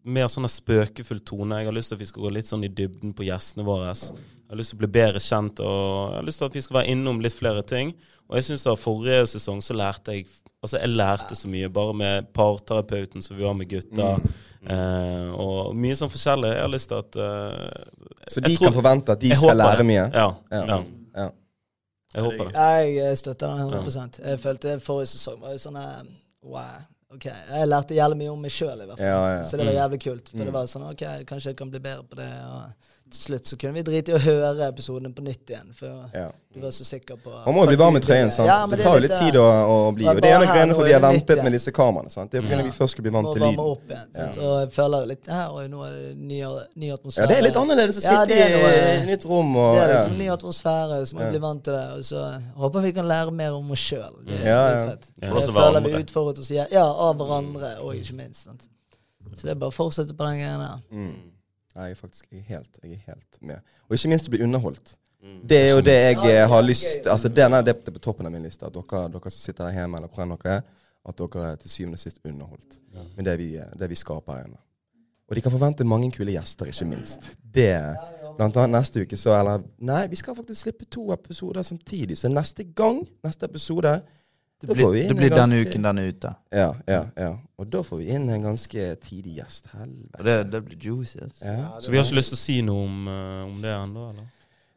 mer 0.08 0.28
sånn 0.32 0.48
spøkefull 0.50 1.20
tone. 1.26 1.58
Jeg 1.62 1.68
har 1.70 1.76
lyst 1.76 1.92
til 1.92 1.98
at 1.98 2.02
vi 2.02 2.08
skal 2.10 2.22
gå 2.26 2.32
litt 2.34 2.48
sånn 2.48 2.64
i 2.66 2.70
dybden 2.72 3.14
på 3.16 3.26
gjestene 3.26 3.64
våre. 3.66 3.92
Jeg 4.48 4.54
har 4.54 4.60
lyst 4.62 4.70
til 4.72 4.78
å 4.78 4.80
bli 4.80 4.88
bedre 4.88 5.20
kjent, 5.20 5.60
og 5.60 6.12
jeg 6.12 6.16
har 6.16 6.24
lyst 6.24 6.38
til 6.40 6.46
at 6.48 6.54
vi 6.56 6.60
skal 6.64 6.76
være 6.80 6.88
innom 6.94 7.18
litt 7.20 7.34
flere 7.36 7.62
ting. 7.68 7.90
Og 8.28 8.36
jeg 8.38 8.44
syns 8.48 8.64
da 8.64 8.72
forrige 8.80 9.26
sesong 9.28 9.60
så 9.64 9.76
lærte 9.76 10.14
jeg 10.16 10.26
Altså, 10.58 10.80
jeg 10.82 10.90
lærte 10.90 11.36
så 11.38 11.46
mye 11.46 11.68
bare 11.70 11.92
med 11.94 12.32
parterapeuten 12.34 13.22
som 13.22 13.36
vi 13.38 13.44
var 13.44 13.52
med 13.54 13.68
gutta. 13.70 14.08
Eh, 14.66 15.28
og 15.38 15.76
mye 15.78 15.94
sånn 15.94 16.10
forskjellig. 16.10 16.50
Jeg 16.50 16.64
har 16.64 16.72
lyst 16.72 16.88
til 16.90 16.98
at 16.98 17.18
eh, 17.22 17.84
Så 18.26 18.40
de 18.42 18.56
tror- 18.56 18.64
kan 18.66 18.74
forvente 18.74 19.12
at 19.14 19.20
de 19.22 19.30
skal 19.36 19.54
lære 19.56 19.76
det. 19.78 19.86
mye? 19.86 20.10
Ja. 20.14 20.34
Ja. 20.50 20.64
ja. 20.66 20.78
Ja. 21.14 21.28
Jeg 22.16 22.24
håper 22.24 22.50
det. 22.50 22.66
Jeg 22.96 23.18
støtter 23.22 23.46
den 23.54 23.70
100 23.70 24.18
Jeg 24.24 24.38
følte 24.42 24.80
forrige 24.80 25.12
sesong 25.14 25.40
var 25.40 25.54
jo 25.54 25.58
sånn 25.62 25.76
eh, 25.76 26.02
Wow. 26.42 26.82
Ok, 27.14 27.24
Jeg 27.24 27.68
lærte 27.68 27.94
jævlig 27.94 28.16
mye 28.20 28.30
om 28.34 28.42
meg 28.42 28.50
sjøl, 28.52 28.82
i 28.82 28.86
hvert 28.86 28.98
fall. 28.98 29.06
Ja, 29.06 29.36
ja. 29.38 29.44
Så 29.44 29.56
det 29.56 29.64
var 29.64 29.72
Mm. 29.72 29.78
jævlig 29.78 30.00
kult. 30.02 30.28
For 30.34 30.44
det 30.44 30.52
var 30.52 30.66
sånn 30.66 30.90
OK, 30.90 31.04
kanskje 31.24 31.46
jeg 31.54 31.56
kan 31.56 31.70
bli 31.70 31.78
bedre 31.80 32.02
på 32.02 32.16
det. 32.16 32.28
Og 32.50 32.72
til 33.10 33.20
slutt 33.24 33.46
så 33.50 33.56
kunne 33.60 33.72
vi 33.78 33.82
drite 33.86 34.12
i 34.12 34.14
å 34.16 34.18
høre 34.22 34.66
episoden 34.68 35.12
på 35.16 35.22
nytt 35.24 35.50
igjen. 35.52 35.72
For 35.76 36.10
ja. 36.14 36.26
du 36.54 36.60
var 36.60 36.72
så 36.76 36.84
sikker 36.84 37.16
på 37.22 37.32
Man 37.46 37.54
må 37.56 37.64
jo 37.64 37.70
bli 37.72 37.78
varm 37.80 37.96
i 37.98 38.02
trøyen, 38.04 38.30
sant. 38.34 38.48
Ja, 38.50 38.58
det 38.70 38.78
tar 38.82 38.98
jo 38.98 39.02
litt 39.04 39.14
tid 39.16 39.38
å, 39.40 39.44
å 39.44 39.76
bli. 39.96 40.06
Og 40.10 40.20
det 40.20 40.30
er 40.30 40.36
en 40.36 40.44
av 40.46 40.52
grunnene 40.52 40.76
for 40.78 40.88
vi 40.88 40.94
har 40.96 41.02
nytt 41.04 41.24
ventet 41.24 41.42
med 41.46 41.56
disse 41.56 41.72
kameraene. 41.74 42.12
sant? 42.12 42.30
Det 42.32 42.40
er 42.40 42.46
fordi 42.46 42.58
Ja. 42.58 42.66
vi 42.68 42.74
først 42.76 42.96
skulle 42.96 43.08
bli 43.08 43.14
vant 43.16 43.30
til 43.32 43.44
lyden. 43.44 43.62
opp 43.64 43.92
igjen. 43.94 44.10
Sant? 44.18 44.38
Og 44.38 44.54
jeg 44.60 44.72
føler 44.76 45.06
litt 45.12 45.30
her, 45.32 45.48
og 45.54 45.70
nå 45.70 45.84
er 45.86 45.96
det 45.98 46.16
ny, 46.16 46.40
ny 46.84 46.92
atmosfære. 46.96 47.22
Ja, 47.24 47.26
det 47.32 47.38
er 47.38 47.46
litt 47.48 47.60
annerledes 47.62 48.00
å 48.00 48.04
sitte 48.04 48.38
i 48.38 48.42
et 48.42 49.06
nytt 49.08 49.24
rom 49.28 49.56
og 49.56 49.74
Det 49.74 49.82
er 49.82 49.88
ja. 49.88 49.96
liksom 49.96 50.18
ny 50.18 50.28
atmosfære, 50.36 51.00
så 51.06 51.14
må 51.14 51.18
vi 51.18 51.24
Ja. 51.24 51.30
bli 51.36 51.42
vant 51.48 51.64
til 51.64 51.72
det. 51.74 51.86
Og 51.98 52.02
så 52.04 52.24
håper 52.56 52.80
vi 52.88 52.92
kan 52.92 53.08
lære 53.08 53.32
mer 53.32 53.52
om 53.54 53.70
oss 53.70 53.78
sjøl. 53.88 54.14
Ja, 54.44 54.62
Jeg 55.20 55.42
føler 55.52 55.80
vi 55.84 55.96
utfordret 56.02 56.38
oss 56.38 56.50
ja, 56.50 56.66
av 56.84 57.16
hverandre, 57.16 57.78
og 57.80 57.94
ikke 57.94 58.14
minst. 58.14 58.44
Sant? 58.44 58.68
Så 59.34 59.42
det 59.46 59.50
er 59.50 59.60
bare 59.60 59.70
å 59.70 59.76
fortsette 59.76 60.14
på 60.16 60.24
den 60.24 60.40
greia 60.40 60.58
der. 60.58 60.80
Mm. 60.90 61.37
Jeg 61.78 61.94
er 61.94 61.98
faktisk 61.98 62.32
jeg 62.32 62.40
er 62.40 62.48
helt, 62.56 62.80
jeg 62.82 62.92
er 62.96 63.12
helt 63.12 63.38
med. 63.40 63.76
Og 63.88 63.96
ikke 63.96 64.10
minst 64.12 64.28
å 64.28 64.34
bli 64.34 64.42
underholdt. 64.46 64.96
Det 65.50 65.58
er 65.58 65.72
jo 65.72 65.80
det 65.82 65.96
jeg 65.96 66.18
eh, 66.30 66.44
har 66.46 66.60
lyst 66.62 67.06
Altså 67.10 67.26
er 67.26 67.62
det 67.66 67.72
er 67.74 67.92
på 67.92 67.98
toppen 67.98 68.26
av 68.26 68.32
min 68.32 68.44
liste. 68.46 68.66
At 68.66 68.74
dere, 68.74 69.08
dere 69.10 69.30
som 69.30 69.40
sitter 69.40 69.70
her 69.70 69.82
hjemme, 69.82 69.98
eller 69.98 70.12
hvor 70.12 70.22
enn 70.24 70.34
dere 70.36 70.58
er, 70.58 70.62
at 71.08 71.18
dere 71.18 71.46
er 71.52 71.58
til 71.58 71.72
syvende 71.72 71.98
og 71.98 72.02
sist 72.02 72.20
underholdt 72.24 72.78
med 73.16 73.24
det 73.26 73.38
vi, 73.38 73.48
det 73.78 73.88
vi 73.90 73.98
skaper 73.98 74.36
her 74.36 74.46
inne. 74.46 74.60
Og 75.28 75.36
de 75.36 75.42
kan 75.44 75.52
forvente 75.52 75.84
mange 75.84 76.10
kule 76.14 76.32
gjester, 76.32 76.70
ikke 76.70 76.88
minst. 76.88 77.34
Det 77.42 77.74
Blant 78.38 78.56
annet 78.56 78.76
neste 78.76 79.02
uke 79.02 79.16
så 79.18 79.32
Eller 79.34 79.64
nei, 79.82 80.04
vi 80.06 80.16
skal 80.16 80.36
faktisk 80.36 80.62
slippe 80.62 80.86
to 80.86 81.08
episoder 81.12 81.66
samtidig. 81.66 82.18
Så 82.18 82.30
neste 82.30 82.68
gang, 82.78 83.02
neste 83.26 83.48
episode 83.50 83.96
Det 84.60 84.66
blir, 84.74 85.08
det 85.08 85.14
blir 85.16 85.30
denne 85.30 85.54
ganske- 85.54 85.68
uken 85.70 85.82
den 85.82 85.98
er 85.98 86.08
ute. 86.08 86.34
Ja, 86.50 86.74
ja, 86.86 87.04
ja. 87.16 87.28
Og 87.58 87.66
da 87.70 87.82
får 87.82 87.98
vi 88.00 88.08
inn 88.10 88.28
en 88.28 88.42
ganske 88.42 88.96
tidig 89.00 89.36
gjest. 89.38 89.66
Helvete. 89.72 90.24
det, 90.24 90.50
det 90.50 90.60
blir 90.64 90.78
juicy. 90.82 91.18
ass. 91.22 91.38
Ja. 91.42 91.76
Så 91.80 91.90
vi 91.90 91.96
har 91.96 92.04
ikke 92.04 92.16
lyst 92.18 92.28
til 92.34 92.36
å 92.36 92.42
si 92.42 92.56
noe 92.62 92.84
om, 92.84 93.06
eh, 93.08 93.44
om 93.44 93.62
det 93.62 93.70
ennå, 93.70 94.10
eller? 94.10 94.26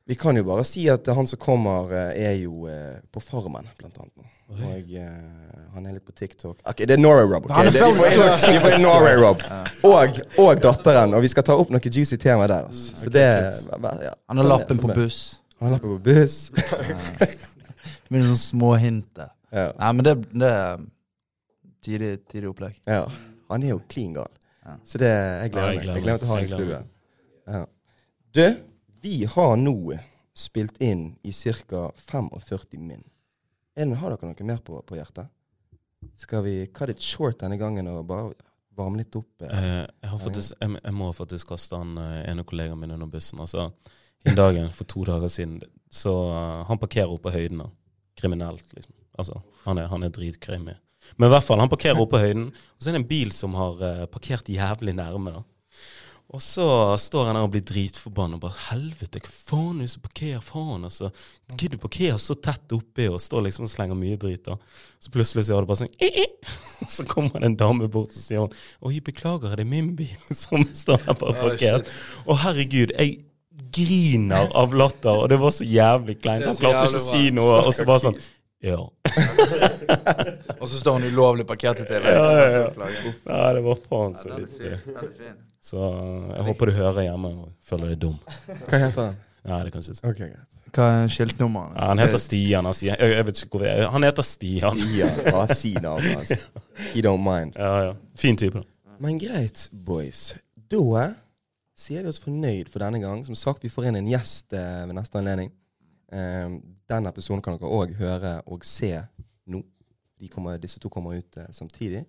Vi 0.07 0.15
kan 0.15 0.35
jo 0.35 0.43
bare 0.43 0.63
si 0.65 0.87
at 0.89 1.05
han 1.07 1.27
som 1.27 1.39
kommer, 1.39 1.91
eh, 1.93 2.29
er 2.29 2.35
jo 2.43 2.67
eh, 2.67 2.99
på 3.11 3.21
Farmen, 3.21 3.67
blant 3.77 3.97
annet. 3.97 4.29
Og 4.51 5.73
han 5.73 5.85
er 5.85 5.93
litt 5.93 6.05
på 6.05 6.11
TikTok. 6.11 6.59
Ok, 6.67 6.77
Det 6.85 6.91
er 6.91 6.97
Norway 6.97 7.23
Rob. 7.33 7.45
Okay? 7.45 7.69
Det- 7.71 7.73
Vi 7.73 8.59
får 8.59 8.71
inn- 8.75 8.81
Norway 8.81 9.15
Rob. 9.15 9.41
Og, 9.83 10.19
og 10.37 10.61
datteren. 10.61 11.13
Og 11.13 11.21
vi 11.21 11.27
skal 11.27 11.43
ta 11.43 11.53
opp 11.55 11.69
noe 11.71 11.79
juicy 11.79 12.17
tema 12.17 12.47
der. 12.47 12.65
Altså. 12.65 12.95
Så 12.95 13.09
det 13.09 13.21
ja. 14.03 14.13
Han 14.27 14.37
har 14.37 14.43
lappen 14.45 14.77
på 14.77 14.93
buss. 14.93 15.39
Han 15.59 15.69
har 15.71 15.77
lappen 15.79 15.97
på 15.97 16.03
buss. 16.03 16.51
Med 18.11 18.21
noen 18.25 18.35
små 18.37 18.73
hint 18.77 19.07
der. 19.15 19.29
Ja. 19.51 19.67
Nei, 19.77 19.91
men 19.97 20.05
det, 20.07 20.13
det 20.31 20.49
er 20.49 20.83
tidlig, 21.83 22.11
tidlig 22.31 22.49
opplegg. 22.53 22.79
ja. 22.87 23.03
Han 23.51 23.63
er 23.67 23.73
jo 23.73 23.81
klin 23.91 24.13
gal. 24.15 24.31
Ja. 24.63 24.77
Så 24.87 24.99
det, 25.01 25.09
jeg 25.11 25.51
gleder 25.51 25.73
meg. 25.75 25.87
Jeg 25.89 26.03
gleder 26.05 26.13
meg 26.13 26.21
til 26.21 26.27
å 26.27 26.31
ha 26.31 26.35
ham 26.37 26.45
i 26.45 26.51
studio. 26.53 26.77
Ja. 27.51 27.63
Du, 28.37 28.43
vi 29.03 29.15
har 29.33 29.57
nå 29.59 29.73
spilt 30.39 30.77
inn 30.79 31.01
i 31.27 31.33
ca. 31.35 31.81
45 31.99 32.79
min. 32.79 33.01
En, 33.75 33.91
Har 33.99 34.13
dere 34.15 34.29
noe 34.29 34.47
mer 34.47 34.61
på, 34.63 34.79
på 34.87 34.95
hjertet? 34.95 35.27
Skal 36.15 36.45
vi 36.45 36.53
cut 36.71 36.93
it 36.93 37.03
short 37.03 37.41
denne 37.43 37.57
gangen 37.59 37.89
og 37.91 38.05
bare 38.07 38.31
varme 38.79 39.01
litt 39.03 39.19
opp? 39.19 39.43
eh? 39.43 39.51
Eh, 39.51 39.83
jeg, 39.83 40.09
har 40.13 40.23
faktisk, 40.23 40.55
jeg, 40.61 40.77
jeg 40.79 40.95
må 41.01 41.11
faktisk 41.17 41.51
kaste 41.51 41.81
han 41.81 41.91
eh, 41.99 42.21
en 42.31 42.39
av 42.39 42.47
kollegaene 42.47 42.79
mine 42.85 42.95
under 42.95 43.11
bussen. 43.11 43.43
Altså, 43.43 43.67
en 44.23 44.39
dagen 44.39 44.71
for 44.71 44.87
to 44.87 45.03
dager 45.11 45.27
siden 45.33 45.59
Så 45.91 46.15
eh, 46.31 46.63
han 46.71 46.79
parkerer 46.79 47.11
oppe 47.11 47.27
på 47.27 47.35
høyden. 47.35 47.67
Kriminelt, 48.15 48.63
liksom. 48.79 48.95
Altså, 49.21 49.41
han 49.67 49.79
er, 49.81 49.87
han 49.91 50.03
er 50.05 50.13
dritkrimi. 50.13 50.75
Men 51.17 51.27
i 51.27 51.33
hvert 51.33 51.45
fall, 51.45 51.61
han 51.61 51.71
parkerer 51.71 51.99
oppe 51.99 52.15
på 52.15 52.21
høyden, 52.23 52.49
og 52.51 52.81
så 52.83 52.89
er 52.89 52.95
det 52.95 53.01
en 53.01 53.09
bil 53.09 53.31
som 53.35 53.55
har 53.57 53.81
eh, 53.87 54.05
parkert 54.11 54.49
jævlig 54.51 54.93
nærme. 54.97 55.33
da. 55.37 55.43
Og 56.31 56.39
så 56.39 56.65
står 57.01 57.25
han 57.27 57.35
der 57.35 57.43
og 57.43 57.51
blir 57.51 57.63
dritforbanna 57.67 58.37
bare 58.39 58.55
'Helvete, 58.55 59.19
hva 59.19 59.31
faen 59.35 59.81
er 59.81 59.87
det 59.87 59.91
som 59.91 60.03
parkerer? 60.05 60.43
Faen, 60.45 60.85
altså. 60.87 61.09
Gidder 61.57 61.75
du 61.75 61.81
parkere 61.83 62.19
så 62.23 62.37
tett 62.39 62.71
oppi?' 62.71 63.09
Og 63.11 63.19
står 63.19 63.43
liksom 63.49 63.65
og 63.67 63.71
slenger 63.71 63.99
mye 63.99 64.15
drit. 64.15 64.45
da. 64.45 64.55
Så 65.03 65.11
plutselig 65.11 65.45
så 65.45 65.53
gjør 65.53 65.65
det 65.65 65.71
bare 65.71 65.81
sånn 65.81 65.99
I 65.99 66.09
-i! 66.23 66.27
Og 66.81 66.91
så 66.91 67.03
kommer 67.03 67.39
det 67.39 67.45
en 67.45 67.55
dame 67.59 67.87
bort 67.89 68.15
og 68.15 68.15
sier 68.15 68.39
hun 68.39 68.53
'Oi, 68.81 69.01
beklager, 69.01 69.51
er 69.51 69.57
det 69.57 69.67
min 69.67 69.95
bil 69.95 70.15
som 70.31 70.63
står 70.63 71.03
her 71.05 71.13
bare 71.13 71.33
parkert?' 71.33 71.91
Og 72.25 72.39
herregud, 72.39 72.95
jeg 72.97 73.25
griner 73.75 74.47
av 74.55 74.73
latter, 74.73 75.11
og 75.11 75.29
det 75.29 75.39
var 75.39 75.51
så 75.51 75.65
jævlig 75.67 76.21
kleint. 76.21 76.43
Er 76.43 76.47
Han 76.47 76.55
klarte 76.55 76.87
ikke 76.87 76.95
å 76.95 77.11
si 77.11 77.29
noe, 77.31 77.59
og 77.65 77.73
så 77.73 77.85
bare 77.85 77.99
sånn 78.07 78.19
Ja. 78.61 78.81
Og 80.61 80.69
så 80.69 80.77
står 80.77 80.99
han 80.99 81.07
ulovlig 81.09 81.47
parkert 81.49 81.81
i 81.81 81.87
TV. 81.89 82.05
Ja, 82.05 82.27
ja, 82.37 82.59
ja. 82.59 82.67
Nei, 83.25 83.47
det 83.57 83.63
var 83.65 83.81
faen 83.87 84.15
så 84.21 84.37
fin. 84.37 84.77
Så 85.61 85.81
jeg 86.35 86.45
håper 86.47 86.69
du 86.69 86.77
hører 86.77 87.05
hjemme 87.05 87.29
og 87.35 87.49
føler 87.65 87.93
deg 87.93 87.99
dum. 88.01 88.15
Hva 88.47 88.79
heter 88.81 89.01
han? 89.01 89.19
Nei, 89.49 89.59
det 89.65 89.73
kan 89.73 89.81
jeg 89.81 89.93
ikke 89.93 89.97
si. 89.97 90.07
Okay. 90.09 90.31
Hva 90.71 90.87
er 91.01 91.09
skiltnummeret? 91.11 91.75
Ja, 91.75 91.87
han 91.91 92.01
heter 92.01 92.21
Stian. 92.21 92.69
Altså. 92.69 92.85
Jeg, 92.87 93.11
jeg 93.15 93.25
vet 93.27 93.41
ikke 93.43 93.57
hvor 93.57 93.65
er. 93.67 93.81
Han 93.91 94.05
heter 94.07 94.25
Stian. 94.25 94.77
Stian. 94.77 95.17
Ja, 95.27 95.41
si 95.57 95.73
navnet 95.81 96.13
hans. 96.15 96.45
He 96.93 97.03
don't 97.05 97.25
mind. 97.25 97.57
Ja, 97.57 97.73
ja. 97.89 97.97
Fin 98.17 98.37
type. 98.39 98.61
Men 99.01 99.17
greit, 99.19 99.67
boys. 99.73 100.35
Da 100.71 101.09
sier 101.81 102.05
vi 102.05 102.11
oss 102.11 102.21
fornøyd 102.21 102.69
for 102.69 102.83
denne 102.83 103.01
gang. 103.01 103.25
Som 103.25 103.35
sagt, 103.35 103.65
vi 103.65 103.71
får 103.73 103.89
inn 103.89 103.99
en 104.03 104.09
gjest 104.11 104.53
eh, 104.53 104.83
ved 104.85 104.95
neste 104.95 105.17
anledning. 105.19 105.49
Eh, 106.11 106.47
den 106.91 107.07
episoden 107.07 107.43
kan 107.43 107.57
dere 107.57 107.71
òg 107.71 107.93
høre 107.99 108.39
og 108.45 108.65
se 108.67 108.93
nå. 109.47 109.61
De 110.21 110.27
kommer, 110.29 110.57
disse 110.61 110.79
to 110.79 110.89
kommer 110.89 111.17
ut 111.17 111.37
eh, 111.37 111.49
samtidig. 111.51 112.03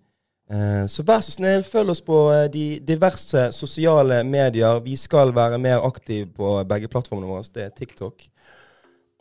Eh, 0.50 0.86
så 0.90 1.05
vær 1.07 1.22
så 1.24 1.32
snill, 1.32 1.62
følg 1.64 1.94
oss 1.94 2.03
på 2.05 2.18
eh, 2.32 2.48
de 2.53 2.66
diverse 2.84 3.48
sosiale 3.57 4.22
medier. 4.24 4.82
Vi 4.84 4.96
skal 4.96 5.32
være 5.34 5.59
mer 5.59 5.84
aktive 5.86 6.28
på 6.34 6.59
begge 6.68 6.90
plattformene 6.92 7.30
våre. 7.30 7.46
Det 7.55 7.64
er 7.64 7.72
TikTok 7.76 8.26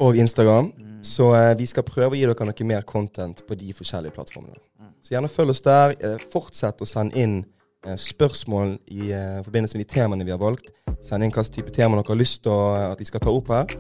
og 0.02 0.18
Instagram. 0.18 0.74
Så 1.04 1.32
eh, 1.36 1.54
vi 1.58 1.70
skal 1.70 1.88
prøve 1.88 2.16
å 2.16 2.20
gi 2.20 2.28
dere 2.28 2.50
noe 2.50 2.68
mer 2.68 2.86
content 2.90 3.46
på 3.48 3.58
de 3.58 3.72
forskjellige 3.78 4.18
plattformene. 4.18 4.60
Så 5.02 5.16
gjerne 5.16 5.32
følg 5.32 5.56
oss 5.56 5.66
der. 5.66 5.96
Eh, 6.02 6.30
fortsett 6.34 6.82
å 6.82 6.90
sende 6.90 7.18
inn 7.18 7.42
eh, 7.86 7.98
spørsmål 7.98 8.78
i 8.92 9.14
forbindelse 9.46 9.78
med 9.78 9.88
de 9.88 9.94
temaene 9.96 10.28
vi 10.28 10.36
har 10.36 10.42
valgt. 10.42 10.74
Send 11.02 11.24
inn 11.24 11.34
hvilken 11.34 11.58
type 11.58 11.74
tema 11.74 11.98
dere 11.98 12.12
har 12.12 12.22
lyst 12.22 12.44
til 12.46 12.80
at 12.92 13.00
vi 13.00 13.08
skal 13.08 13.24
ta 13.24 13.34
opp 13.34 13.54
her. 13.54 13.78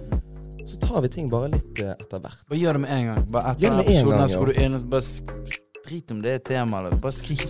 Så 0.67 0.77
tar 0.81 1.01
vi 1.01 1.09
ting 1.09 1.29
bare 1.31 1.49
litt 1.53 1.79
eh, 1.81 1.93
etter 1.99 2.19
hvert. 2.23 2.41
Bare 2.49 2.59
gjør 2.61 2.77
det 2.77 2.81
med 2.85 2.91
en 2.97 3.05
gang. 3.11 3.25
Bare 3.33 3.55
Gjør 3.59 3.75
etter 3.75 3.77
det 3.77 3.77
med 3.77 3.85
en 3.85 3.91
episoden 3.91 4.11
gang, 4.11 4.21
her 4.21 4.27
så 4.33 4.39
går 4.39 4.51
du 4.53 4.61
inn 4.65 4.75
og 4.79 4.87
bare 4.95 5.01
sk- 5.01 5.59
Drit 5.81 6.11
om 6.13 6.19
det 6.21 6.29
er 6.31 6.41
tema, 6.45 6.77
eller 6.79 6.93
bare 7.01 7.11
skriv. 7.11 7.41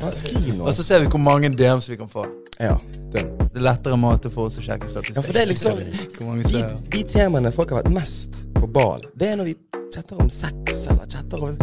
Bare 0.00 0.10
skriv. 0.16 0.62
Og 0.64 0.70
så 0.74 0.82
ser 0.82 1.02
vi 1.04 1.10
hvor 1.12 1.20
mange 1.20 1.50
DMs 1.52 1.84
vi 1.90 1.98
kan 2.00 2.08
få. 2.08 2.24
Ja. 2.58 2.78
Det 3.12 3.20
er 3.20 3.60
lettere 3.60 3.98
måte 4.00 4.30
for 4.32 4.48
oss 4.48 4.56
å 4.58 4.64
sjekke 4.64 4.88
statistikk. 4.88 5.18
ja, 5.20 5.22
for 5.26 5.36
det 5.36 5.42
er 5.42 5.50
liksom 5.52 5.82
Hvor 6.16 6.26
mange 6.30 6.46
de, 6.48 6.50
ser 6.54 6.74
de 6.96 7.02
temaene 7.12 7.52
folk 7.54 7.70
har 7.74 7.82
vært 7.82 7.92
mest 7.94 8.40
på 8.56 8.66
bal, 8.72 9.04
det 9.14 9.28
er 9.34 9.36
når 9.38 9.50
vi 9.52 9.54
chatter 9.94 10.16
om 10.24 10.30
sex, 10.32 10.86
eller 10.90 11.06
chatter 11.12 11.44
om 11.44 11.58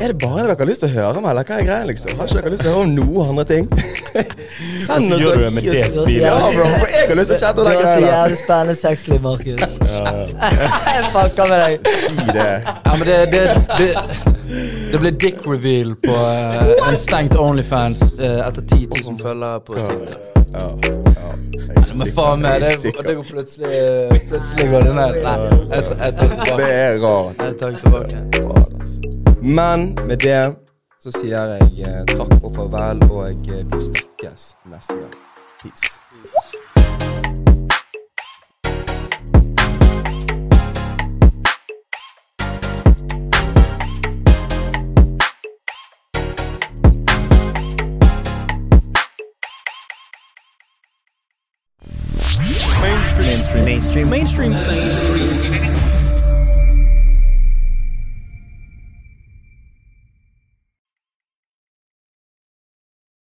Er 0.00 0.12
det 0.12 0.18
bare 0.22 0.42
det 0.42 0.48
dere 0.50 0.56
har 0.62 0.68
lyst 0.70 0.82
til 0.84 0.88
å 0.90 0.92
høre 0.94 1.20
om, 1.20 1.26
eller 1.30 1.44
hva 1.48 1.56
er 1.60 1.66
greia, 1.66 1.84
liksom? 1.88 2.12
Har 2.18 2.28
ikke 2.30 2.40
dere 2.42 2.52
lyst 2.54 2.62
til 2.64 2.70
å 2.70 2.74
høre 2.76 2.86
om 2.86 2.94
noen 2.96 3.32
andre 3.32 3.44
ting? 3.50 3.66
Send 4.86 5.14
oss 5.14 5.22
gjør 5.22 5.36
du 5.36 5.44
det 5.44 5.50
med 5.56 5.66
det 5.66 5.84
spillet? 5.92 6.24
Ja, 6.24 6.34
bro, 6.40 6.64
for 6.80 6.94
jeg 6.94 7.08
har 7.10 7.18
lyst 7.20 7.32
til 7.32 7.36
å 7.36 7.42
chatte 7.44 7.58
Du 7.58 7.62
om 7.62 7.70
har 7.70 7.76
de 7.80 7.84
så 7.90 8.00
jævlig 8.06 8.38
spennende 8.40 8.76
sexliv, 8.80 9.20
Markus. 9.26 9.76
Jeg 9.80 11.04
fucker 11.14 11.52
med 11.52 11.62
deg. 11.64 11.92
Si 12.06 12.26
det. 12.38 12.48
Ja, 12.64 12.96
men 12.96 13.04
det, 13.10 13.18
det, 13.34 13.44
det, 13.78 13.90
det 14.94 15.02
ble 15.04 15.12
dick 15.26 15.44
reveal 15.46 15.94
på 16.06 16.16
uh, 16.16 16.74
en 16.88 16.98
stengt 16.98 17.36
Onlyfans 17.38 18.06
uh, 18.18 18.40
etter 18.48 18.62
10 18.66 18.88
000 19.06 19.20
følgere 19.22 19.62
på 19.68 19.78
Twitter. 19.78 20.18
Ja, 20.50 20.66
ja. 21.14 21.28
Jeg 21.50 21.76
er 21.76 21.82
Men 21.94 22.00
sikker, 22.00 22.14
faen 22.16 22.40
meg, 22.42 22.56
jeg 22.56 22.60
det, 22.64 22.70
er 22.72 22.78
sikker. 22.80 23.04
det 23.06 23.12
går 23.20 23.26
plutselig 23.28 23.74
Plutselig 24.30 24.70
går 24.72 24.88
det 24.88 24.94
ned. 24.96 25.20
Nei, 25.22 25.36
jeg, 25.38 25.52
jeg, 25.70 25.84
jeg 25.86 26.00
jeg, 26.00 26.10
det 26.10 26.26
Det 26.26 26.30
tilbake. 26.34 26.70
er 26.74 26.98
rart. 27.04 27.44
Jeg 27.44 27.58
tar 27.60 27.70
det 27.70 27.82
jeg, 27.84 28.24
jeg, 28.34 28.46
altså. 28.50 28.89
Men 29.42 29.96
med 30.06 30.16
det 30.16 30.54
så 31.00 31.10
sier 31.14 31.54
jeg 31.54 31.86
eh, 31.88 32.02
takk 32.12 32.34
og 32.44 32.52
farvel, 32.56 33.00
og 33.08 33.30
eh, 33.48 33.64
vi 33.72 33.78
snakkes 33.86 34.52
neste 34.68 34.92
gang. 35.00 35.14
Peace. 35.62 35.96
Mainstream. 52.82 53.64
Mainstream. 53.64 53.64
Mainstream. 53.64 54.10
Mainstream. 54.10 54.52
Mainstream 54.52 55.69